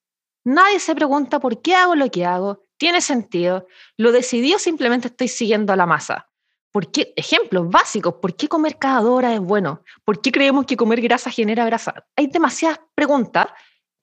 Nadie 0.44 0.80
se 0.80 0.96
pregunta 0.96 1.40
por 1.40 1.62
qué 1.62 1.76
hago 1.76 1.94
lo 1.94 2.10
que 2.10 2.26
hago, 2.26 2.66
tiene 2.78 3.02
sentido, 3.02 3.68
lo 3.96 4.12
decidió, 4.12 4.58
simplemente 4.58 5.10
estoy 5.10 5.28
siguiendo 5.28 5.72
a 5.72 5.76
la 5.76 5.86
masa. 5.86 6.29
¿Por 6.72 6.92
qué? 6.92 7.14
Ejemplos 7.16 7.70
básicos, 7.70 8.16
¿por 8.16 8.36
qué 8.36 8.48
comer 8.48 8.78
cada 8.78 9.02
hora 9.02 9.34
es 9.34 9.40
bueno? 9.40 9.84
¿Por 10.06 10.22
qué 10.22 10.32
creemos 10.32 10.66
que 10.66 10.78
comer 10.78 11.02
grasa 11.02 11.32
genera 11.32 11.66
grasa? 11.66 12.06
Hay 12.16 12.28
demasiadas 12.28 12.80
preguntas 12.94 13.48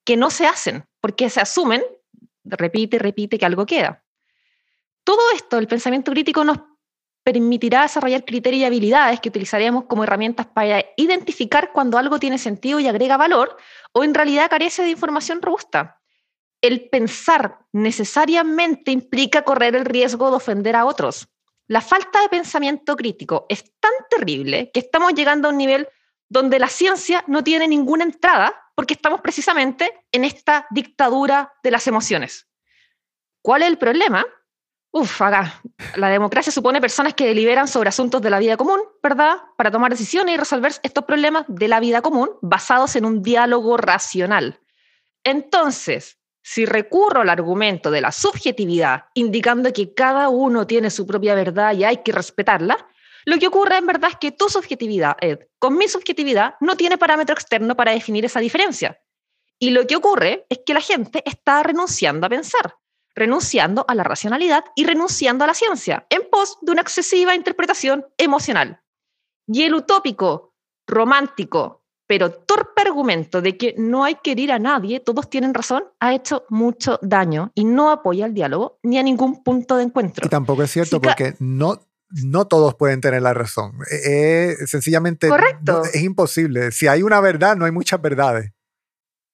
que 0.03 0.17
no 0.17 0.29
se 0.29 0.47
hacen, 0.47 0.85
porque 0.99 1.29
se 1.29 1.39
asumen, 1.39 1.81
repite, 2.43 2.99
repite, 2.99 3.37
que 3.37 3.45
algo 3.45 3.65
queda. 3.65 4.03
Todo 5.03 5.21
esto, 5.33 5.57
el 5.57 5.67
pensamiento 5.67 6.11
crítico 6.11 6.43
nos 6.43 6.59
permitirá 7.23 7.81
desarrollar 7.81 8.23
criterios 8.23 8.61
y 8.61 8.65
habilidades 8.65 9.19
que 9.19 9.29
utilizaremos 9.29 9.85
como 9.85 10.03
herramientas 10.03 10.47
para 10.47 10.85
identificar 10.95 11.71
cuando 11.73 11.97
algo 11.97 12.19
tiene 12.19 12.37
sentido 12.37 12.79
y 12.79 12.87
agrega 12.87 13.17
valor 13.17 13.57
o 13.91 14.03
en 14.03 14.13
realidad 14.13 14.49
carece 14.49 14.83
de 14.83 14.91
información 14.91 15.41
robusta. 15.41 16.01
El 16.61 16.89
pensar 16.89 17.59
necesariamente 17.73 18.91
implica 18.91 19.43
correr 19.43 19.75
el 19.75 19.85
riesgo 19.85 20.29
de 20.29 20.37
ofender 20.37 20.75
a 20.75 20.85
otros. 20.85 21.27
La 21.67 21.81
falta 21.81 22.21
de 22.21 22.29
pensamiento 22.29 22.95
crítico 22.95 23.45
es 23.49 23.77
tan 23.79 23.91
terrible 24.09 24.71
que 24.73 24.79
estamos 24.79 25.13
llegando 25.13 25.47
a 25.47 25.51
un 25.51 25.57
nivel 25.57 25.87
donde 26.29 26.59
la 26.59 26.67
ciencia 26.67 27.23
no 27.27 27.43
tiene 27.43 27.67
ninguna 27.67 28.03
entrada 28.03 28.53
porque 28.75 28.93
estamos 28.93 29.21
precisamente 29.21 29.91
en 30.11 30.23
esta 30.23 30.67
dictadura 30.69 31.53
de 31.63 31.71
las 31.71 31.87
emociones. 31.87 32.47
¿Cuál 33.41 33.63
es 33.63 33.69
el 33.69 33.77
problema? 33.77 34.25
Uf, 34.91 35.21
acá, 35.21 35.61
la 35.95 36.09
democracia 36.09 36.51
supone 36.51 36.79
personas 36.79 37.13
que 37.13 37.27
deliberan 37.27 37.67
sobre 37.67 37.89
asuntos 37.89 38.21
de 38.21 38.29
la 38.29 38.39
vida 38.39 38.55
común, 38.55 38.79
¿verdad? 39.03 39.37
Para 39.57 39.71
tomar 39.71 39.91
decisiones 39.91 40.35
y 40.35 40.37
resolver 40.37 40.73
estos 40.83 41.03
problemas 41.03 41.45
de 41.47 41.67
la 41.67 41.79
vida 41.79 42.01
común 42.01 42.29
basados 42.41 42.95
en 42.95 43.05
un 43.05 43.21
diálogo 43.21 43.77
racional. 43.77 44.59
Entonces, 45.23 46.17
si 46.49 46.65
recurro 46.65 47.19
al 47.19 47.29
argumento 47.29 47.91
de 47.91 47.99
la 47.99 48.13
subjetividad, 48.13 49.07
indicando 49.15 49.73
que 49.73 49.93
cada 49.93 50.29
uno 50.29 50.65
tiene 50.65 50.89
su 50.89 51.05
propia 51.05 51.35
verdad 51.35 51.73
y 51.73 51.83
hay 51.83 51.97
que 51.97 52.13
respetarla, 52.13 52.87
lo 53.25 53.37
que 53.37 53.47
ocurre 53.47 53.75
en 53.75 53.85
verdad 53.85 54.11
es 54.11 54.15
que 54.15 54.31
tu 54.31 54.47
subjetividad, 54.47 55.17
Ed, 55.19 55.39
con 55.59 55.77
mi 55.77 55.89
subjetividad, 55.89 56.55
no 56.61 56.77
tiene 56.77 56.97
parámetro 56.97 57.33
externo 57.33 57.75
para 57.75 57.91
definir 57.91 58.23
esa 58.23 58.39
diferencia. 58.39 58.97
Y 59.59 59.71
lo 59.71 59.85
que 59.85 59.97
ocurre 59.97 60.45
es 60.47 60.61
que 60.65 60.73
la 60.73 60.79
gente 60.79 61.21
está 61.25 61.63
renunciando 61.63 62.25
a 62.25 62.29
pensar, 62.29 62.75
renunciando 63.13 63.83
a 63.85 63.93
la 63.93 64.05
racionalidad 64.05 64.63
y 64.73 64.85
renunciando 64.85 65.43
a 65.43 65.47
la 65.47 65.53
ciencia, 65.53 66.07
en 66.09 66.29
pos 66.31 66.59
de 66.61 66.71
una 66.71 66.81
excesiva 66.81 67.35
interpretación 67.35 68.05
emocional. 68.17 68.81
Y 69.47 69.63
el 69.63 69.75
utópico, 69.75 70.53
romántico, 70.87 71.83
pero 72.07 72.31
torpe 72.31 72.81
argumento 72.81 73.41
de 73.41 73.57
que 73.57 73.75
no 73.77 74.05
hay 74.05 74.15
que 74.15 74.31
herir 74.31 74.51
a 74.53 74.59
nadie, 74.59 75.01
todos 75.01 75.29
tienen 75.29 75.53
razón, 75.53 75.83
ha 75.99 76.13
hecho 76.13 76.45
mucho 76.49 76.97
daño 77.01 77.51
y 77.53 77.65
no 77.65 77.91
apoya 77.91 78.25
el 78.25 78.33
diálogo 78.33 78.79
ni 78.81 78.97
a 78.97 79.03
ningún 79.03 79.43
punto 79.43 79.75
de 79.75 79.83
encuentro. 79.83 80.25
Y 80.25 80.29
tampoco 80.29 80.63
es 80.63 80.71
cierto 80.71 81.01
porque 81.01 81.35
no, 81.39 81.81
no 82.09 82.47
todos 82.47 82.75
pueden 82.75 83.01
tener 83.01 83.21
la 83.21 83.33
razón. 83.33 83.73
Eh, 83.91 84.55
eh, 84.61 84.67
sencillamente 84.67 85.27
Correcto. 85.27 85.83
es 85.83 86.01
imposible. 86.01 86.71
Si 86.71 86.87
hay 86.87 87.03
una 87.03 87.19
verdad, 87.19 87.57
no 87.57 87.65
hay 87.65 87.71
muchas 87.71 88.01
verdades. 88.01 88.51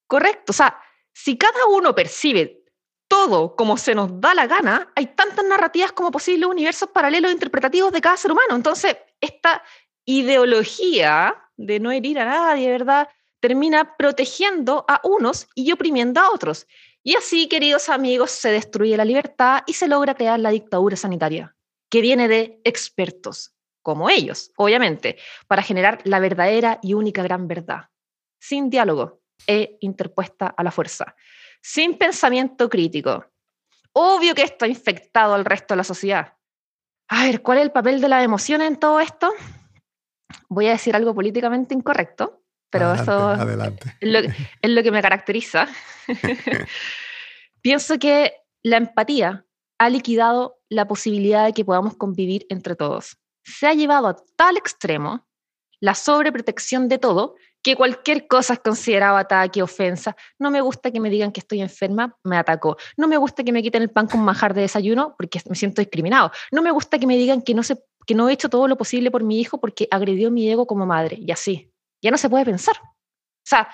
Correcto. 0.07 0.51
O 0.51 0.53
sea, 0.53 0.77
si 1.13 1.37
cada 1.37 1.67
uno 1.71 1.93
percibe 1.93 2.63
todo 3.07 3.55
como 3.55 3.77
se 3.77 3.93
nos 3.93 4.19
da 4.19 4.33
la 4.33 4.47
gana, 4.47 4.91
hay 4.95 5.07
tantas 5.15 5.45
narrativas 5.45 5.91
como 5.91 6.09
posibles 6.09 6.49
universos 6.49 6.89
paralelos 6.89 7.31
interpretativos 7.31 7.91
de 7.91 8.01
cada 8.01 8.17
ser 8.17 8.31
humano. 8.31 8.55
Entonces, 8.55 8.97
esta 9.21 9.61
ideología 10.05 11.42
de 11.65 11.79
no 11.79 11.91
herir 11.91 12.19
a 12.19 12.25
nadie, 12.25 12.69
¿verdad? 12.69 13.07
Termina 13.39 13.95
protegiendo 13.97 14.85
a 14.87 15.01
unos 15.03 15.47
y 15.55 15.71
oprimiendo 15.71 16.19
a 16.19 16.31
otros. 16.31 16.67
Y 17.03 17.15
así, 17.15 17.47
queridos 17.47 17.89
amigos, 17.89 18.31
se 18.31 18.51
destruye 18.51 18.95
la 18.95 19.05
libertad 19.05 19.63
y 19.67 19.73
se 19.73 19.87
logra 19.87 20.15
crear 20.15 20.39
la 20.39 20.51
dictadura 20.51 20.95
sanitaria, 20.95 21.55
que 21.89 22.01
viene 22.01 22.27
de 22.27 22.61
expertos, 22.63 23.53
como 23.81 24.09
ellos, 24.09 24.51
obviamente, 24.55 25.17
para 25.47 25.61
generar 25.61 25.99
la 26.05 26.19
verdadera 26.19 26.79
y 26.81 26.93
única 26.93 27.21
gran 27.21 27.47
verdad, 27.47 27.89
sin 28.39 28.69
diálogo 28.69 29.21
e 29.45 29.77
interpuesta 29.81 30.47
a 30.47 30.63
la 30.63 30.71
fuerza, 30.71 31.15
sin 31.61 31.97
pensamiento 31.97 32.69
crítico. 32.69 33.25
Obvio 33.91 34.33
que 34.33 34.43
esto 34.43 34.65
ha 34.65 34.69
infectado 34.69 35.33
al 35.33 35.43
resto 35.43 35.73
de 35.73 35.77
la 35.77 35.83
sociedad. 35.83 36.33
A 37.09 37.25
ver, 37.25 37.41
¿cuál 37.41 37.57
es 37.57 37.65
el 37.65 37.71
papel 37.71 37.99
de 37.99 38.07
la 38.07 38.23
emoción 38.23 38.61
en 38.61 38.77
todo 38.77 38.99
esto? 38.99 39.31
Voy 40.49 40.67
a 40.67 40.71
decir 40.71 40.95
algo 40.95 41.13
políticamente 41.13 41.73
incorrecto, 41.73 42.43
pero 42.69 42.87
adelante, 42.87 43.89
eso 44.01 44.33
Es, 44.61 44.69
lo, 44.71 44.83
que 44.83 44.91
me 44.91 45.01
caracteriza. 45.01 45.67
Pienso 47.61 47.99
que 47.99 48.33
la 48.63 48.77
empatía 48.77 49.45
ha 49.77 49.89
liquidado 49.89 50.57
la 50.69 50.87
posibilidad 50.87 51.45
de 51.45 51.53
que 51.53 51.65
podamos 51.65 51.95
convivir 51.95 52.45
entre 52.49 52.75
todos. 52.75 53.17
Se 53.43 53.67
ha 53.67 53.73
llevado 53.73 54.07
a 54.07 54.15
tal 54.35 54.57
extremo 54.57 55.27
la 55.79 55.93
sobreprotección 55.93 56.87
de 56.87 56.97
todo 56.97 57.35
que 57.63 57.75
cualquier 57.75 58.27
cosa 58.27 58.53
es 58.53 58.59
considerado 58.59 59.17
ataque, 59.17 59.63
ofensa. 59.63 60.15
No 60.37 60.51
me 60.51 60.61
gusta 60.61 60.91
que 60.91 60.99
me 60.99 61.09
digan 61.09 61.31
que 61.31 61.39
estoy 61.39 61.61
enferma, 61.61 62.17
me 62.23 62.37
atacó. 62.37 62.77
No 62.97 63.07
me 63.07 63.17
gusta 63.17 63.43
que 63.43 63.53
me 63.53 63.63
quiten 63.63 63.81
el 63.81 63.89
pan 63.89 64.07
con 64.07 64.19
manjar 64.19 64.53
de 64.53 64.61
desayuno 64.61 65.15
porque 65.17 65.41
me 65.49 65.55
siento 65.55 65.81
discriminado. 65.81 66.31
No 66.51 66.61
me 66.61 66.71
gusta 66.71 66.99
que 66.99 67.07
me 67.07 67.17
digan 67.17 67.41
que 67.41 67.53
no, 67.53 67.63
se, 67.63 67.81
que 68.05 68.15
no 68.15 68.29
he 68.29 68.33
hecho 68.33 68.49
todo 68.49 68.67
lo 68.67 68.77
posible 68.77 69.11
por 69.11 69.23
mi 69.23 69.39
hijo 69.39 69.59
porque 69.59 69.87
agredió 69.91 70.31
mi 70.31 70.49
ego 70.49 70.67
como 70.67 70.85
madre. 70.85 71.17
Y 71.19 71.31
así. 71.31 71.71
Ya 72.01 72.11
no 72.11 72.17
se 72.17 72.29
puede 72.29 72.45
pensar. 72.45 72.75
O 72.81 73.45
sea, 73.45 73.69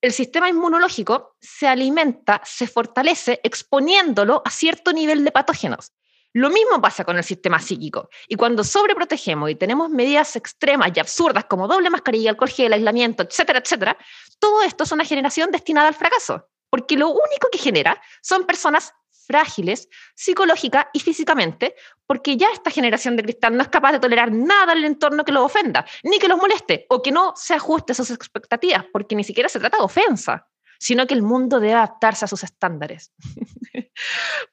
el 0.00 0.12
sistema 0.12 0.48
inmunológico 0.48 1.36
se 1.40 1.68
alimenta, 1.68 2.40
se 2.44 2.66
fortalece 2.66 3.40
exponiéndolo 3.42 4.42
a 4.44 4.50
cierto 4.50 4.92
nivel 4.92 5.24
de 5.24 5.30
patógenos. 5.30 5.92
Lo 6.34 6.48
mismo 6.48 6.80
pasa 6.80 7.04
con 7.04 7.18
el 7.18 7.24
sistema 7.24 7.60
psíquico. 7.60 8.08
Y 8.26 8.36
cuando 8.36 8.64
sobreprotegemos 8.64 9.50
y 9.50 9.54
tenemos 9.54 9.90
medidas 9.90 10.34
extremas 10.34 10.90
y 10.94 11.00
absurdas 11.00 11.44
como 11.44 11.68
doble 11.68 11.90
mascarilla, 11.90 12.30
alcohol 12.30 12.48
gel, 12.48 12.72
aislamiento, 12.72 13.22
etcétera, 13.22 13.58
etcétera, 13.58 13.98
todo 14.38 14.62
esto 14.62 14.84
es 14.84 14.92
una 14.92 15.04
generación 15.04 15.50
destinada 15.50 15.88
al 15.88 15.94
fracaso. 15.94 16.48
Porque 16.70 16.96
lo 16.96 17.10
único 17.10 17.48
que 17.52 17.58
genera 17.58 18.00
son 18.22 18.46
personas 18.46 18.94
frágiles 19.26 19.88
psicológica 20.14 20.90
y 20.92 21.00
físicamente, 21.00 21.74
porque 22.06 22.36
ya 22.36 22.48
esta 22.52 22.70
generación 22.70 23.16
de 23.16 23.22
cristal 23.22 23.56
no 23.56 23.62
es 23.62 23.68
capaz 23.68 23.92
de 23.92 24.00
tolerar 24.00 24.32
nada 24.32 24.72
en 24.72 24.78
el 24.78 24.84
entorno 24.84 25.24
que 25.24 25.32
los 25.32 25.44
ofenda, 25.44 25.84
ni 26.02 26.18
que 26.18 26.28
los 26.28 26.38
moleste 26.38 26.86
o 26.88 27.02
que 27.02 27.12
no 27.12 27.32
se 27.36 27.54
ajuste 27.54 27.92
a 27.92 27.94
sus 27.94 28.10
expectativas, 28.10 28.84
porque 28.92 29.14
ni 29.14 29.24
siquiera 29.24 29.48
se 29.48 29.60
trata 29.60 29.78
de 29.78 29.84
ofensa 29.84 30.46
sino 30.82 31.06
que 31.06 31.14
el 31.14 31.22
mundo 31.22 31.60
debe 31.60 31.74
adaptarse 31.74 32.24
a 32.24 32.28
sus 32.28 32.42
estándares. 32.42 33.12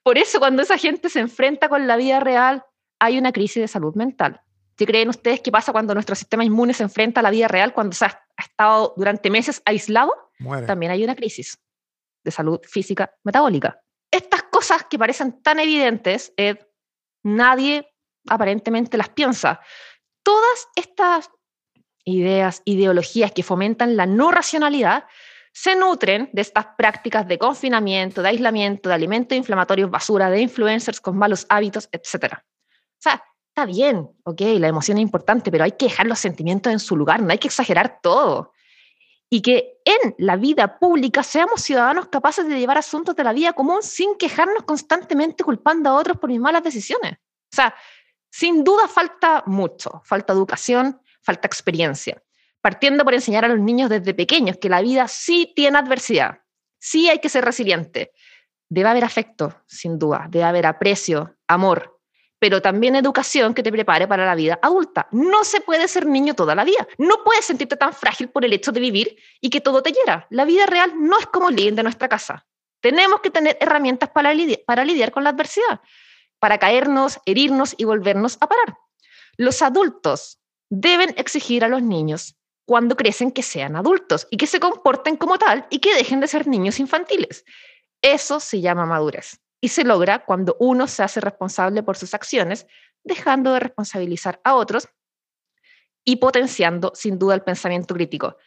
Por 0.04 0.20
eso 0.20 0.38
cuando 0.38 0.62
esa 0.62 0.78
gente 0.78 1.10
se 1.10 1.20
enfrenta 1.20 1.70
con 1.70 1.88
la 1.88 1.98
vida 1.98 2.20
real, 2.20 2.64
hay 3.00 3.18
una 3.18 3.32
crisis 3.32 3.62
de 3.62 3.68
salud 3.68 3.96
mental. 3.96 4.40
¿Qué 4.76 4.86
creen 4.86 5.10
ustedes 5.10 5.42
que 5.42 5.52
pasa 5.52 5.72
cuando 5.72 5.96
nuestro 5.96 6.16
sistema 6.16 6.46
inmune 6.46 6.76
se 6.76 6.84
enfrenta 6.84 7.22
a 7.22 7.24
la 7.24 7.32
vida 7.32 7.48
real, 7.48 7.74
cuando 7.74 7.96
se 7.96 8.06
ha, 8.06 8.24
estado 8.38 8.94
durante 8.96 9.32
meses 9.32 9.64
aislado? 9.66 10.14
También 10.68 10.92
hay 10.92 11.04
una 11.04 11.16
crisis 11.16 11.58
de 12.24 12.30
salud 12.30 12.60
física 12.64 13.12
metabólica. 13.24 13.82
Estas 14.12 14.44
cosas 14.60 14.84
que 14.90 15.00
parecen 15.00 15.42
tan 15.42 15.58
evidentes, 15.58 16.34
nadie 17.24 17.94
aparentemente 18.28 18.98
las 18.98 19.08
piensa. 19.08 19.62
Todas 20.22 20.68
estas 20.76 21.30
ideas, 22.04 22.62
ideologías 22.66 23.32
que 23.32 23.42
fomentan 23.42 23.96
la 23.96 24.06
no 24.06 24.32
racionalidad 24.32 25.06
se 25.54 25.78
nutren 25.78 26.30
de 26.34 26.42
estas 26.42 26.66
prácticas 26.78 27.26
de 27.26 27.40
confinamiento, 27.40 28.22
de 28.22 28.28
aislamiento, 28.28 28.90
de 28.90 28.96
alimentos 28.96 29.38
inflamatorios 29.38 29.90
basura, 29.90 30.30
de 30.30 30.42
influencers 30.42 31.00
con 31.00 31.18
malos 31.18 31.46
hábitos, 31.48 31.88
etc. 31.94 32.34
O 32.34 32.98
sea, 32.98 33.24
está 33.48 33.66
bien, 33.66 34.10
ok, 34.26 34.42
la 34.60 34.68
emoción 34.68 34.98
es 34.98 35.04
importante, 35.04 35.52
pero 35.52 35.64
hay 35.64 35.72
que 35.72 35.86
dejar 35.86 36.06
los 36.06 36.20
sentimientos 36.20 36.74
en 36.74 36.80
su 36.80 36.98
lugar, 36.98 37.22
no 37.22 37.32
hay 37.32 37.38
que 37.38 37.48
exagerar 37.48 38.02
todo. 38.02 38.52
Y 39.30 39.42
que 39.42 39.80
en 39.86 40.16
la 40.18 40.36
vida 40.36 40.80
pública 40.80 41.22
seamos 41.24 41.62
ciudadanos 41.62 42.08
capaces 42.08 42.48
de 42.48 42.58
llevar 42.58 42.78
asuntos 42.78 43.16
de 43.16 43.24
la 43.24 43.34
vida 43.34 43.54
común 43.54 43.84
sin 43.84 44.16
quejarnos 44.18 44.64
constantemente 44.64 45.44
culpando 45.44 45.90
a 45.90 45.96
otros 45.96 46.18
por 46.18 46.30
mis 46.30 46.40
malas 46.40 46.64
decisiones. 46.64 47.14
O 47.14 47.56
sea, 47.56 47.76
sin 48.32 48.64
duda 48.64 48.88
falta 48.88 49.44
mucho, 49.46 50.02
falta 50.04 50.34
educación, 50.34 51.00
falta 51.22 51.48
experiencia 51.48 52.24
partiendo 52.62 53.04
por 53.04 53.14
enseñar 53.14 53.46
a 53.46 53.48
los 53.48 53.60
niños 53.60 53.90
desde 53.90 54.14
pequeños 54.14 54.58
que 54.58 54.70
la 54.70 54.82
vida 54.82 55.08
sí 55.08 55.52
tiene 55.56 55.78
adversidad, 55.78 56.40
sí 56.80 57.10
hay 57.10 57.20
que 57.20 57.30
ser 57.30 57.46
resiliente. 57.46 58.12
Debe 58.70 58.90
haber 58.90 59.04
afecto, 59.04 59.64
sin 59.68 59.98
duda, 59.98 60.28
debe 60.30 60.46
haber 60.46 60.66
aprecio, 60.66 61.36
amor, 61.48 61.99
pero 62.40 62.62
también 62.62 62.96
educación 62.96 63.54
que 63.54 63.62
te 63.62 63.72
prepare 63.72 64.08
para 64.08 64.26
la 64.26 64.34
vida 64.34 64.60
adulta. 64.62 65.08
No 65.12 65.44
se 65.44 65.62
puede 65.62 65.88
ser 65.88 66.06
niño 66.06 66.34
toda 66.34 66.56
la 66.56 66.64
vida. 66.64 66.88
No 66.98 67.24
puedes 67.24 67.46
sentirte 67.46 67.76
tan 67.76 67.94
frágil 67.94 68.30
por 68.30 68.46
el 68.46 68.54
hecho 68.54 68.72
de 68.72 68.80
vivir 68.80 69.18
y 69.42 69.50
que 69.50 69.62
todo 69.62 69.84
te 69.84 69.92
hiera. 69.92 70.26
La 70.30 70.46
vida 70.46 70.66
real 70.66 70.94
no 70.96 71.20
es 71.20 71.26
como 71.28 71.50
el 71.50 71.56
living 71.56 71.76
de 71.76 71.84
nuestra 71.84 72.08
casa. 72.08 72.48
Tenemos 72.82 73.20
que 73.20 73.30
tener 73.30 73.58
herramientas 73.60 74.10
para 74.10 74.34
para 74.66 74.86
lidiar 74.86 75.12
con 75.12 75.26
la 75.26 75.32
adversidad, 75.32 75.82
para 76.40 76.58
caernos, 76.58 77.20
herirnos 77.26 77.76
y 77.78 77.84
volvernos 77.84 78.38
a 78.40 78.48
parar. 78.48 78.78
Los 79.36 79.62
adultos 79.62 80.40
deben 80.70 81.14
exigir 81.18 81.66
a 81.66 81.68
los 81.68 81.82
niños 81.82 82.36
cuando 82.66 82.96
crecen 82.96 83.32
que 83.32 83.44
sean 83.44 83.76
adultos 83.76 84.28
y 84.30 84.38
que 84.38 84.48
se 84.48 84.60
comporten 84.62 85.18
como 85.18 85.38
tal 85.38 85.68
y 85.70 85.80
que 85.80 85.94
dejen 85.96 86.22
de 86.22 86.28
ser 86.28 86.48
niños 86.48 86.80
infantiles. 86.80 87.44
Eso 88.02 88.40
se 88.40 88.62
llama 88.62 88.86
madurez 88.86 89.42
y 89.62 89.70
se 89.70 89.84
logra 89.84 90.26
cuando 90.26 90.56
uno 90.60 90.88
se 90.88 91.04
hace 91.04 91.20
responsable 91.20 91.84
por 91.84 91.98
sus 91.98 92.14
acciones, 92.14 92.68
dejando 93.04 93.54
de 93.54 93.60
responsabilizar 93.60 94.40
a 94.44 94.56
otros 94.56 94.88
y 96.04 96.18
potenciando 96.18 96.92
sin 96.96 97.20
duda 97.20 97.36
el 97.36 97.42
pensamiento 97.42 97.94
crítico. 97.94 98.38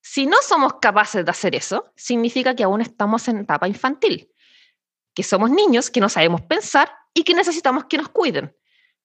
Si 0.00 0.26
no 0.26 0.36
somos 0.42 0.74
capaces 0.80 1.24
de 1.24 1.30
hacer 1.30 1.54
eso, 1.54 1.92
significa 1.94 2.54
que 2.56 2.64
aún 2.64 2.80
estamos 2.80 3.28
en 3.28 3.38
etapa 3.38 3.68
infantil, 3.68 4.30
que 5.14 5.22
somos 5.22 5.50
niños 5.50 5.90
que 5.90 6.00
no 6.00 6.08
sabemos 6.08 6.42
pensar 6.42 6.90
y 7.14 7.22
que 7.22 7.34
necesitamos 7.34 7.84
que 7.84 7.98
nos 7.98 8.08
cuiden. 8.08 8.56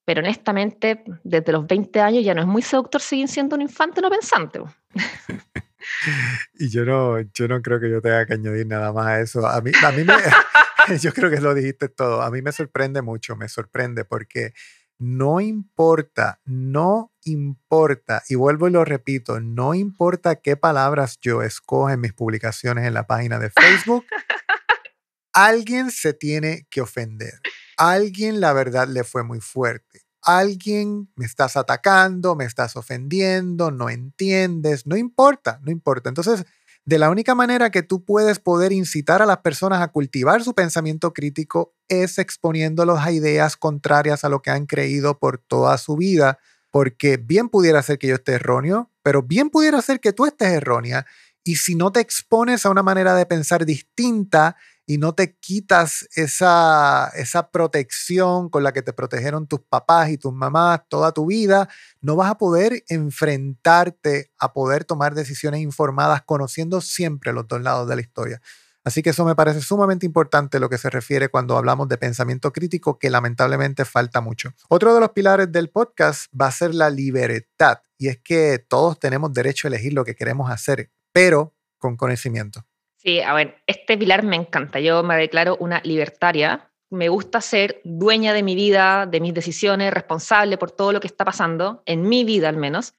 Pero 0.06 0.22
honestamente, 0.22 1.04
desde 1.24 1.52
los 1.52 1.68
20 1.68 2.00
años 2.00 2.24
ya 2.24 2.34
no 2.34 2.42
es 2.42 2.48
muy 2.48 2.62
seductor 2.62 3.02
seguir 3.02 3.28
siendo 3.28 3.56
un 3.56 3.62
infante 3.62 4.02
no 4.02 4.10
pensante. 4.10 4.62
y 6.56 6.70
yo 6.70 6.86
no, 6.86 7.20
yo 7.34 7.48
no 7.48 7.62
creo 7.62 7.80
que 7.80 7.92
yo 7.92 8.02
tenga 8.02 8.26
que 8.26 8.34
añadir 8.34 8.66
nada 8.66 8.94
más 8.94 9.06
a 9.06 9.20
eso. 9.20 9.46
A 9.46 9.60
mí, 9.60 9.72
a 9.84 9.92
mí 9.92 10.06
me, 10.06 10.14
yo 11.02 11.14
creo 11.14 11.30
que 11.30 11.42
lo 11.42 11.54
dijiste 11.54 11.90
todo. 11.90 12.22
A 12.22 12.32
mí 12.32 12.42
me 12.42 12.52
sorprende 12.52 13.02
mucho, 13.02 13.36
me 13.36 13.50
sorprende 13.50 14.06
porque 14.06 14.54
no 15.00 15.42
importa, 15.42 16.42
no 16.46 17.12
importa, 17.24 18.24
y 18.30 18.36
vuelvo 18.36 18.68
y 18.68 18.72
lo 18.72 18.84
repito, 18.84 19.40
no 19.40 19.76
importa 19.76 20.38
qué 20.38 20.58
palabras 20.58 21.20
yo 21.22 21.44
escoge 21.44 21.94
en 21.94 22.02
mis 22.02 22.14
publicaciones 22.14 22.86
en 22.86 22.96
la 22.96 23.06
página 23.06 23.38
de 23.38 23.52
Facebook, 23.52 24.06
alguien 25.34 25.92
se 25.92 26.14
tiene 26.14 26.66
que 26.72 26.82
ofender 26.82 27.40
alguien 27.78 28.42
la 28.42 28.54
verdad 28.54 28.88
le 28.88 29.04
fue 29.04 29.24
muy 29.24 29.40
fuerte. 29.40 30.02
Alguien 30.24 31.10
me 31.16 31.26
estás 31.26 31.56
atacando, 31.56 32.36
me 32.36 32.44
estás 32.44 32.76
ofendiendo, 32.76 33.72
no 33.72 33.90
entiendes, 33.90 34.86
no 34.86 34.98
importa, 34.98 35.60
no 35.64 35.72
importa. 35.72 36.10
Entonces, 36.10 36.46
de 36.88 37.00
la 37.00 37.10
única 37.10 37.36
manera 37.36 37.70
que 37.70 37.84
tú 37.84 38.06
puedes 38.06 38.40
poder 38.40 38.72
incitar 38.72 39.22
a 39.22 39.26
las 39.26 39.40
personas 39.40 39.82
a 39.82 39.90
cultivar 39.90 40.42
su 40.42 40.54
pensamiento 40.54 41.12
crítico 41.12 41.76
es 41.90 42.18
exponiéndolos 42.18 43.00
a 43.02 43.12
ideas 43.12 43.58
contrarias 43.58 44.24
a 44.24 44.30
lo 44.30 44.42
que 44.42 44.52
han 44.52 44.66
creído 44.68 45.20
por 45.20 45.38
toda 45.38 45.78
su 45.80 45.98
vida, 45.98 46.40
porque 46.72 47.18
bien 47.18 47.50
pudiera 47.50 47.82
ser 47.82 48.00
que 48.00 48.08
yo 48.08 48.16
esté 48.16 48.36
erróneo, 48.36 48.90
pero 49.04 49.22
bien 49.22 49.50
pudiera 49.50 49.82
ser 49.82 50.00
que 50.00 50.14
tú 50.14 50.26
estés 50.26 50.48
errónea. 50.48 51.06
Y 51.44 51.58
si 51.58 51.76
no 51.76 51.92
te 51.92 52.00
expones 52.00 52.66
a 52.66 52.70
una 52.70 52.84
manera 52.84 53.16
de 53.16 53.26
pensar 53.26 53.66
distinta, 53.66 54.56
y 54.90 54.98
no 54.98 55.14
te 55.14 55.36
quitas 55.36 56.08
esa, 56.16 57.12
esa 57.14 57.52
protección 57.52 58.50
con 58.50 58.64
la 58.64 58.72
que 58.72 58.82
te 58.82 58.94
protegieron 58.94 59.46
tus 59.46 59.60
papás 59.60 60.10
y 60.10 60.18
tus 60.18 60.34
mamás 60.34 60.82
toda 60.88 61.12
tu 61.12 61.26
vida, 61.26 61.68
no 62.00 62.16
vas 62.16 62.32
a 62.32 62.38
poder 62.38 62.86
enfrentarte 62.88 64.32
a 64.40 64.54
poder 64.54 64.86
tomar 64.86 65.14
decisiones 65.14 65.60
informadas 65.60 66.22
conociendo 66.24 66.80
siempre 66.80 67.34
los 67.34 67.48
dos 67.50 67.62
lados 67.62 67.88
de 67.90 67.96
la 67.98 68.02
historia. 68.02 68.42
Así 68.86 69.04
que 69.04 69.10
eso 69.10 69.26
me 69.26 69.36
parece 69.36 69.60
sumamente 69.60 70.06
importante 70.06 70.62
lo 70.62 70.70
que 70.70 70.78
se 70.78 70.90
refiere 70.90 71.28
cuando 71.28 71.58
hablamos 71.58 71.90
de 71.90 71.98
pensamiento 71.98 72.54
crítico, 72.54 72.98
que 72.98 73.10
lamentablemente 73.10 73.84
falta 73.84 74.22
mucho. 74.22 74.54
Otro 74.70 74.94
de 74.94 75.02
los 75.02 75.10
pilares 75.10 75.52
del 75.52 75.70
podcast 75.70 76.32
va 76.34 76.48
a 76.48 76.52
ser 76.52 76.74
la 76.74 76.90
libertad, 76.90 77.80
y 77.98 78.08
es 78.08 78.20
que 78.24 78.66
todos 78.66 78.98
tenemos 78.98 79.34
derecho 79.34 79.68
a 79.68 79.70
elegir 79.70 79.92
lo 79.92 80.06
que 80.06 80.16
queremos 80.16 80.50
hacer, 80.50 80.90
pero 81.12 81.54
con 81.78 81.98
conocimiento. 81.98 82.66
Sí, 82.98 83.22
a 83.22 83.34
ver, 83.34 83.62
este 83.68 83.98
pilar 83.98 84.24
me 84.24 84.36
encanta. 84.36 84.80
Yo 84.80 85.04
me 85.04 85.16
declaro 85.16 85.56
una 85.60 85.82
libertaria. 85.84 86.72
Me 86.90 87.10
gusta 87.10 87.42
ser 87.42 87.82
dueña 87.84 88.34
de 88.34 88.44
mi 88.44 88.56
vida, 88.56 89.06
de 89.06 89.20
mis 89.20 89.34
decisiones, 89.34 89.94
responsable 89.94 90.58
por 90.58 90.72
todo 90.72 90.92
lo 90.92 91.00
que 91.00 91.08
está 91.08 91.24
pasando, 91.24 91.84
en 91.86 92.02
mi 92.04 92.24
vida 92.24 92.50
al 92.50 92.58
menos. 92.58 92.94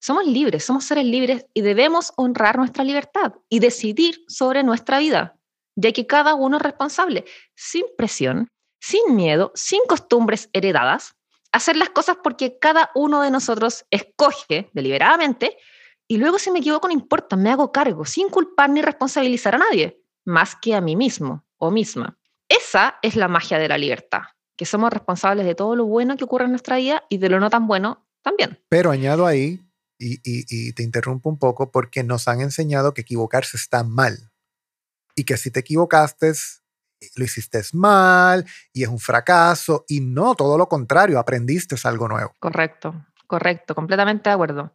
Somos 0.00 0.26
libres, 0.26 0.64
somos 0.64 0.84
seres 0.84 1.04
libres 1.04 1.46
y 1.54 1.60
debemos 1.60 2.12
honrar 2.16 2.56
nuestra 2.56 2.84
libertad 2.84 3.34
y 3.48 3.58
decidir 3.58 4.24
sobre 4.28 4.62
nuestra 4.62 4.98
vida, 4.98 5.36
ya 5.76 5.92
que 5.92 6.06
cada 6.06 6.34
uno 6.34 6.56
es 6.56 6.62
responsable, 6.62 7.24
sin 7.54 7.84
presión, 7.96 8.48
sin 8.80 9.16
miedo, 9.16 9.52
sin 9.54 9.80
costumbres 9.88 10.50
heredadas, 10.52 11.14
hacer 11.52 11.76
las 11.76 11.90
cosas 11.90 12.16
porque 12.22 12.58
cada 12.58 12.90
uno 12.94 13.22
de 13.22 13.30
nosotros 13.30 13.84
escoge 13.90 14.70
deliberadamente 14.72 15.58
y 16.08 16.16
luego 16.16 16.38
si 16.38 16.50
me 16.50 16.60
equivoco 16.60 16.88
no 16.88 16.94
importa, 16.94 17.36
me 17.36 17.50
hago 17.50 17.70
cargo, 17.70 18.04
sin 18.04 18.30
culpar 18.30 18.70
ni 18.70 18.82
responsabilizar 18.82 19.54
a 19.54 19.58
nadie, 19.58 20.02
más 20.24 20.56
que 20.56 20.74
a 20.74 20.80
mí 20.80 20.96
mismo 20.96 21.44
o 21.58 21.70
misma. 21.70 22.18
Esa 22.48 22.98
es 23.02 23.14
la 23.14 23.28
magia 23.28 23.58
de 23.58 23.68
la 23.68 23.76
libertad, 23.76 24.22
que 24.56 24.64
somos 24.64 24.92
responsables 24.92 25.44
de 25.44 25.54
todo 25.54 25.76
lo 25.76 25.84
bueno 25.84 26.16
que 26.16 26.24
ocurre 26.24 26.46
en 26.46 26.50
nuestra 26.50 26.78
vida 26.78 27.04
y 27.10 27.18
de 27.18 27.28
lo 27.28 27.40
no 27.40 27.50
tan 27.50 27.66
bueno 27.66 28.08
también. 28.22 28.58
Pero 28.70 28.90
añado 28.90 29.26
ahí, 29.26 29.60
y, 29.98 30.20
y 30.24 30.72
te 30.72 30.82
interrumpo 30.82 31.28
un 31.28 31.38
poco, 31.38 31.70
porque 31.70 32.02
nos 32.02 32.26
han 32.26 32.40
enseñado 32.40 32.94
que 32.94 33.02
equivocarse 33.02 33.56
está 33.56 33.84
mal. 33.84 34.32
Y 35.14 35.24
que 35.24 35.36
si 35.36 35.50
te 35.50 35.60
equivocaste, 35.60 36.32
lo 37.16 37.24
hiciste 37.24 37.60
mal 37.72 38.44
y 38.72 38.82
es 38.82 38.88
un 38.88 38.98
fracaso. 38.98 39.84
Y 39.88 40.00
no, 40.00 40.34
todo 40.34 40.56
lo 40.56 40.68
contrario, 40.68 41.18
aprendiste 41.18 41.76
algo 41.84 42.08
nuevo. 42.08 42.32
Correcto, 42.38 43.06
correcto, 43.26 43.74
completamente 43.74 44.30
de 44.30 44.34
acuerdo. 44.34 44.74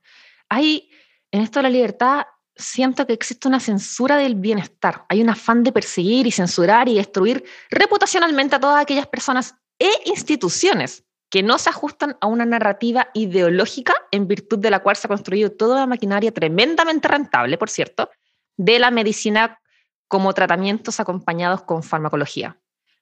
Hay 0.50 0.90
en 1.34 1.42
esto 1.42 1.60
de 1.60 1.64
la 1.64 1.70
libertad 1.70 2.28
siento 2.56 3.08
que 3.08 3.14
existe 3.14 3.48
una 3.48 3.60
censura 3.60 4.18
del 4.18 4.36
bienestar. 4.36 5.06
Hay 5.10 5.20
un 5.20 5.30
afán 5.30 5.64
de 5.64 5.72
perseguir 5.72 6.28
y 6.28 6.32
censurar 6.32 6.88
y 6.88 6.96
destruir 6.96 7.44
reputacionalmente 7.72 8.56
a 8.56 8.60
todas 8.60 8.80
aquellas 8.80 9.08
personas 9.08 9.56
e 9.80 9.90
instituciones 10.06 11.04
que 11.32 11.42
no 11.42 11.58
se 11.58 11.72
ajustan 11.72 12.16
a 12.22 12.28
una 12.28 12.46
narrativa 12.46 13.10
ideológica 13.16 13.96
en 14.12 14.28
virtud 14.28 14.60
de 14.60 14.70
la 14.70 14.84
cual 14.84 14.96
se 14.96 15.08
ha 15.08 15.10
construido 15.10 15.52
toda 15.52 15.78
una 15.78 15.88
maquinaria 15.88 16.32
tremendamente 16.32 17.08
rentable, 17.08 17.58
por 17.58 17.72
cierto, 17.72 18.12
de 18.56 18.78
la 18.78 18.92
medicina 18.92 19.60
como 20.08 20.34
tratamientos 20.34 21.00
acompañados 21.00 21.64
con 21.64 21.82
farmacología. 21.82 22.60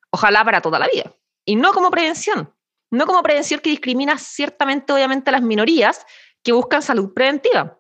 Ojalá 0.10 0.46
para 0.46 0.62
toda 0.62 0.80
la 0.80 0.88
vida. 0.88 1.12
Y 1.44 1.58
no 1.58 1.74
como 1.74 1.92
prevención. 1.92 2.54
No 2.92 3.06
como 3.06 3.24
prevención 3.24 3.60
que 3.60 3.72
discrimina 3.72 4.18
ciertamente, 4.18 4.94
obviamente, 4.94 5.30
a 5.30 5.34
las 5.34 5.42
minorías 5.42 6.06
que 6.44 6.54
buscan 6.54 6.82
salud 6.82 7.14
preventiva 7.14 7.78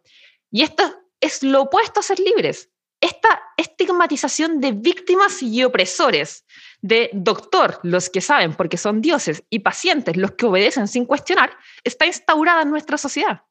y 0.52 0.64
esto 0.64 0.84
es 1.20 1.44
lo 1.44 1.64
opuesto 1.64 2.02
a 2.02 2.04
ser 2.04 2.20
libres. 2.20 2.70
Esta 3.00 3.42
estigmatización 3.58 4.60
de 4.60 4.74
víctimas 4.74 5.42
y 5.42 5.64
opresores, 5.64 6.46
de 6.82 7.10
doctor, 7.14 7.80
los 7.82 8.10
que 8.10 8.22
saben 8.22 8.54
porque 8.54 8.78
son 8.78 9.02
dioses, 9.02 9.44
y 9.50 9.60
pacientes, 9.60 10.18
los 10.18 10.34
que 10.34 10.46
obedecen 10.46 10.88
sin 10.88 11.06
cuestionar, 11.06 11.58
está 11.84 12.06
instaurada 12.06 12.62
en 12.62 12.70
nuestra 12.70 12.98
sociedad. 12.98 13.44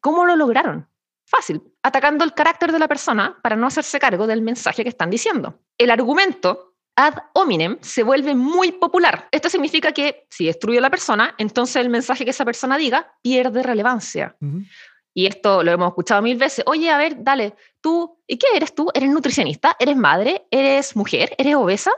¿Cómo 0.00 0.24
lo 0.24 0.36
lograron? 0.36 0.88
Fácil, 1.24 1.62
atacando 1.82 2.24
el 2.24 2.34
carácter 2.34 2.70
de 2.70 2.78
la 2.78 2.88
persona 2.88 3.38
para 3.42 3.56
no 3.56 3.66
hacerse 3.66 3.98
cargo 3.98 4.26
del 4.26 4.42
mensaje 4.42 4.82
que 4.84 4.90
están 4.90 5.10
diciendo. 5.10 5.60
El 5.78 5.90
argumento 5.90 6.74
ad 6.94 7.14
hominem 7.32 7.78
se 7.80 8.02
vuelve 8.02 8.34
muy 8.34 8.72
popular. 8.72 9.28
Esto 9.30 9.48
significa 9.48 9.92
que 9.92 10.26
si 10.28 10.46
destruye 10.46 10.78
a 10.78 10.82
la 10.82 10.90
persona, 10.90 11.34
entonces 11.38 11.76
el 11.76 11.88
mensaje 11.88 12.24
que 12.24 12.30
esa 12.30 12.44
persona 12.44 12.76
diga 12.76 13.14
pierde 13.22 13.62
relevancia 13.62 14.36
y 15.14 15.26
esto 15.26 15.62
lo 15.62 15.72
hemos 15.72 15.88
escuchado 15.88 16.22
mil 16.22 16.38
veces, 16.38 16.64
oye, 16.66 16.90
a 16.90 16.96
ver, 16.96 17.16
dale, 17.18 17.54
tú, 17.80 18.18
¿y 18.26 18.38
qué 18.38 18.46
eres 18.54 18.74
tú? 18.74 18.90
¿Eres 18.94 19.10
nutricionista? 19.10 19.76
¿Eres 19.78 19.96
madre? 19.96 20.46
¿Eres 20.50 20.96
mujer? 20.96 21.34
¿Eres 21.38 21.54
obesa? 21.54 21.92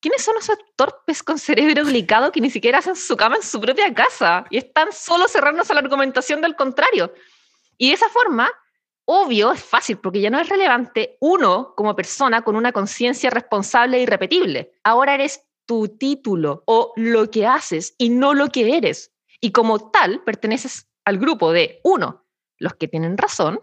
¿Quiénes 0.00 0.22
son 0.22 0.36
esos 0.38 0.56
torpes 0.76 1.22
con 1.22 1.38
cerebro 1.38 1.84
delicado 1.84 2.32
que 2.32 2.40
ni 2.40 2.50
siquiera 2.50 2.78
hacen 2.78 2.96
su 2.96 3.16
cama 3.16 3.36
en 3.36 3.42
su 3.42 3.60
propia 3.60 3.92
casa 3.92 4.46
y 4.50 4.58
están 4.58 4.92
solo 4.92 5.28
cerrarnos 5.28 5.70
a 5.70 5.74
la 5.74 5.80
argumentación 5.80 6.40
del 6.40 6.56
contrario? 6.56 7.12
Y 7.76 7.88
de 7.88 7.94
esa 7.94 8.08
forma, 8.08 8.50
obvio, 9.04 9.52
es 9.52 9.62
fácil 9.62 9.98
porque 9.98 10.20
ya 10.20 10.30
no 10.30 10.38
es 10.38 10.48
relevante 10.48 11.16
uno 11.20 11.74
como 11.76 11.96
persona 11.96 12.42
con 12.42 12.56
una 12.56 12.72
conciencia 12.72 13.30
responsable 13.30 13.98
e 13.98 14.02
irrepetible. 14.02 14.72
Ahora 14.84 15.14
eres 15.14 15.42
tu 15.66 15.88
título 15.88 16.62
o 16.66 16.92
lo 16.96 17.30
que 17.30 17.46
haces 17.46 17.94
y 17.98 18.08
no 18.08 18.34
lo 18.34 18.48
que 18.48 18.76
eres. 18.76 19.12
Y 19.40 19.52
como 19.52 19.90
tal, 19.90 20.22
perteneces 20.24 20.88
al 21.04 21.18
grupo 21.18 21.52
de 21.52 21.80
uno, 21.84 22.24
los 22.60 22.74
que 22.74 22.86
tienen 22.86 23.18
razón, 23.18 23.60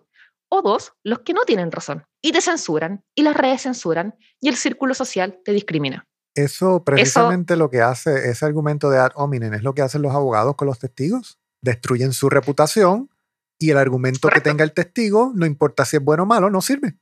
o 0.49 0.61
dos, 0.61 0.93
los 1.03 1.19
que 1.19 1.33
no 1.33 1.43
tienen 1.45 1.71
razón. 1.71 2.05
Y 2.21 2.31
te 2.31 2.41
censuran, 2.41 3.03
y 3.15 3.23
las 3.23 3.35
redes 3.35 3.61
censuran, 3.61 4.15
y 4.41 4.49
el 4.49 4.55
círculo 4.55 4.93
social 4.93 5.39
te 5.45 5.51
discrimina. 5.53 6.07
Eso 6.35 6.83
precisamente 6.83 7.55
lo 7.55 7.69
que 7.69 7.81
hace 7.81 8.29
ese 8.29 8.45
argumento 8.45 8.89
de 8.89 8.99
ad 8.99 9.11
hominem 9.15 9.53
es 9.55 9.63
lo 9.63 9.73
que 9.73 9.81
hacen 9.81 10.01
los 10.03 10.13
abogados 10.13 10.55
con 10.55 10.67
los 10.67 10.77
testigos. 10.77 11.39
Destruyen 11.61 12.13
su 12.13 12.29
reputación 12.29 13.09
y 13.57 13.71
el 13.71 13.77
argumento 13.77 14.29
que 14.29 14.41
tenga 14.41 14.63
el 14.63 14.73
testigo, 14.73 15.31
no 15.33 15.47
importa 15.47 15.83
si 15.83 15.97
es 15.97 16.03
bueno 16.03 16.23
o 16.23 16.25
malo, 16.27 16.51
no 16.51 16.61
sirve. 16.61 16.95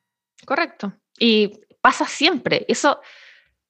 Correcto. 0.45 0.93
Y 1.19 1.59
pasa 1.81 2.05
siempre. 2.05 2.65
Eso 2.69 3.01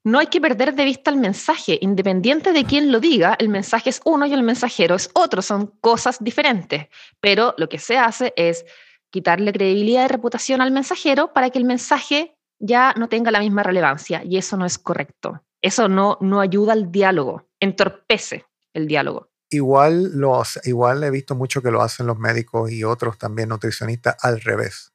no 0.06 0.20
hay 0.20 0.28
que 0.28 0.40
perder 0.40 0.76
de 0.76 0.86
vista 0.86 1.10
el 1.10 1.18
mensaje. 1.18 1.80
Independiente 1.82 2.54
de 2.54 2.64
quién 2.64 2.92
lo 2.92 3.00
diga, 3.00 3.36
el 3.40 3.50
mensaje 3.50 3.90
es 3.90 4.02
uno 4.06 4.28
y 4.28 4.34
el 4.34 4.44
mensajero 4.44 4.94
es 4.96 5.10
otro. 5.14 5.42
Son 5.42 5.74
cosas 5.82 6.24
diferentes. 6.24 6.88
Pero 7.20 7.56
lo 7.58 7.68
que 7.68 7.80
se 7.80 7.98
hace 7.98 8.32
es 8.38 8.66
quitarle 9.10 9.52
credibilidad 9.52 10.06
y 10.06 10.08
reputación 10.08 10.62
al 10.62 10.72
mensajero 10.72 11.34
para 11.34 11.50
que 11.50 11.58
el 11.58 11.66
mensaje 11.66 12.38
ya 12.60 12.94
no 12.96 13.10
tenga 13.10 13.32
la 13.32 13.40
misma 13.40 13.64
relevancia. 13.64 14.22
Y 14.24 14.38
eso 14.38 14.58
no 14.58 14.66
es 14.68 14.78
correcto. 14.78 15.42
Eso 15.60 15.90
no, 15.90 16.20
no 16.22 16.40
ayuda 16.40 16.74
al 16.74 16.92
diálogo, 16.92 17.48
entorpece 17.60 18.46
el 18.74 18.86
diálogo. 18.88 19.32
Igual, 19.50 20.12
los, 20.20 20.60
igual 20.66 21.04
he 21.04 21.10
visto 21.10 21.34
mucho 21.34 21.64
que 21.64 21.72
lo 21.72 21.82
hacen 21.82 22.06
los 22.06 22.20
médicos 22.20 22.72
y 22.72 22.84
otros 22.84 23.18
también 23.18 23.50
nutricionistas 23.50 24.18
al 24.22 24.40
revés 24.40 24.95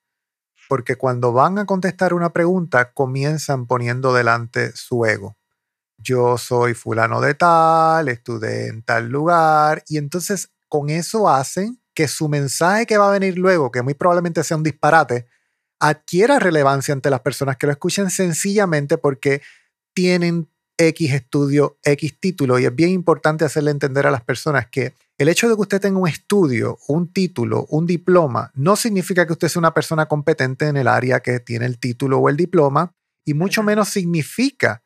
porque 0.71 0.95
cuando 0.95 1.33
van 1.33 1.59
a 1.59 1.67
contestar 1.67 2.15
una 2.15 2.33
pregunta 2.33 2.93
comienzan 2.93 3.67
poniendo 3.67 4.15
delante 4.15 4.71
su 4.77 5.05
ego. 5.05 5.37
Yo 5.99 6.39
soy 6.39 6.75
fulano 6.75 7.21
de 7.21 7.35
tal, 7.35 8.09
estudié 8.09 8.69
en 8.69 8.85
tal 8.85 9.09
lugar, 9.09 9.83
y 9.89 9.99
entonces 9.99 10.53
con 10.69 10.89
eso 10.89 11.29
hacen 11.29 11.81
que 11.93 12.07
su 12.07 12.29
mensaje 12.29 12.87
que 12.87 12.99
va 12.99 13.09
a 13.09 13.19
venir 13.19 13.37
luego, 13.37 13.73
que 13.73 13.83
muy 13.83 13.95
probablemente 13.95 14.45
sea 14.45 14.59
un 14.59 14.63
disparate, 14.63 15.27
adquiera 15.81 16.39
relevancia 16.39 16.95
ante 16.95 17.11
las 17.11 17.21
personas 17.21 17.57
que 17.57 17.67
lo 17.67 17.73
escuchen 17.73 18.09
sencillamente 18.09 18.97
porque 18.97 19.43
tienen 19.93 20.49
X 20.79 21.13
estudio, 21.13 21.79
X 21.83 22.21
título. 22.21 22.61
Y 22.61 22.67
es 22.67 22.75
bien 22.77 22.91
importante 22.91 23.45
hacerle 23.45 23.73
entender 23.73 24.07
a 24.07 24.13
las 24.13 24.23
personas 24.23 24.69
que 24.69 24.95
el 25.21 25.29
hecho 25.29 25.51
de 25.51 25.55
que 25.55 25.61
usted 25.61 25.83
tenga 25.83 25.99
un 25.99 26.09
estudio, 26.09 26.79
un 26.89 27.13
título, 27.13 27.67
un 27.69 27.85
diploma, 27.85 28.51
no 28.55 28.75
significa 28.75 29.27
que 29.27 29.35
usted 29.35 29.49
sea 29.49 29.61
una 29.61 29.75
persona 29.75 30.07
competente 30.07 30.67
en 30.67 30.79
el 30.79 30.89
área 30.89 31.21
que 31.21 31.41
tiene 31.41 31.67
el 31.67 31.79
título 31.79 32.21
o 32.21 32.31
el 32.31 32.39
diploma, 32.39 32.95
y 33.27 33.35
mucho 33.35 33.63
menos 33.63 33.91
significa 33.91 34.83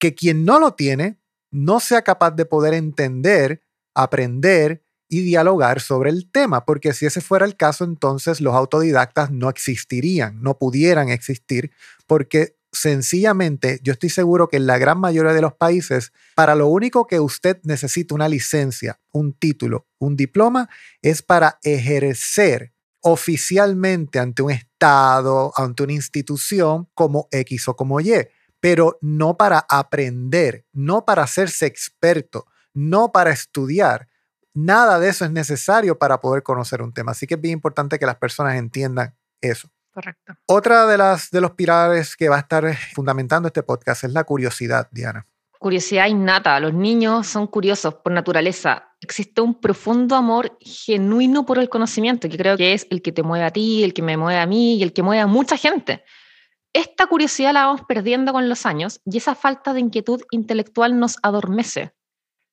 que 0.00 0.16
quien 0.16 0.44
no 0.44 0.58
lo 0.58 0.74
tiene 0.74 1.20
no 1.52 1.78
sea 1.78 2.02
capaz 2.02 2.32
de 2.32 2.44
poder 2.44 2.74
entender, 2.74 3.62
aprender 3.94 4.82
y 5.08 5.20
dialogar 5.20 5.80
sobre 5.80 6.10
el 6.10 6.28
tema, 6.28 6.64
porque 6.64 6.92
si 6.92 7.06
ese 7.06 7.20
fuera 7.20 7.46
el 7.46 7.56
caso, 7.56 7.84
entonces 7.84 8.40
los 8.40 8.56
autodidactas 8.56 9.30
no 9.30 9.48
existirían, 9.48 10.42
no 10.42 10.58
pudieran 10.58 11.08
existir, 11.08 11.70
porque 12.08 12.57
sencillamente, 12.72 13.80
yo 13.82 13.92
estoy 13.92 14.10
seguro 14.10 14.48
que 14.48 14.56
en 14.56 14.66
la 14.66 14.78
gran 14.78 14.98
mayoría 14.98 15.32
de 15.32 15.40
los 15.40 15.54
países, 15.54 16.12
para 16.34 16.54
lo 16.54 16.68
único 16.68 17.06
que 17.06 17.20
usted 17.20 17.58
necesita 17.62 18.14
una 18.14 18.28
licencia, 18.28 19.00
un 19.12 19.32
título, 19.32 19.86
un 19.98 20.16
diploma, 20.16 20.68
es 21.02 21.22
para 21.22 21.58
ejercer 21.62 22.72
oficialmente 23.00 24.18
ante 24.18 24.42
un 24.42 24.50
Estado, 24.50 25.52
ante 25.56 25.82
una 25.82 25.92
institución 25.92 26.88
como 26.94 27.28
X 27.30 27.68
o 27.68 27.76
como 27.76 28.00
Y, 28.00 28.12
pero 28.60 28.98
no 29.00 29.36
para 29.36 29.64
aprender, 29.68 30.66
no 30.72 31.04
para 31.04 31.22
hacerse 31.22 31.66
experto, 31.66 32.46
no 32.74 33.12
para 33.12 33.30
estudiar. 33.30 34.08
Nada 34.54 34.98
de 34.98 35.08
eso 35.08 35.24
es 35.24 35.30
necesario 35.30 35.98
para 35.98 36.20
poder 36.20 36.42
conocer 36.42 36.82
un 36.82 36.92
tema. 36.92 37.12
Así 37.12 37.26
que 37.26 37.34
es 37.34 37.40
bien 37.40 37.54
importante 37.54 37.98
que 37.98 38.06
las 38.06 38.16
personas 38.16 38.56
entiendan 38.56 39.16
eso. 39.40 39.70
Correcto. 39.98 40.34
Otra 40.46 40.86
de 40.86 40.96
las 40.96 41.28
de 41.32 41.40
los 41.40 41.50
pilares 41.50 42.14
que 42.14 42.28
va 42.28 42.36
a 42.36 42.38
estar 42.38 42.72
fundamentando 42.94 43.48
este 43.48 43.64
podcast 43.64 44.04
es 44.04 44.12
la 44.12 44.22
curiosidad, 44.22 44.88
Diana. 44.92 45.26
Curiosidad 45.58 46.06
innata. 46.06 46.60
Los 46.60 46.72
niños 46.72 47.26
son 47.26 47.48
curiosos 47.48 47.94
por 47.94 48.12
naturaleza. 48.12 48.92
Existe 49.00 49.40
un 49.40 49.60
profundo 49.60 50.14
amor 50.14 50.56
genuino 50.60 51.44
por 51.44 51.58
el 51.58 51.68
conocimiento, 51.68 52.28
que 52.28 52.36
creo 52.36 52.56
que 52.56 52.74
es 52.74 52.86
el 52.90 53.02
que 53.02 53.10
te 53.10 53.24
mueve 53.24 53.44
a 53.44 53.50
ti, 53.50 53.82
el 53.82 53.92
que 53.92 54.02
me 54.02 54.16
mueve 54.16 54.38
a 54.38 54.46
mí 54.46 54.76
y 54.76 54.84
el 54.84 54.92
que 54.92 55.02
mueve 55.02 55.20
a 55.20 55.26
mucha 55.26 55.56
gente. 55.56 56.04
Esta 56.72 57.08
curiosidad 57.08 57.52
la 57.52 57.66
vamos 57.66 57.80
perdiendo 57.88 58.32
con 58.32 58.48
los 58.48 58.66
años 58.66 59.00
y 59.04 59.16
esa 59.16 59.34
falta 59.34 59.72
de 59.72 59.80
inquietud 59.80 60.22
intelectual 60.30 60.96
nos 61.00 61.16
adormece. 61.24 61.92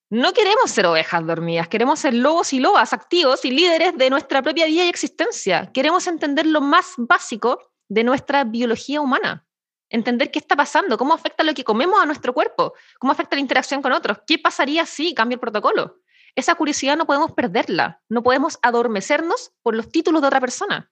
No 0.10 0.34
queremos 0.34 0.70
ser 0.70 0.86
ovejas 0.86 1.26
dormidas, 1.26 1.68
queremos 1.68 2.00
ser 2.00 2.14
lobos 2.14 2.54
y 2.54 2.60
lobas 2.60 2.94
activos 2.94 3.44
y 3.44 3.52
líderes 3.52 3.98
de 3.98 4.10
nuestra 4.10 4.42
propia 4.44 4.68
vida 4.68 4.86
y 4.86 4.90
existencia. 4.90 5.72
Queremos 5.74 6.06
entender 6.06 6.46
lo 6.46 6.62
más 6.62 6.94
básico 6.98 7.60
de 7.90 8.04
nuestra 8.04 8.44
biología 8.44 9.02
humana. 9.02 9.48
Entender 9.90 10.30
qué 10.32 10.40
está 10.40 10.56
pasando, 10.56 10.98
cómo 10.98 11.14
afecta 11.14 11.44
lo 11.44 11.54
que 11.54 11.64
comemos 11.64 12.02
a 12.02 12.06
nuestro 12.06 12.34
cuerpo, 12.34 12.74
cómo 13.00 13.14
afecta 13.14 13.36
la 13.36 13.42
interacción 13.42 13.82
con 13.82 13.92
otros, 13.94 14.20
qué 14.28 14.38
pasaría 14.38 14.86
si 14.86 15.14
cambia 15.14 15.36
el 15.36 15.40
protocolo. 15.40 16.02
Esa 16.36 16.56
curiosidad 16.56 16.98
no 16.98 17.06
podemos 17.06 17.32
perderla, 17.32 18.02
no 18.10 18.22
podemos 18.22 18.60
adormecernos 18.62 19.54
por 19.62 19.76
los 19.76 19.90
títulos 19.90 20.22
de 20.22 20.28
otra 20.28 20.42
persona. 20.42 20.92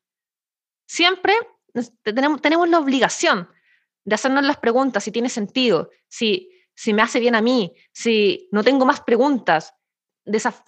Siempre 0.88 1.36
tenemos, 2.04 2.42
tenemos 2.42 2.70
la 2.70 2.80
obligación 2.80 3.50
de 4.06 4.16
hacernos 4.16 4.44
las 4.44 4.58
preguntas 4.58 5.04
si 5.04 5.12
tiene 5.12 5.30
sentido, 5.30 5.90
si, 6.08 6.53
si 6.76 6.94
me 6.94 7.02
hace 7.02 7.20
bien 7.20 7.36
a 7.36 7.42
mí, 7.42 7.74
si 7.92 8.48
no 8.52 8.64
tengo 8.64 8.86
más 8.86 9.02
preguntas, 9.02 9.74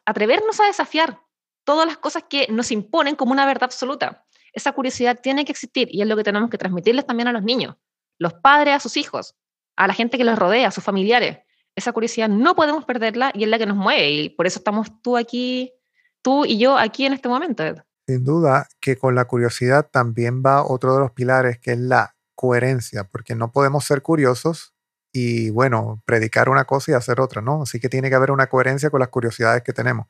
atrevernos 0.06 0.60
a 0.60 0.66
desafiar 0.66 1.20
todas 1.64 1.88
las 1.88 1.98
cosas 1.98 2.24
que 2.30 2.48
nos 2.50 2.72
imponen 2.72 3.16
como 3.16 3.32
una 3.32 3.46
verdad 3.46 3.66
absoluta. 3.66 4.26
Esa 4.54 4.72
curiosidad 4.72 5.20
tiene 5.22 5.46
que 5.46 5.52
existir 5.52 5.90
y 5.92 6.02
es 6.02 6.08
lo 6.08 6.16
que 6.16 6.24
tenemos 6.24 6.50
que 6.50 6.58
transmitirles 6.58 7.06
también 7.06 7.28
a 7.28 7.32
los 7.32 7.44
niños, 7.44 7.76
los 8.18 8.34
padres 8.34 8.76
a 8.76 8.80
sus 8.80 8.98
hijos, 8.98 9.36
a 9.76 9.88
la 9.88 9.94
gente 9.94 10.18
que 10.18 10.24
los 10.24 10.40
rodea, 10.40 10.68
a 10.68 10.72
sus 10.72 10.84
familiares. 10.84 11.40
Esa 11.76 11.92
curiosidad 11.92 12.30
no 12.30 12.56
podemos 12.56 12.86
perderla 12.86 13.32
y 13.34 13.44
es 13.44 13.50
la 13.50 13.58
que 13.58 13.66
nos 13.66 13.76
mueve 13.76 14.12
y 14.12 14.30
por 14.30 14.48
eso 14.48 14.60
estamos 14.60 15.02
tú 15.02 15.18
aquí, 15.18 15.74
tú 16.22 16.46
y 16.46 16.58
yo 16.58 16.78
aquí 16.78 17.06
en 17.06 17.14
este 17.14 17.28
momento. 17.28 17.64
Sin 18.08 18.24
duda 18.24 18.68
que 18.80 18.98
con 18.98 19.16
la 19.16 19.26
curiosidad 19.26 19.90
también 19.92 20.44
va 20.46 20.64
otro 20.64 20.94
de 20.94 21.00
los 21.00 21.12
pilares 21.12 21.60
que 21.60 21.72
es 21.72 21.80
la 21.80 22.16
coherencia, 22.36 23.06
porque 23.06 23.36
no 23.36 23.52
podemos 23.52 23.84
ser 23.84 24.02
curiosos 24.02 24.75
y 25.16 25.50
bueno, 25.50 26.04
predicar 26.06 26.50
una 26.50 26.66
cosa 26.66 26.92
y 26.92 26.94
hacer 26.94 27.22
otra, 27.22 27.42
¿no? 27.42 27.62
Así 27.62 27.80
que 27.80 27.88
tiene 27.88 28.10
que 28.10 28.16
haber 28.16 28.32
una 28.32 28.48
coherencia 28.48 28.90
con 28.90 29.00
las 29.00 29.08
curiosidades 29.08 29.64
que 29.64 29.72
tenemos. 29.72 30.08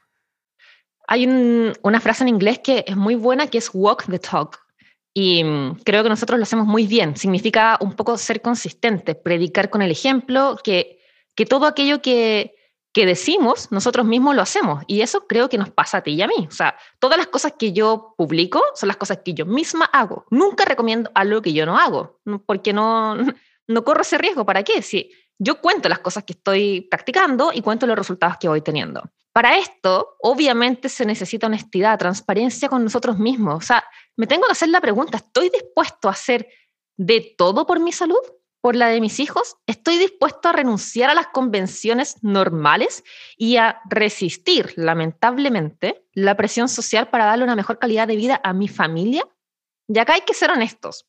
Hay 1.07 1.27
una 1.83 2.01
frase 2.01 2.23
en 2.23 2.29
inglés 2.29 2.59
que 2.63 2.83
es 2.87 2.97
muy 2.97 3.13
buena 3.13 3.45
que 3.45 3.59
es 3.59 3.69
walk 3.71 4.05
the 4.09 4.17
talk. 4.17 4.59
Y 5.13 5.43
mm, 5.43 5.81
creo 5.85 6.01
que 6.01 6.09
nosotros 6.09 6.39
lo 6.39 6.43
hacemos 6.43 6.65
muy 6.65 6.87
bien. 6.87 7.15
Significa 7.15 7.77
un 7.81 7.93
poco 7.93 8.17
ser 8.17 8.41
consistente, 8.41 9.13
predicar 9.13 9.69
con 9.69 9.83
el 9.83 9.91
ejemplo, 9.91 10.57
que, 10.63 10.99
que 11.35 11.45
todo 11.45 11.67
aquello 11.67 12.01
que, 12.01 12.55
que 12.91 13.05
decimos, 13.05 13.71
nosotros 13.71 14.07
mismos 14.07 14.35
lo 14.35 14.41
hacemos. 14.41 14.83
Y 14.87 15.01
eso 15.01 15.27
creo 15.27 15.49
que 15.49 15.59
nos 15.59 15.69
pasa 15.69 15.97
a 15.97 16.01
ti 16.01 16.13
y 16.13 16.23
a 16.23 16.27
mí. 16.27 16.47
O 16.47 16.51
sea, 16.51 16.75
todas 16.97 17.19
las 17.19 17.27
cosas 17.27 17.53
que 17.59 17.73
yo 17.73 18.15
publico 18.17 18.59
son 18.73 18.87
las 18.87 18.97
cosas 18.97 19.19
que 19.23 19.35
yo 19.35 19.45
misma 19.45 19.85
hago. 19.85 20.25
Nunca 20.31 20.65
recomiendo 20.65 21.11
algo 21.13 21.43
que 21.43 21.53
yo 21.53 21.67
no 21.67 21.77
hago, 21.77 22.19
porque 22.47 22.73
no, 22.73 23.15
no 23.67 23.83
corro 23.83 24.01
ese 24.01 24.17
riesgo. 24.17 24.45
¿Para 24.45 24.63
qué? 24.63 24.81
Si 24.81 25.11
yo 25.37 25.59
cuento 25.59 25.89
las 25.89 25.99
cosas 25.99 26.23
que 26.23 26.33
estoy 26.33 26.81
practicando 26.89 27.51
y 27.53 27.61
cuento 27.61 27.87
los 27.87 27.97
resultados 27.97 28.37
que 28.39 28.47
voy 28.47 28.61
teniendo. 28.61 29.03
Para 29.33 29.57
esto, 29.57 30.15
obviamente, 30.21 30.87
se 30.87 31.05
necesita 31.05 31.47
honestidad, 31.47 31.99
transparencia 31.99 32.69
con 32.69 32.83
nosotros 32.83 33.19
mismos. 33.19 33.55
O 33.55 33.67
sea, 33.67 33.83
me 34.15 34.27
tengo 34.27 34.45
que 34.45 34.53
hacer 34.53 34.69
la 34.69 34.79
pregunta, 34.79 35.17
¿estoy 35.17 35.49
dispuesto 35.49 36.07
a 36.07 36.11
hacer 36.11 36.47
de 36.95 37.35
todo 37.37 37.67
por 37.67 37.81
mi 37.81 37.91
salud? 37.91 38.21
¿Por 38.61 38.77
la 38.77 38.87
de 38.87 39.01
mis 39.01 39.19
hijos? 39.19 39.57
¿Estoy 39.67 39.97
dispuesto 39.97 40.47
a 40.47 40.53
renunciar 40.53 41.09
a 41.09 41.13
las 41.13 41.27
convenciones 41.27 42.23
normales 42.23 43.03
y 43.37 43.57
a 43.57 43.81
resistir, 43.89 44.73
lamentablemente, 44.77 46.05
la 46.13 46.37
presión 46.37 46.69
social 46.69 47.09
para 47.09 47.25
darle 47.25 47.43
una 47.43 47.57
mejor 47.57 47.77
calidad 47.77 48.07
de 48.07 48.15
vida 48.15 48.39
a 48.41 48.53
mi 48.53 48.69
familia? 48.69 49.27
Y 49.87 49.99
acá 49.99 50.13
hay 50.13 50.21
que 50.21 50.33
ser 50.33 50.49
honestos, 50.49 51.05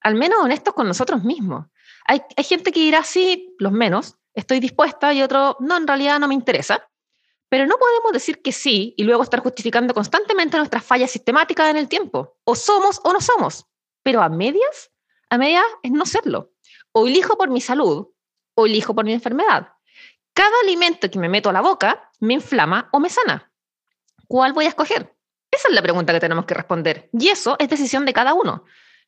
al 0.00 0.14
menos 0.14 0.38
honestos 0.42 0.72
con 0.72 0.88
nosotros 0.88 1.22
mismos. 1.22 1.66
Hay, 2.06 2.22
gente 2.44 2.72
que 2.72 2.80
dirá, 2.80 3.02
sí, 3.02 3.54
los 3.58 3.72
menos, 3.72 4.16
estoy 4.34 4.60
dispuesta, 4.60 5.12
y 5.12 5.22
otro, 5.22 5.56
no, 5.60 5.76
en 5.76 5.86
realidad 5.86 6.18
no 6.20 6.28
me 6.28 6.34
interesa. 6.34 6.88
Pero 7.48 7.66
no 7.66 7.76
podemos 7.78 8.12
decir 8.12 8.42
que 8.42 8.52
sí 8.52 8.94
y 8.96 9.04
luego 9.04 9.22
estar 9.22 9.40
justificando 9.40 9.94
constantemente 9.94 10.56
nuestras 10.56 10.84
fallas 10.84 11.10
sistemáticas 11.10 11.70
en 11.70 11.76
el 11.76 11.88
tiempo. 11.88 12.36
O 12.44 12.56
somos 12.56 13.00
o 13.04 13.12
no 13.12 13.20
somos. 13.20 13.66
Pero 14.02 14.20
a 14.20 14.28
medias, 14.28 14.90
a 15.30 15.38
medias 15.38 15.64
es 15.82 15.92
no 15.92 16.06
serlo. 16.06 16.52
O 16.92 17.06
elijo 17.06 17.36
por 17.36 17.50
mi 17.50 17.60
salud 17.60 18.08
o 18.54 18.66
elijo 18.66 18.94
por 18.94 19.04
mi 19.04 19.12
enfermedad. 19.12 19.68
Cada 20.32 20.54
alimento 20.64 21.10
que 21.10 21.18
me 21.18 21.28
meto 21.28 21.50
a 21.50 21.52
la 21.52 21.60
boca 21.60 22.10
me 22.20 22.34
inflama 22.34 22.88
o 22.92 23.00
me 23.00 23.08
sana. 23.08 23.52
¿Cuál 24.26 24.52
voy 24.52 24.64
a 24.64 24.68
escoger? 24.68 25.14
Esa 25.50 25.68
es 25.68 25.74
la 25.74 25.82
pregunta 25.82 26.12
que 26.12 26.20
tenemos 26.20 26.44
que 26.46 26.54
responder. 26.54 27.08
Y 27.12 27.28
eso 27.28 27.56
es 27.58 27.68
decisión 27.68 28.04
de 28.04 28.12
cada 28.12 28.34
uno. 28.34 28.64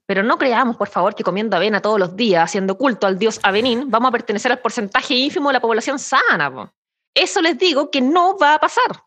Pero 0.09 0.22
no 0.22 0.38
creamos, 0.38 0.78
por 0.78 0.88
favor, 0.88 1.14
que 1.14 1.22
comiendo 1.22 1.54
avena 1.54 1.82
todos 1.82 2.00
los 2.00 2.16
días, 2.16 2.42
haciendo 2.42 2.78
culto 2.78 3.06
al 3.06 3.18
dios 3.18 3.38
Avenín, 3.42 3.90
vamos 3.90 4.09
a 4.09 4.12
pertenecer 4.12 4.50
al 4.50 4.59
porcentaje 4.59 5.12
ínfimo 5.12 5.50
de 5.50 5.52
la 5.52 5.61
población 5.61 5.98
sana. 5.98 6.72
Eso 7.14 7.42
les 7.42 7.59
digo 7.59 7.90
que 7.90 8.00
no 8.00 8.38
va 8.38 8.54
a 8.54 8.59
pasar. 8.59 9.04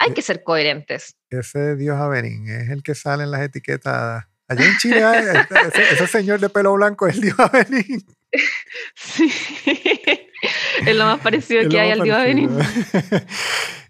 Hay 0.00 0.12
que 0.14 0.22
ser 0.22 0.42
coherentes. 0.42 1.14
Ese 1.30 1.76
dios 1.76 1.96
Avenín 1.96 2.48
es 2.48 2.70
el 2.70 2.82
que 2.82 2.96
sale 2.96 3.22
en 3.22 3.30
las 3.30 3.40
etiquetas. 3.42 4.24
Allá 4.48 4.64
en 4.64 4.76
Chile, 4.78 5.00
ese, 5.92 6.06
señor 6.08 6.40
de 6.40 6.48
pelo 6.48 6.74
blanco 6.74 7.06
es 7.06 7.14
el 7.14 7.20
dios 7.20 7.38
Avenín. 7.38 8.04
Sí, 8.96 9.32
es 10.84 10.94
lo 10.96 11.06
más 11.06 11.20
parecido 11.20 11.66
que 11.70 11.78
hay 11.78 11.92
al 11.92 12.02
dios 12.02 12.16
Avenín. 12.16 12.50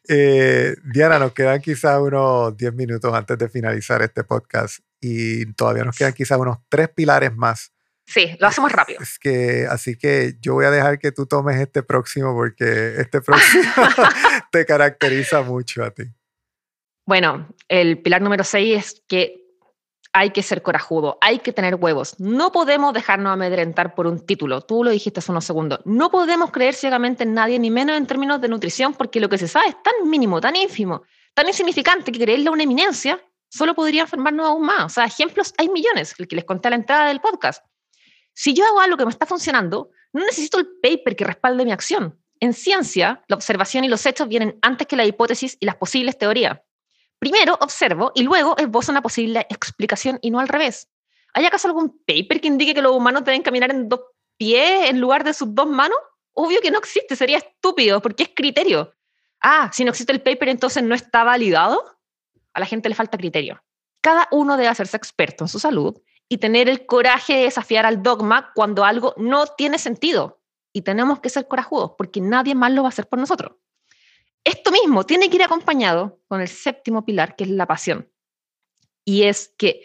Eh, 0.06 0.76
Diana, 0.84 1.18
nos 1.18 1.32
quedan 1.32 1.60
quizás 1.60 1.98
unos 1.98 2.56
10 2.56 2.74
minutos 2.74 3.12
antes 3.12 3.38
de 3.38 3.48
finalizar 3.48 4.02
este 4.02 4.22
podcast 4.22 4.85
y 5.00 5.52
todavía 5.52 5.84
nos 5.84 5.96
quedan 5.96 6.12
quizás 6.12 6.38
unos 6.38 6.58
tres 6.68 6.88
pilares 6.88 7.34
más. 7.34 7.72
Sí, 8.06 8.36
lo 8.38 8.46
hacemos 8.46 8.70
rápido. 8.70 9.00
Es 9.02 9.18
que, 9.18 9.66
así 9.68 9.96
que 9.96 10.36
yo 10.40 10.54
voy 10.54 10.64
a 10.64 10.70
dejar 10.70 10.98
que 10.98 11.10
tú 11.10 11.26
tomes 11.26 11.56
este 11.56 11.82
próximo 11.82 12.34
porque 12.34 12.94
este 12.98 13.20
próximo 13.22 13.64
te 14.52 14.64
caracteriza 14.64 15.42
mucho 15.42 15.84
a 15.84 15.90
ti. 15.90 16.04
Bueno, 17.04 17.48
el 17.68 18.00
pilar 18.02 18.22
número 18.22 18.44
6 18.44 18.76
es 18.76 19.02
que 19.08 19.46
hay 20.12 20.30
que 20.30 20.42
ser 20.42 20.62
corajudo, 20.62 21.18
hay 21.20 21.40
que 21.40 21.52
tener 21.52 21.74
huevos. 21.74 22.18
No 22.18 22.50
podemos 22.50 22.94
dejarnos 22.94 23.32
amedrentar 23.32 23.94
por 23.94 24.06
un 24.06 24.24
título. 24.24 24.62
Tú 24.62 24.82
lo 24.82 24.90
dijiste 24.90 25.20
hace 25.20 25.30
unos 25.30 25.44
segundos. 25.44 25.80
No 25.84 26.10
podemos 26.10 26.50
creer 26.52 26.74
ciegamente 26.74 27.24
en 27.24 27.34
nadie, 27.34 27.58
ni 27.58 27.70
menos 27.70 27.98
en 27.98 28.06
términos 28.06 28.40
de 28.40 28.48
nutrición, 28.48 28.94
porque 28.94 29.20
lo 29.20 29.28
que 29.28 29.36
se 29.36 29.46
sabe 29.46 29.68
es 29.68 29.82
tan 29.82 30.08
mínimo, 30.08 30.40
tan 30.40 30.56
ínfimo, 30.56 31.02
tan 31.34 31.46
insignificante 31.48 32.10
que 32.12 32.18
creerle 32.18 32.48
a 32.48 32.52
una 32.52 32.62
eminencia 32.62 33.20
solo 33.56 33.74
podría 33.74 34.02
enfermarnos 34.02 34.46
aún 34.46 34.66
más. 34.66 34.84
O 34.84 34.88
sea, 34.88 35.04
ejemplos 35.04 35.54
hay 35.58 35.68
millones, 35.68 36.14
el 36.18 36.28
que 36.28 36.36
les 36.36 36.44
conté 36.44 36.68
a 36.68 36.70
la 36.70 36.76
entrada 36.76 37.08
del 37.08 37.20
podcast. 37.20 37.64
Si 38.34 38.52
yo 38.52 38.64
hago 38.66 38.80
algo 38.80 38.96
que 38.96 39.04
me 39.04 39.10
está 39.10 39.24
funcionando, 39.24 39.90
no 40.12 40.24
necesito 40.24 40.58
el 40.58 40.68
paper 40.82 41.16
que 41.16 41.24
respalde 41.24 41.64
mi 41.64 41.72
acción. 41.72 42.20
En 42.38 42.52
ciencia, 42.52 43.24
la 43.28 43.36
observación 43.36 43.84
y 43.84 43.88
los 43.88 44.04
hechos 44.04 44.28
vienen 44.28 44.58
antes 44.60 44.86
que 44.86 44.96
la 44.96 45.06
hipótesis 45.06 45.56
y 45.58 45.64
las 45.64 45.76
posibles 45.76 46.18
teorías. 46.18 46.58
Primero 47.18 47.56
observo 47.60 48.12
y 48.14 48.22
luego 48.22 48.56
esbozo 48.58 48.92
una 48.92 49.00
posible 49.00 49.46
explicación 49.48 50.18
y 50.20 50.30
no 50.30 50.38
al 50.38 50.48
revés. 50.48 50.88
¿Hay 51.32 51.46
acaso 51.46 51.68
algún 51.68 51.98
paper 52.06 52.40
que 52.40 52.48
indique 52.48 52.74
que 52.74 52.82
los 52.82 52.92
humanos 52.92 53.24
deben 53.24 53.42
caminar 53.42 53.70
en 53.70 53.88
dos 53.88 54.00
pies 54.36 54.90
en 54.90 55.00
lugar 55.00 55.24
de 55.24 55.32
sus 55.32 55.54
dos 55.54 55.66
manos? 55.66 55.96
Obvio 56.32 56.60
que 56.60 56.70
no 56.70 56.78
existe, 56.78 57.16
sería 57.16 57.38
estúpido 57.38 58.02
porque 58.02 58.24
es 58.24 58.30
criterio. 58.34 58.92
Ah, 59.40 59.70
si 59.72 59.84
no 59.84 59.90
existe 59.90 60.12
el 60.12 60.20
paper 60.20 60.50
entonces 60.50 60.82
no 60.82 60.94
está 60.94 61.24
validado. 61.24 61.95
A 62.56 62.60
la 62.60 62.64
gente 62.64 62.88
le 62.88 62.94
falta 62.94 63.18
criterio. 63.18 63.62
Cada 64.00 64.28
uno 64.30 64.56
debe 64.56 64.68
hacerse 64.68 64.96
experto 64.96 65.44
en 65.44 65.48
su 65.48 65.58
salud 65.58 65.94
y 66.26 66.38
tener 66.38 66.70
el 66.70 66.86
coraje 66.86 67.34
de 67.34 67.42
desafiar 67.42 67.84
al 67.84 68.02
dogma 68.02 68.50
cuando 68.54 68.82
algo 68.82 69.12
no 69.18 69.46
tiene 69.46 69.78
sentido. 69.78 70.40
Y 70.72 70.80
tenemos 70.80 71.20
que 71.20 71.28
ser 71.28 71.48
corajudos 71.48 71.92
porque 71.98 72.22
nadie 72.22 72.54
más 72.54 72.72
lo 72.72 72.82
va 72.82 72.88
a 72.88 72.96
hacer 72.96 73.08
por 73.08 73.18
nosotros. 73.18 73.56
Esto 74.42 74.72
mismo 74.72 75.04
tiene 75.04 75.28
que 75.28 75.36
ir 75.36 75.42
acompañado 75.42 76.22
con 76.28 76.40
el 76.40 76.48
séptimo 76.48 77.04
pilar, 77.04 77.36
que 77.36 77.44
es 77.44 77.50
la 77.50 77.66
pasión. 77.66 78.10
Y 79.04 79.24
es 79.24 79.54
que, 79.58 79.82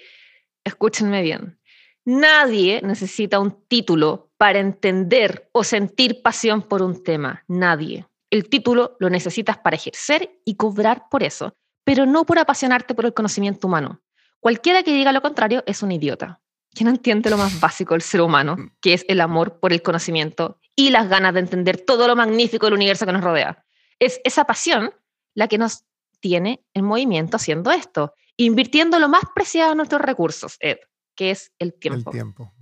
escúchenme 0.64 1.22
bien, 1.24 1.60
nadie 2.06 2.82
necesita 2.84 3.42
un 3.42 3.68
título 3.68 4.32
para 4.38 4.60
entender 4.60 5.50
o 5.52 5.66
sentir 5.66 6.22
pasión 6.22 6.62
por 6.62 6.84
un 6.84 7.04
tema. 7.04 7.44
Nadie. 7.50 8.08
El 8.30 8.48
título 8.48 8.96
lo 9.02 9.10
necesitas 9.10 9.58
para 9.58 9.76
ejercer 9.76 10.40
y 10.46 10.56
cobrar 10.56 11.10
por 11.10 11.22
eso, 11.22 11.58
pero 11.84 12.06
no 12.06 12.26
por 12.26 12.40
apasionarte 12.40 12.94
por 12.94 13.06
el 13.06 13.14
conocimiento 13.14 13.68
humano. 13.68 14.02
Cualquiera 14.40 14.84
que 14.84 14.94
diga 14.94 15.12
lo 15.12 15.22
contrario 15.22 15.64
es 15.68 15.84
un 15.84 15.92
idiota, 15.92 16.42
que 16.74 16.84
no 16.84 16.90
entiende 16.90 17.30
lo 17.30 17.38
más 17.38 17.60
básico 17.60 17.94
del 17.94 18.02
ser 18.02 18.22
humano, 18.22 18.58
que 18.82 18.94
es 18.94 19.06
el 19.08 19.22
amor 19.22 19.60
por 19.60 19.74
el 19.74 19.82
conocimiento 19.82 20.60
y 20.76 20.90
las 20.90 21.10
ganas 21.10 21.34
de 21.34 21.42
entender 21.42 21.82
todo 21.82 22.08
lo 22.08 22.16
magnífico 22.16 22.66
del 22.66 22.76
universo 22.76 23.06
que 23.06 23.12
nos 23.12 23.24
rodea. 23.24 23.64
Es 24.00 24.20
esa 24.24 24.46
pasión 24.46 24.94
la 25.36 25.48
que 25.48 25.58
nos 25.58 25.86
tiene 26.20 26.64
en 26.74 26.86
movimiento 26.86 27.38
haciendo 27.38 27.72
esto, 27.72 28.16
invirtiendo 28.38 29.00
lo 29.00 29.10
más 29.10 29.24
preciado 29.36 29.72
de 29.72 29.76
nuestros 29.76 30.02
recursos, 30.02 30.58
Ed, 30.60 30.78
que 31.16 31.32
es 31.32 31.52
el 31.60 31.74
tiempo. 31.74 32.12
El 32.12 32.16
tiempo. 32.16 32.54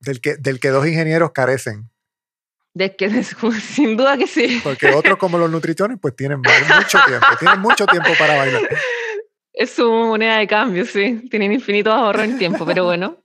Del 0.00 0.20
que, 0.20 0.36
del 0.36 0.60
que 0.60 0.68
dos 0.68 0.86
ingenieros 0.86 1.32
carecen. 1.32 1.90
De 2.78 2.94
que, 2.94 3.24
sin 3.60 3.96
duda 3.96 4.16
que 4.16 4.28
sí. 4.28 4.60
Porque 4.62 4.94
otros 4.94 5.18
como 5.18 5.36
los 5.36 5.50
nutriciones 5.50 5.98
pues 6.00 6.14
tienen 6.14 6.40
mucho 6.40 6.98
tiempo, 7.04 7.26
tienen 7.40 7.60
mucho 7.60 7.86
tiempo 7.86 8.10
para 8.16 8.36
bailar. 8.36 8.62
Es 9.52 9.72
su 9.72 9.90
moneda 9.90 10.38
de 10.38 10.46
cambio, 10.46 10.86
sí. 10.86 11.26
Tienen 11.28 11.50
infinito 11.50 11.92
ahorro 11.92 12.22
en 12.22 12.38
tiempo, 12.38 12.64
pero 12.64 12.84
bueno. 12.84 13.16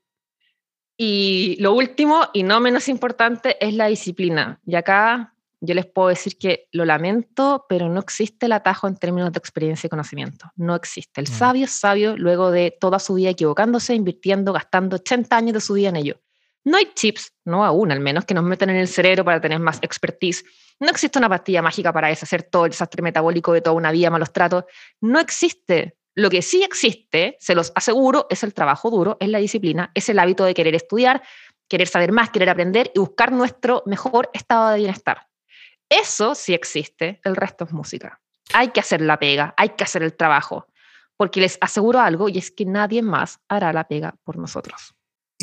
Y 0.97 1.55
lo 1.59 1.73
último, 1.73 2.29
y 2.33 2.41
no 2.41 2.59
menos 2.59 2.89
importante, 2.89 3.63
es 3.63 3.75
la 3.75 3.85
disciplina. 3.85 4.59
Y 4.65 4.73
acá 4.73 5.35
yo 5.61 5.75
les 5.75 5.85
puedo 5.85 6.07
decir 6.07 6.39
que 6.39 6.67
lo 6.71 6.83
lamento, 6.85 7.67
pero 7.69 7.89
no 7.89 7.99
existe 7.99 8.47
el 8.47 8.53
atajo 8.53 8.87
en 8.87 8.97
términos 8.97 9.31
de 9.31 9.37
experiencia 9.37 9.85
y 9.85 9.91
conocimiento. 9.91 10.51
No 10.55 10.73
existe. 10.73 11.21
El 11.21 11.27
mm. 11.29 11.31
sabio 11.31 11.65
es 11.65 11.71
sabio 11.71 12.17
luego 12.17 12.49
de 12.49 12.75
toda 12.81 12.97
su 12.97 13.13
vida 13.13 13.29
equivocándose, 13.29 13.93
invirtiendo, 13.93 14.51
gastando 14.51 14.95
80 14.95 15.37
años 15.37 15.53
de 15.53 15.61
su 15.61 15.73
vida 15.73 15.89
en 15.89 15.97
ello. 15.97 16.22
No 16.65 16.77
hay 16.77 16.91
chips, 16.93 17.33
no 17.45 17.65
aún 17.65 17.91
al 17.91 17.99
menos, 17.99 18.25
que 18.25 18.33
nos 18.33 18.43
metan 18.43 18.69
en 18.69 18.77
el 18.77 18.87
cerebro 18.87 19.25
para 19.25 19.41
tener 19.41 19.59
más 19.59 19.79
expertise. 19.81 20.45
No 20.79 20.89
existe 20.89 21.19
una 21.19 21.29
pastilla 21.29 21.61
mágica 21.61 21.91
para 21.91 22.07
deshacer 22.07 22.43
todo 22.43 22.65
el 22.65 22.71
desastre 22.71 23.01
metabólico 23.01 23.53
de 23.53 23.61
toda 23.61 23.75
una 23.75 23.91
vida, 23.91 24.09
malos 24.09 24.31
tratos. 24.31 24.63
No 25.01 25.19
existe. 25.19 25.97
Lo 26.15 26.29
que 26.29 26.41
sí 26.41 26.63
existe, 26.63 27.37
se 27.39 27.55
los 27.55 27.71
aseguro, 27.75 28.27
es 28.29 28.43
el 28.43 28.53
trabajo 28.53 28.91
duro, 28.91 29.17
es 29.19 29.29
la 29.29 29.39
disciplina, 29.39 29.91
es 29.95 30.09
el 30.09 30.19
hábito 30.19 30.45
de 30.45 30.53
querer 30.53 30.75
estudiar, 30.75 31.23
querer 31.67 31.87
saber 31.87 32.11
más, 32.11 32.29
querer 32.29 32.49
aprender 32.49 32.91
y 32.93 32.99
buscar 32.99 33.31
nuestro 33.31 33.81
mejor 33.87 34.29
estado 34.33 34.69
de 34.69 34.77
bienestar. 34.77 35.27
Eso 35.89 36.35
sí 36.35 36.53
existe, 36.53 37.19
el 37.23 37.35
resto 37.35 37.65
es 37.65 37.71
música. 37.71 38.21
Hay 38.53 38.69
que 38.69 38.79
hacer 38.79 39.01
la 39.01 39.17
pega, 39.17 39.55
hay 39.57 39.69
que 39.69 39.83
hacer 39.83 40.03
el 40.03 40.15
trabajo, 40.15 40.67
porque 41.17 41.41
les 41.41 41.57
aseguro 41.61 41.99
algo 41.99 42.29
y 42.29 42.37
es 42.37 42.51
que 42.51 42.65
nadie 42.65 43.01
más 43.01 43.39
hará 43.47 43.73
la 43.73 43.87
pega 43.87 44.15
por 44.23 44.37
nosotros. 44.37 44.93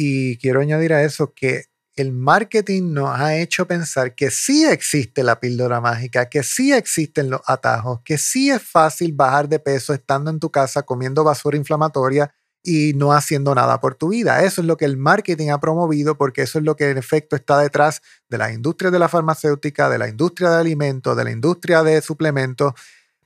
Y 0.02 0.38
quiero 0.38 0.62
añadir 0.62 0.94
a 0.94 1.02
eso 1.02 1.34
que 1.34 1.66
el 1.94 2.10
marketing 2.10 2.94
nos 2.94 3.20
ha 3.20 3.36
hecho 3.36 3.66
pensar 3.66 4.14
que 4.14 4.30
sí 4.30 4.64
existe 4.64 5.22
la 5.22 5.38
píldora 5.40 5.82
mágica, 5.82 6.30
que 6.30 6.42
sí 6.42 6.72
existen 6.72 7.28
los 7.28 7.42
atajos, 7.46 8.00
que 8.02 8.16
sí 8.16 8.48
es 8.48 8.62
fácil 8.62 9.12
bajar 9.12 9.46
de 9.50 9.58
peso 9.58 9.92
estando 9.92 10.30
en 10.30 10.40
tu 10.40 10.50
casa 10.50 10.84
comiendo 10.84 11.22
basura 11.22 11.58
inflamatoria 11.58 12.32
y 12.62 12.94
no 12.94 13.12
haciendo 13.12 13.54
nada 13.54 13.78
por 13.78 13.94
tu 13.94 14.08
vida. 14.08 14.42
Eso 14.42 14.62
es 14.62 14.66
lo 14.66 14.78
que 14.78 14.86
el 14.86 14.96
marketing 14.96 15.50
ha 15.50 15.60
promovido 15.60 16.16
porque 16.16 16.40
eso 16.40 16.58
es 16.58 16.64
lo 16.64 16.76
que 16.76 16.88
en 16.88 16.96
efecto 16.96 17.36
está 17.36 17.58
detrás 17.58 18.00
de 18.30 18.38
la 18.38 18.50
industria 18.50 18.90
de 18.90 19.00
la 19.00 19.10
farmacéutica, 19.10 19.90
de 19.90 19.98
la 19.98 20.08
industria 20.08 20.48
de 20.48 20.60
alimentos, 20.60 21.14
de 21.14 21.24
la 21.24 21.30
industria 21.30 21.82
de 21.82 22.00
suplementos, 22.00 22.72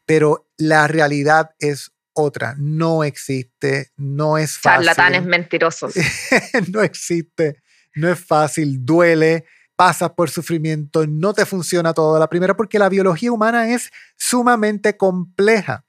pero 0.06 0.48
la 0.56 0.88
realidad 0.88 1.52
es 1.60 1.93
otra. 2.14 2.54
No 2.58 3.04
existe, 3.04 3.92
no 3.96 4.38
es 4.38 4.58
fácil. 4.58 4.86
Charlatanes 4.86 5.24
mentirosos. 5.24 5.94
no 6.72 6.82
existe, 6.82 7.62
no 7.94 8.10
es 8.10 8.18
fácil, 8.18 8.84
duele, 8.84 9.44
pasas 9.76 10.10
por 10.10 10.30
sufrimiento, 10.30 11.06
no 11.06 11.34
te 11.34 11.44
funciona 11.44 11.92
todo 11.92 12.18
la 12.18 12.28
primera 12.28 12.56
porque 12.56 12.78
la 12.78 12.88
biología 12.88 13.32
humana 13.32 13.68
es 13.68 13.90
sumamente 14.16 14.96
compleja. 14.96 15.84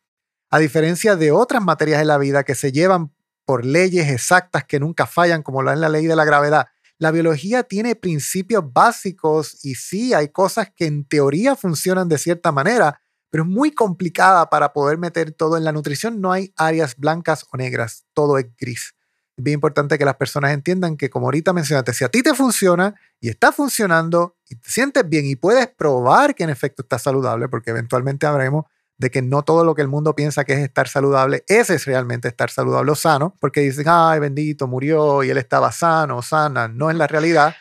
A 0.50 0.60
diferencia 0.60 1.16
de 1.16 1.32
otras 1.32 1.64
materias 1.64 2.00
de 2.00 2.06
la 2.06 2.18
vida 2.18 2.44
que 2.44 2.56
se 2.56 2.72
llevan 2.72 3.14
por 3.46 3.66
leyes 3.66 4.10
exactas 4.10 4.64
que 4.64 4.80
nunca 4.80 5.06
fallan, 5.06 5.44
como 5.44 5.62
lo 5.62 5.72
es 5.72 5.80
la 5.80 5.90
ley 5.90 6.06
de 6.08 6.16
la 6.16 6.26
gravedad. 6.26 6.68
La 6.98 7.12
biología 7.12 7.64
tiene 7.64 7.96
principios 7.96 8.64
básicos 8.72 9.64
y 9.66 9.76
sí, 9.76 10.14
hay 10.14 10.30
cosas 10.30 10.70
que 10.76 10.86
en 10.86 11.06
teoría 11.06 11.56
funcionan 11.56 12.08
de 12.08 12.18
cierta 12.18 12.52
manera, 12.52 13.02
pero 13.30 13.44
es 13.44 13.50
muy 13.50 13.72
complicada 13.72 14.50
para 14.50 14.74
poder 14.74 14.98
meter 14.98 15.32
todo 15.32 15.58
en 15.58 15.64
la 15.64 15.72
nutrición. 15.72 16.22
No 16.22 16.32
hay 16.32 16.54
áreas 16.56 16.96
blancas 16.98 17.46
o 17.52 17.58
negras, 17.58 18.06
todo 18.14 18.38
es 18.38 18.48
gris. 18.58 18.96
Es 19.38 19.44
bien 19.44 19.56
importante 19.56 19.98
que 19.98 20.06
las 20.06 20.16
personas 20.16 20.54
entiendan 20.54 20.96
que, 20.96 21.10
como 21.10 21.28
ahorita 21.28 21.52
mencionaste, 21.52 21.94
si 21.94 22.04
a 22.06 22.10
ti 22.10 22.24
te 22.24 22.34
funciona 22.34 22.96
y 23.20 23.30
está 23.30 23.52
funcionando 23.52 24.38
y 24.48 24.56
te 24.56 24.70
sientes 24.70 25.08
bien 25.08 25.26
y 25.26 25.36
puedes 25.36 25.68
probar 25.68 26.36
que 26.36 26.46
en 26.46 26.50
efecto 26.50 26.84
está 26.84 26.98
saludable, 27.00 27.50
porque 27.50 27.72
eventualmente 27.72 28.26
habremos 28.26 28.66
de 28.98 29.12
que 29.12 29.22
no 29.22 29.44
todo 29.44 29.66
lo 29.66 29.76
que 29.76 29.82
el 29.82 29.88
mundo 29.88 30.16
piensa 30.16 30.46
que 30.46 30.54
es 30.54 30.60
estar 30.60 30.88
saludable, 30.88 31.44
ese 31.48 31.76
es 31.76 31.86
realmente 31.86 32.28
estar 32.28 32.50
saludable 32.50 32.92
o 32.92 32.96
sano, 32.96 33.36
porque 33.42 33.60
dicen, 33.62 33.86
ay, 33.88 34.20
bendito, 34.20 34.68
murió 34.68 35.24
y 35.24 35.30
él 35.30 35.38
estaba 35.38 35.72
sano 35.72 36.18
o 36.18 36.22
sana, 36.22 36.68
no 36.68 36.90
es 36.90 36.96
la 36.96 37.08
realidad. 37.08 37.56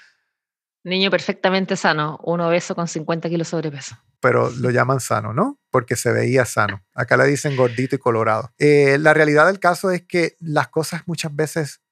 Niño 0.84 1.10
perfectamente 1.10 1.76
sano, 1.76 2.20
un 2.22 2.40
obeso 2.40 2.74
con 2.74 2.86
50 2.86 3.28
kilos 3.28 3.48
sobrepeso. 3.48 3.96
Pero 4.24 4.48
lo 4.48 4.70
llaman 4.70 5.00
sano, 5.00 5.34
¿no? 5.34 5.60
Porque 5.70 5.96
se 5.96 6.10
veía 6.10 6.46
sano. 6.46 6.82
Acá 6.94 7.18
le 7.18 7.26
dicen 7.26 7.58
gordito 7.58 7.94
y 7.94 7.98
colorado. 7.98 8.54
Eh, 8.56 8.96
la 8.98 9.12
realidad 9.12 9.44
del 9.44 9.58
caso 9.58 9.90
es 9.90 10.00
que 10.00 10.34
las 10.40 10.68
cosas 10.68 11.02
muchas 11.04 11.36
veces 11.36 11.82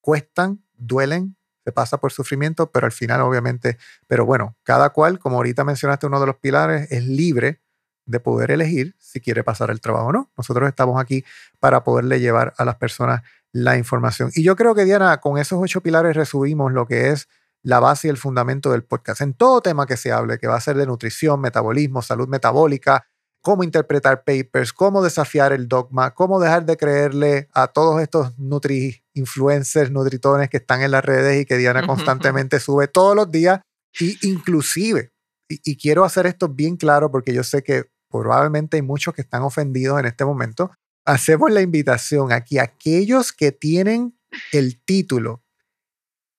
cuestan, 0.00 0.64
duelen, 0.74 1.36
se 1.64 1.70
pasa 1.70 1.98
por 1.98 2.10
sufrimiento, 2.10 2.72
pero 2.72 2.86
al 2.86 2.92
final 2.92 3.20
obviamente, 3.20 3.78
pero 4.08 4.26
bueno, 4.26 4.56
cada 4.64 4.90
cual, 4.90 5.20
como 5.20 5.36
ahorita 5.36 5.62
mencionaste 5.62 6.08
uno 6.08 6.18
de 6.18 6.26
los 6.26 6.34
pilares, 6.38 6.90
es 6.90 7.04
libre 7.04 7.62
de 8.04 8.18
poder 8.18 8.50
elegir 8.50 8.96
si 8.98 9.20
quiere 9.20 9.44
pasar 9.44 9.70
el 9.70 9.80
trabajo 9.80 10.06
o 10.06 10.12
no. 10.12 10.32
Nosotros 10.36 10.68
estamos 10.68 11.00
aquí 11.00 11.24
para 11.60 11.84
poderle 11.84 12.18
llevar 12.18 12.52
a 12.58 12.64
las 12.64 12.74
personas 12.74 13.22
la 13.52 13.76
información. 13.76 14.32
Y 14.34 14.42
yo 14.42 14.56
creo 14.56 14.74
que, 14.74 14.84
Diana, 14.84 15.20
con 15.20 15.38
esos 15.38 15.60
ocho 15.62 15.80
pilares 15.82 16.16
resumimos 16.16 16.72
lo 16.72 16.84
que 16.88 17.10
es 17.10 17.28
la 17.62 17.80
base 17.80 18.08
y 18.08 18.10
el 18.10 18.16
fundamento 18.16 18.70
del 18.70 18.84
podcast. 18.84 19.20
En 19.20 19.34
todo 19.34 19.60
tema 19.60 19.86
que 19.86 19.96
se 19.96 20.12
hable, 20.12 20.38
que 20.38 20.46
va 20.46 20.56
a 20.56 20.60
ser 20.60 20.76
de 20.76 20.86
nutrición, 20.86 21.40
metabolismo, 21.40 22.02
salud 22.02 22.28
metabólica, 22.28 23.06
cómo 23.42 23.62
interpretar 23.62 24.24
papers, 24.24 24.72
cómo 24.72 25.02
desafiar 25.02 25.52
el 25.52 25.68
dogma, 25.68 26.14
cómo 26.14 26.40
dejar 26.40 26.66
de 26.66 26.76
creerle 26.76 27.48
a 27.54 27.68
todos 27.68 28.02
estos 28.02 28.36
nutri 28.38 29.04
influencers, 29.14 29.90
nutritones 29.90 30.50
que 30.50 30.56
están 30.56 30.82
en 30.82 30.90
las 30.90 31.04
redes 31.04 31.40
y 31.40 31.44
que 31.44 31.56
Diana 31.56 31.86
constantemente 31.86 32.58
sube 32.60 32.88
todos 32.88 33.14
los 33.14 33.30
días. 33.30 33.60
Y 34.00 34.18
inclusive, 34.28 35.10
y 35.48 35.76
quiero 35.76 36.04
hacer 36.04 36.26
esto 36.26 36.48
bien 36.48 36.76
claro 36.76 37.10
porque 37.10 37.32
yo 37.32 37.44
sé 37.44 37.62
que 37.62 37.84
probablemente 38.10 38.76
hay 38.76 38.82
muchos 38.82 39.14
que 39.14 39.22
están 39.22 39.42
ofendidos 39.42 39.98
en 40.00 40.06
este 40.06 40.24
momento, 40.24 40.72
hacemos 41.04 41.50
la 41.50 41.62
invitación 41.62 42.32
a 42.32 42.42
que 42.42 42.60
aquellos 42.60 43.32
que 43.32 43.52
tienen 43.52 44.18
el 44.52 44.82
título 44.84 45.42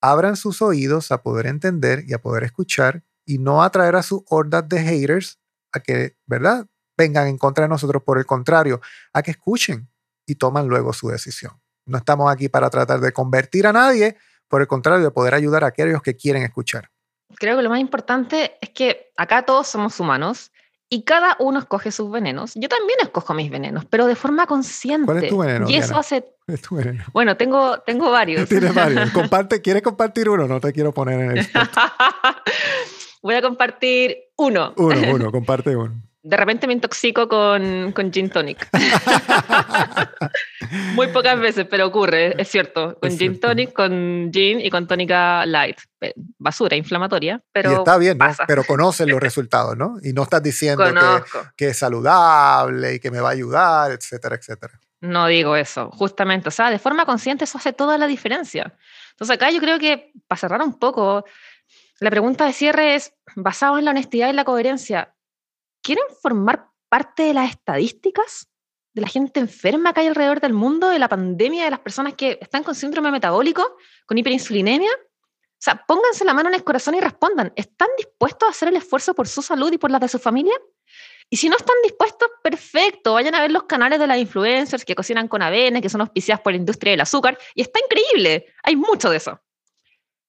abran 0.00 0.36
sus 0.36 0.62
oídos 0.62 1.12
a 1.12 1.22
poder 1.22 1.46
entender 1.46 2.04
y 2.06 2.14
a 2.14 2.18
poder 2.18 2.44
escuchar 2.44 3.02
y 3.24 3.38
no 3.38 3.62
atraer 3.62 3.96
a 3.96 4.02
sus 4.02 4.22
hordas 4.28 4.68
de 4.68 4.80
haters 4.80 5.38
a 5.72 5.80
que, 5.80 6.16
¿verdad?, 6.26 6.66
vengan 6.96 7.28
en 7.28 7.38
contra 7.38 7.64
de 7.64 7.68
nosotros. 7.68 8.02
Por 8.02 8.18
el 8.18 8.26
contrario, 8.26 8.80
a 9.12 9.22
que 9.22 9.30
escuchen 9.30 9.88
y 10.26 10.34
toman 10.34 10.66
luego 10.68 10.92
su 10.92 11.08
decisión. 11.08 11.60
No 11.86 11.98
estamos 11.98 12.30
aquí 12.30 12.48
para 12.48 12.70
tratar 12.70 13.00
de 13.00 13.12
convertir 13.12 13.66
a 13.66 13.72
nadie, 13.72 14.16
por 14.48 14.60
el 14.60 14.66
contrario, 14.66 15.04
de 15.04 15.10
poder 15.10 15.34
ayudar 15.34 15.64
a 15.64 15.68
aquellos 15.68 16.02
que 16.02 16.16
quieren 16.16 16.42
escuchar. 16.42 16.90
Creo 17.36 17.56
que 17.56 17.62
lo 17.62 17.70
más 17.70 17.80
importante 17.80 18.56
es 18.60 18.70
que 18.70 19.12
acá 19.16 19.44
todos 19.44 19.68
somos 19.68 19.98
humanos 20.00 20.50
y 20.90 21.02
cada 21.02 21.36
uno 21.38 21.58
escoge 21.58 21.92
sus 21.92 22.10
venenos. 22.10 22.52
Yo 22.54 22.68
también 22.68 22.98
escojo 23.02 23.34
mis 23.34 23.50
venenos, 23.50 23.84
pero 23.84 24.06
de 24.06 24.14
forma 24.14 24.46
consciente. 24.46 25.06
¿Cuál 25.06 25.24
es 25.24 25.30
tu 25.30 25.38
veneno? 25.38 25.68
Y 25.68 25.76
eso 25.76 25.96
hace. 25.98 26.26
es 26.46 26.62
tu 26.62 26.76
veneno? 26.76 27.04
Bueno, 27.12 27.36
tengo, 27.36 27.80
tengo 27.80 28.10
varios. 28.10 28.48
Tienes 28.48 28.74
varios. 28.74 29.10
Comparte, 29.12 29.60
¿Quieres 29.60 29.82
compartir 29.82 30.28
uno? 30.28 30.46
No 30.46 30.60
te 30.60 30.72
quiero 30.72 30.92
poner 30.92 31.20
en 31.20 31.38
el. 31.38 31.46
Voy 33.22 33.34
a 33.34 33.42
compartir 33.42 34.16
uno. 34.36 34.72
Uno, 34.76 34.96
uno, 35.12 35.32
comparte 35.32 35.76
uno 35.76 36.07
de 36.22 36.36
repente 36.36 36.66
me 36.66 36.72
intoxico 36.72 37.28
con, 37.28 37.92
con 37.92 38.12
gin 38.12 38.28
tonic. 38.28 38.68
Muy 40.94 41.06
pocas 41.08 41.38
veces, 41.38 41.66
pero 41.70 41.86
ocurre, 41.86 42.40
es 42.40 42.48
cierto. 42.48 42.98
Con 43.00 43.16
gin 43.16 43.38
tonic, 43.38 43.72
con 43.72 44.30
gin 44.32 44.60
y 44.60 44.68
con 44.68 44.86
tónica 44.86 45.46
light. 45.46 45.78
Basura 46.38 46.76
inflamatoria, 46.76 47.40
pero. 47.52 47.70
Y 47.70 47.74
está 47.74 47.98
bien, 47.98 48.18
¿no? 48.18 48.26
Pero 48.46 48.64
conoces 48.64 49.06
los 49.06 49.20
resultados, 49.20 49.76
¿no? 49.76 49.96
Y 50.02 50.12
no 50.12 50.24
estás 50.24 50.42
diciendo 50.42 50.84
que, 50.84 51.40
que, 51.56 51.68
es 51.68 51.78
saludable 51.78 52.94
y 52.94 53.00
que 53.00 53.10
me 53.10 53.20
va 53.20 53.28
a 53.28 53.32
ayudar, 53.32 53.92
etcétera, 53.92 54.36
etcétera. 54.36 54.78
No 55.00 55.28
digo 55.28 55.54
eso, 55.54 55.90
justamente. 55.92 56.48
O 56.48 56.52
sea, 56.52 56.70
de 56.70 56.80
forma 56.80 57.06
consciente 57.06 57.44
eso 57.44 57.58
hace 57.58 57.72
toda 57.72 57.96
la 57.96 58.08
diferencia. 58.08 58.74
Entonces, 59.12 59.36
acá 59.36 59.50
yo 59.50 59.60
creo 59.60 59.78
que, 59.78 60.12
para 60.26 60.38
cerrar 60.38 60.62
un 60.62 60.78
poco, 60.78 61.24
la 62.00 62.10
pregunta 62.10 62.44
de 62.44 62.52
cierre 62.52 62.96
es: 62.96 63.12
basado 63.36 63.78
en 63.78 63.84
la 63.84 63.92
honestidad 63.92 64.30
y 64.30 64.32
la 64.32 64.44
coherencia, 64.44 65.14
¿quieren 65.88 66.04
formar 66.20 66.68
parte 66.90 67.22
de 67.22 67.32
las 67.32 67.48
estadísticas 67.48 68.46
de 68.92 69.00
la 69.00 69.08
gente 69.08 69.40
enferma 69.40 69.94
que 69.94 70.00
hay 70.00 70.08
alrededor 70.08 70.38
del 70.38 70.52
mundo, 70.52 70.90
de 70.90 70.98
la 70.98 71.08
pandemia, 71.08 71.64
de 71.64 71.70
las 71.70 71.80
personas 71.80 72.12
que 72.12 72.38
están 72.42 72.62
con 72.62 72.74
síndrome 72.74 73.10
metabólico, 73.10 73.78
con 74.04 74.18
hiperinsulinemia? 74.18 74.90
O 74.92 75.60
sea, 75.60 75.82
pónganse 75.88 76.26
la 76.26 76.34
mano 76.34 76.50
en 76.50 76.56
el 76.56 76.62
corazón 76.62 76.94
y 76.94 77.00
respondan, 77.00 77.54
¿están 77.56 77.88
dispuestos 77.96 78.46
a 78.46 78.50
hacer 78.50 78.68
el 78.68 78.76
esfuerzo 78.76 79.14
por 79.14 79.28
su 79.28 79.40
salud 79.40 79.72
y 79.72 79.78
por 79.78 79.90
la 79.90 79.98
de 79.98 80.08
su 80.08 80.18
familia? 80.18 80.52
Y 81.30 81.38
si 81.38 81.48
no 81.48 81.56
están 81.56 81.76
dispuestos, 81.82 82.28
perfecto, 82.42 83.14
vayan 83.14 83.34
a 83.34 83.40
ver 83.40 83.50
los 83.50 83.62
canales 83.62 83.98
de 83.98 84.06
las 84.06 84.18
influencers 84.18 84.84
que 84.84 84.94
cocinan 84.94 85.26
con 85.26 85.40
avena, 85.40 85.80
que 85.80 85.88
son 85.88 86.02
auspiciadas 86.02 86.42
por 86.42 86.52
la 86.52 86.58
industria 86.58 86.90
del 86.90 87.00
azúcar, 87.00 87.38
y 87.54 87.62
está 87.62 87.80
increíble, 87.80 88.44
hay 88.62 88.76
mucho 88.76 89.08
de 89.08 89.16
eso. 89.16 89.40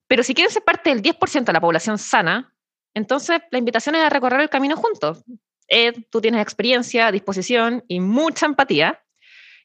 Pero 0.07 0.23
si 0.23 0.33
quieren 0.33 0.53
ser 0.53 0.63
parte 0.63 0.89
del 0.89 1.01
10% 1.01 1.43
de 1.43 1.53
la 1.53 1.59
población 1.59 1.97
sana, 1.97 2.55
entonces 2.93 3.41
la 3.51 3.59
invitación 3.59 3.95
es 3.95 4.03
a 4.03 4.09
recorrer 4.09 4.39
el 4.39 4.49
camino 4.49 4.77
juntos. 4.77 5.21
Ed, 5.69 5.95
tú 6.09 6.19
tienes 6.19 6.41
experiencia, 6.41 7.11
disposición 7.11 7.83
y 7.87 7.99
mucha 7.99 8.45
empatía. 8.45 9.03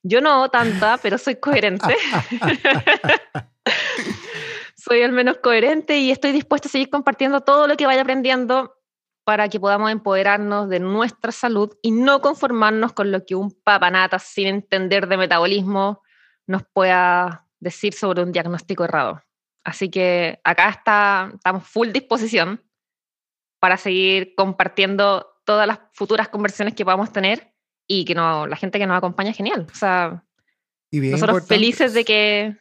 Yo 0.03 0.21
no 0.21 0.49
tanta, 0.51 0.99
pero 1.03 1.19
soy 1.19 1.37
coherente. 1.37 1.97
soy 4.77 5.03
al 5.03 5.13
menos 5.13 5.39
coherente 5.39 5.99
y 5.99 6.11
estoy 6.11 6.33
dispuesta 6.33 6.69
a 6.69 6.71
seguir 6.71 6.91
compartiendo 6.91 7.41
todo 7.41 7.67
lo 7.67 7.77
que 7.77 7.87
vaya 7.87 8.03
aprendiendo 8.03 8.77
para 9.25 9.49
que 9.49 9.59
podamos 9.59 9.91
empoderarnos 9.91 10.69
de 10.69 10.81
nuestra 10.81 11.33
salud 11.33 11.75
y 11.81 11.91
no 11.91 12.21
conformarnos 12.21 12.93
con 12.93 13.11
lo 13.11 13.25
que 13.25 13.35
un 13.35 13.51
papanata 13.65 14.19
sin 14.19 14.47
entender 14.47 15.09
de 15.09 15.17
metabolismo 15.17 16.03
nos 16.47 16.63
pueda 16.75 17.47
decir 17.59 17.95
sobre 17.95 18.23
un 18.23 18.33
diagnóstico 18.33 18.85
errado. 18.85 19.23
Así 19.65 19.91
que 19.91 20.41
acá 20.45 20.69
está, 20.69 21.31
estamos 21.35 21.67
full 21.67 21.89
disposición 21.89 22.63
para 23.61 23.79
seguir 23.79 24.35
compartiendo 24.37 25.34
todas 25.45 25.67
las 25.67 25.79
futuras 25.93 26.29
conversiones 26.29 26.75
que 26.75 26.85
podamos 26.85 27.13
tener 27.13 27.53
y 27.87 28.05
que 28.05 28.15
no, 28.15 28.47
la 28.47 28.57
gente 28.57 28.79
que 28.79 28.87
nos 28.87 28.97
acompaña 28.97 29.31
es 29.31 29.37
genial. 29.37 29.67
O 29.71 29.75
sea, 29.75 30.25
nosotros 30.91 31.47
felices 31.47 31.93
de 31.95 32.05
que 32.05 32.57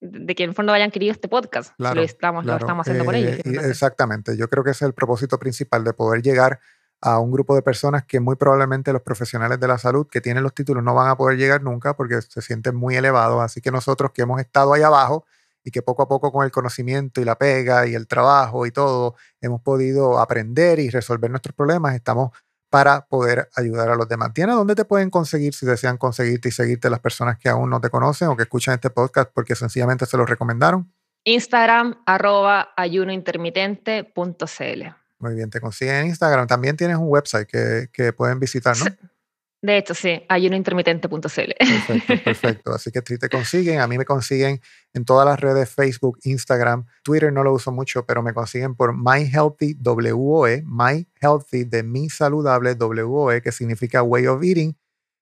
de 0.00 0.34
que 0.34 0.44
en 0.44 0.50
el 0.50 0.56
fondo 0.56 0.72
hayan 0.72 0.90
querido 0.90 1.12
este 1.12 1.28
podcast. 1.28 1.74
lo, 1.76 2.00
estamos, 2.00 2.46
lo 2.46 2.56
estamos 2.56 2.84
haciendo 2.84 3.04
por 3.04 3.14
ellos. 3.14 3.38
Eh, 3.44 3.68
exactamente. 3.68 4.36
Yo 4.36 4.48
creo 4.48 4.64
que 4.64 4.70
ese 4.70 4.84
es 4.84 4.88
el 4.88 4.94
propósito 4.94 5.38
principal 5.38 5.84
de 5.84 5.92
poder 5.92 6.22
llegar 6.22 6.58
a 7.02 7.18
un 7.18 7.30
grupo 7.30 7.54
de 7.54 7.62
personas 7.62 8.04
que 8.04 8.20
muy 8.20 8.36
probablemente 8.36 8.92
los 8.92 9.02
profesionales 9.02 9.60
de 9.60 9.68
la 9.68 9.78
salud 9.78 10.06
que 10.06 10.20
tienen 10.20 10.42
los 10.42 10.54
títulos 10.54 10.82
no 10.82 10.94
van 10.94 11.08
a 11.08 11.16
poder 11.16 11.38
llegar 11.38 11.62
nunca 11.62 11.96
porque 11.96 12.20
se 12.22 12.40
sienten 12.42 12.76
muy 12.76 12.96
elevados. 12.96 13.42
Así 13.42 13.60
que 13.60 13.70
nosotros 13.70 14.12
que 14.12 14.22
hemos 14.22 14.40
estado 14.40 14.72
ahí 14.72 14.82
abajo 14.82 15.26
y 15.70 15.72
que 15.72 15.82
poco 15.82 16.02
a 16.02 16.08
poco 16.08 16.32
con 16.32 16.44
el 16.44 16.50
conocimiento 16.50 17.20
y 17.20 17.24
la 17.24 17.36
pega 17.36 17.86
y 17.86 17.94
el 17.94 18.08
trabajo 18.08 18.66
y 18.66 18.72
todo 18.72 19.14
hemos 19.40 19.62
podido 19.62 20.18
aprender 20.18 20.80
y 20.80 20.90
resolver 20.90 21.30
nuestros 21.30 21.54
problemas, 21.54 21.94
estamos 21.94 22.36
para 22.68 23.06
poder 23.06 23.48
ayudar 23.54 23.90
a 23.90 23.94
los 23.94 24.08
demás. 24.08 24.34
Diana, 24.34 24.54
¿dónde 24.54 24.74
te 24.74 24.84
pueden 24.84 25.10
conseguir 25.10 25.54
si 25.54 25.66
desean 25.66 25.96
conseguirte 25.96 26.48
y 26.48 26.52
seguirte 26.52 26.90
las 26.90 26.98
personas 26.98 27.38
que 27.38 27.48
aún 27.48 27.70
no 27.70 27.80
te 27.80 27.88
conocen 27.88 28.26
o 28.28 28.36
que 28.36 28.42
escuchan 28.42 28.74
este 28.74 28.90
podcast 28.90 29.30
porque 29.32 29.54
sencillamente 29.54 30.06
se 30.06 30.16
lo 30.16 30.26
recomendaron? 30.26 30.92
Instagram, 31.24 32.02
arroba 32.06 32.70
ayunointermitente.cl. 32.76 34.82
Muy 35.18 35.34
bien, 35.34 35.50
te 35.50 35.60
consiguen 35.60 35.96
en 35.96 36.06
Instagram. 36.06 36.46
También 36.46 36.76
tienes 36.76 36.96
un 36.96 37.08
website 37.08 37.46
que, 37.46 37.90
que 37.92 38.12
pueden 38.12 38.40
visitar, 38.40 38.76
¿no? 38.76 38.86
De 39.62 39.76
hecho, 39.76 39.94
sí, 39.94 40.22
ayunointermitente.cl. 40.28 41.28
Perfecto, 41.28 42.14
perfecto. 42.24 42.72
Así 42.72 42.90
que 42.90 43.02
te 43.02 43.28
consiguen, 43.28 43.80
a 43.80 43.86
mí 43.86 43.98
me 43.98 44.06
consiguen 44.06 44.60
en 44.94 45.04
todas 45.04 45.26
las 45.26 45.38
redes, 45.38 45.68
Facebook, 45.68 46.18
Instagram, 46.22 46.86
Twitter 47.02 47.30
no 47.30 47.44
lo 47.44 47.52
uso 47.52 47.70
mucho, 47.70 48.06
pero 48.06 48.22
me 48.22 48.32
consiguen 48.32 48.74
por 48.74 48.96
MyHealthyWOE, 48.96 50.64
MyHealthy 50.64 51.64
de 51.64 51.82
mi 51.82 52.08
saludable 52.08 52.74
WOE, 52.74 53.42
que 53.42 53.52
significa 53.52 54.02
Way 54.02 54.26
of 54.28 54.42
Eating. 54.42 54.76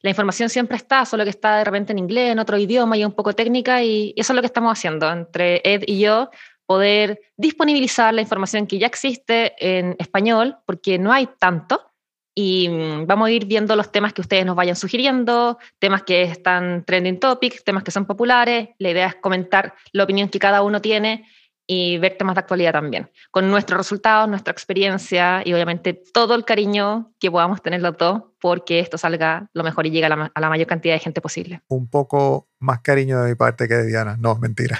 La 0.02 0.10
información 0.10 0.50
siempre 0.50 0.78
está, 0.78 1.06
solo 1.06 1.24
que 1.24 1.30
está 1.30 1.58
de 1.58 1.64
repente 1.64 1.94
en 1.94 2.00
inglés, 2.00 2.32
en 2.32 2.40
otro 2.40 2.58
idioma 2.58 2.98
y 2.98 3.06
un 3.06 3.14
poco 3.14 3.34
técnica 3.34 3.82
y 3.82 4.14
eso 4.18 4.34
es 4.34 4.36
lo 4.36 4.42
que 4.42 4.48
estamos 4.48 4.78
haciendo 4.78 5.10
entre 5.10 5.62
Ed 5.64 5.84
y 5.88 6.00
yo, 6.00 6.30
poder 6.66 7.22
disponibilizar 7.38 8.14
la 8.14 8.22
información 8.22 8.68
que 8.68 8.80
ya 8.80 8.88
existe 8.88 9.54
en 9.58 9.96
español, 10.00 10.58
porque 10.66 11.00
no 11.00 11.12
hay 11.12 11.30
tanto, 11.40 11.93
y 12.36 12.70
mm, 12.70 13.06
vamos 13.06 13.28
a 13.28 13.32
ir 13.32 13.46
viendo 13.46 13.76
los 13.76 13.92
temas 13.92 14.14
que 14.14 14.22
ustedes 14.22 14.46
nos 14.46 14.56
vayan 14.56 14.76
sugiriendo, 14.76 15.60
temas 15.80 16.04
que 16.04 16.24
están 16.24 16.84
trending 16.86 17.20
topics, 17.20 17.64
temas 17.64 17.84
que 17.84 17.92
son 17.92 18.06
populares. 18.06 18.70
La 18.80 18.90
idea 18.90 19.08
es 19.08 19.16
comentar 19.16 19.76
la 19.92 20.04
opinión 20.04 20.30
que 20.30 20.40
cada 20.40 20.64
uno 20.64 20.82
tiene 20.82 21.26
y 21.66 21.98
ver 21.98 22.18
temas 22.18 22.36
de 22.36 22.40
actualidad 22.40 22.74
también, 22.74 23.10
con 23.32 23.50
nuestros 23.50 23.78
resultados, 23.78 24.28
nuestra 24.28 24.52
experiencia 24.52 25.42
y 25.46 25.54
obviamente 25.54 25.94
todo 25.94 26.36
el 26.36 26.44
cariño 26.44 27.13
que 27.24 27.32
podamos 27.32 27.62
tener 27.62 27.82
los 27.82 27.98
dos 27.98 28.22
porque 28.42 28.82
esto 28.82 28.98
salga 28.98 29.48
lo 29.54 29.64
mejor 29.64 29.86
y 29.86 29.92
llegue 29.92 30.08
a 30.08 30.10
la, 30.10 30.50
mayor 30.50 30.68
cantidad 30.68 30.94
de 30.94 31.00
gente 31.00 31.22
posible. 31.22 31.62
Un 31.70 31.90
poco 31.90 32.50
más 32.60 32.82
cariño 32.82 33.22
de 33.22 33.30
mi 33.30 33.36
parte 33.36 33.70
que 33.70 33.76
de 33.76 33.88
Diana, 33.88 34.18
no, 34.20 34.36
mentira. 34.36 34.78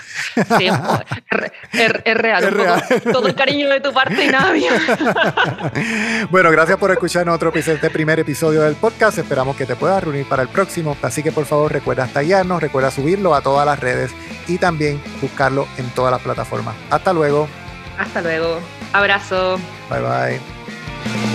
Sí, 0.58 0.68
es, 1.72 2.18
real, 2.18 2.54
todo 3.14 3.28
el 3.28 3.36
cariño 3.36 3.70
de 3.70 3.80
tu 3.80 3.94
parte 3.94 4.26
y 4.26 4.28
nada 4.28 4.52
mío. 4.52 4.72
bueno, 6.32 6.52
gracias 6.52 6.78
por 6.78 6.92
escuchar 6.92 7.30
otro 7.30 7.54
este 7.56 7.90
primer 7.90 8.20
episodio 8.20 8.64
del 8.64 8.76
podcast, 8.76 9.20
esperamos 9.20 9.56
que 9.56 9.66
te 9.66 9.78
puedas 9.78 10.04
reunir 10.04 10.28
para 10.28 10.44
el 10.44 10.50
próximo, 10.50 10.98
así 11.02 11.24
que 11.24 11.32
por 11.32 11.46
favor 11.46 11.72
recuerda 11.72 12.08
tallarnos, 12.08 12.62
recuerda 12.62 12.92
subirlo 12.92 13.36
a 13.36 13.42
todas 13.42 13.66
las 13.66 13.80
redes 13.80 14.12
y 14.50 14.58
también 14.58 15.02
buscarlo 15.22 15.66
en 15.78 15.90
todas 15.92 16.12
las 16.12 16.22
plataformas. 16.22 16.76
Hasta 16.90 17.14
luego. 17.14 17.48
Hasta 17.98 18.22
luego. 18.22 18.60
Abrazo. 18.92 19.58
Bye 19.90 20.02
bye. 20.02 21.33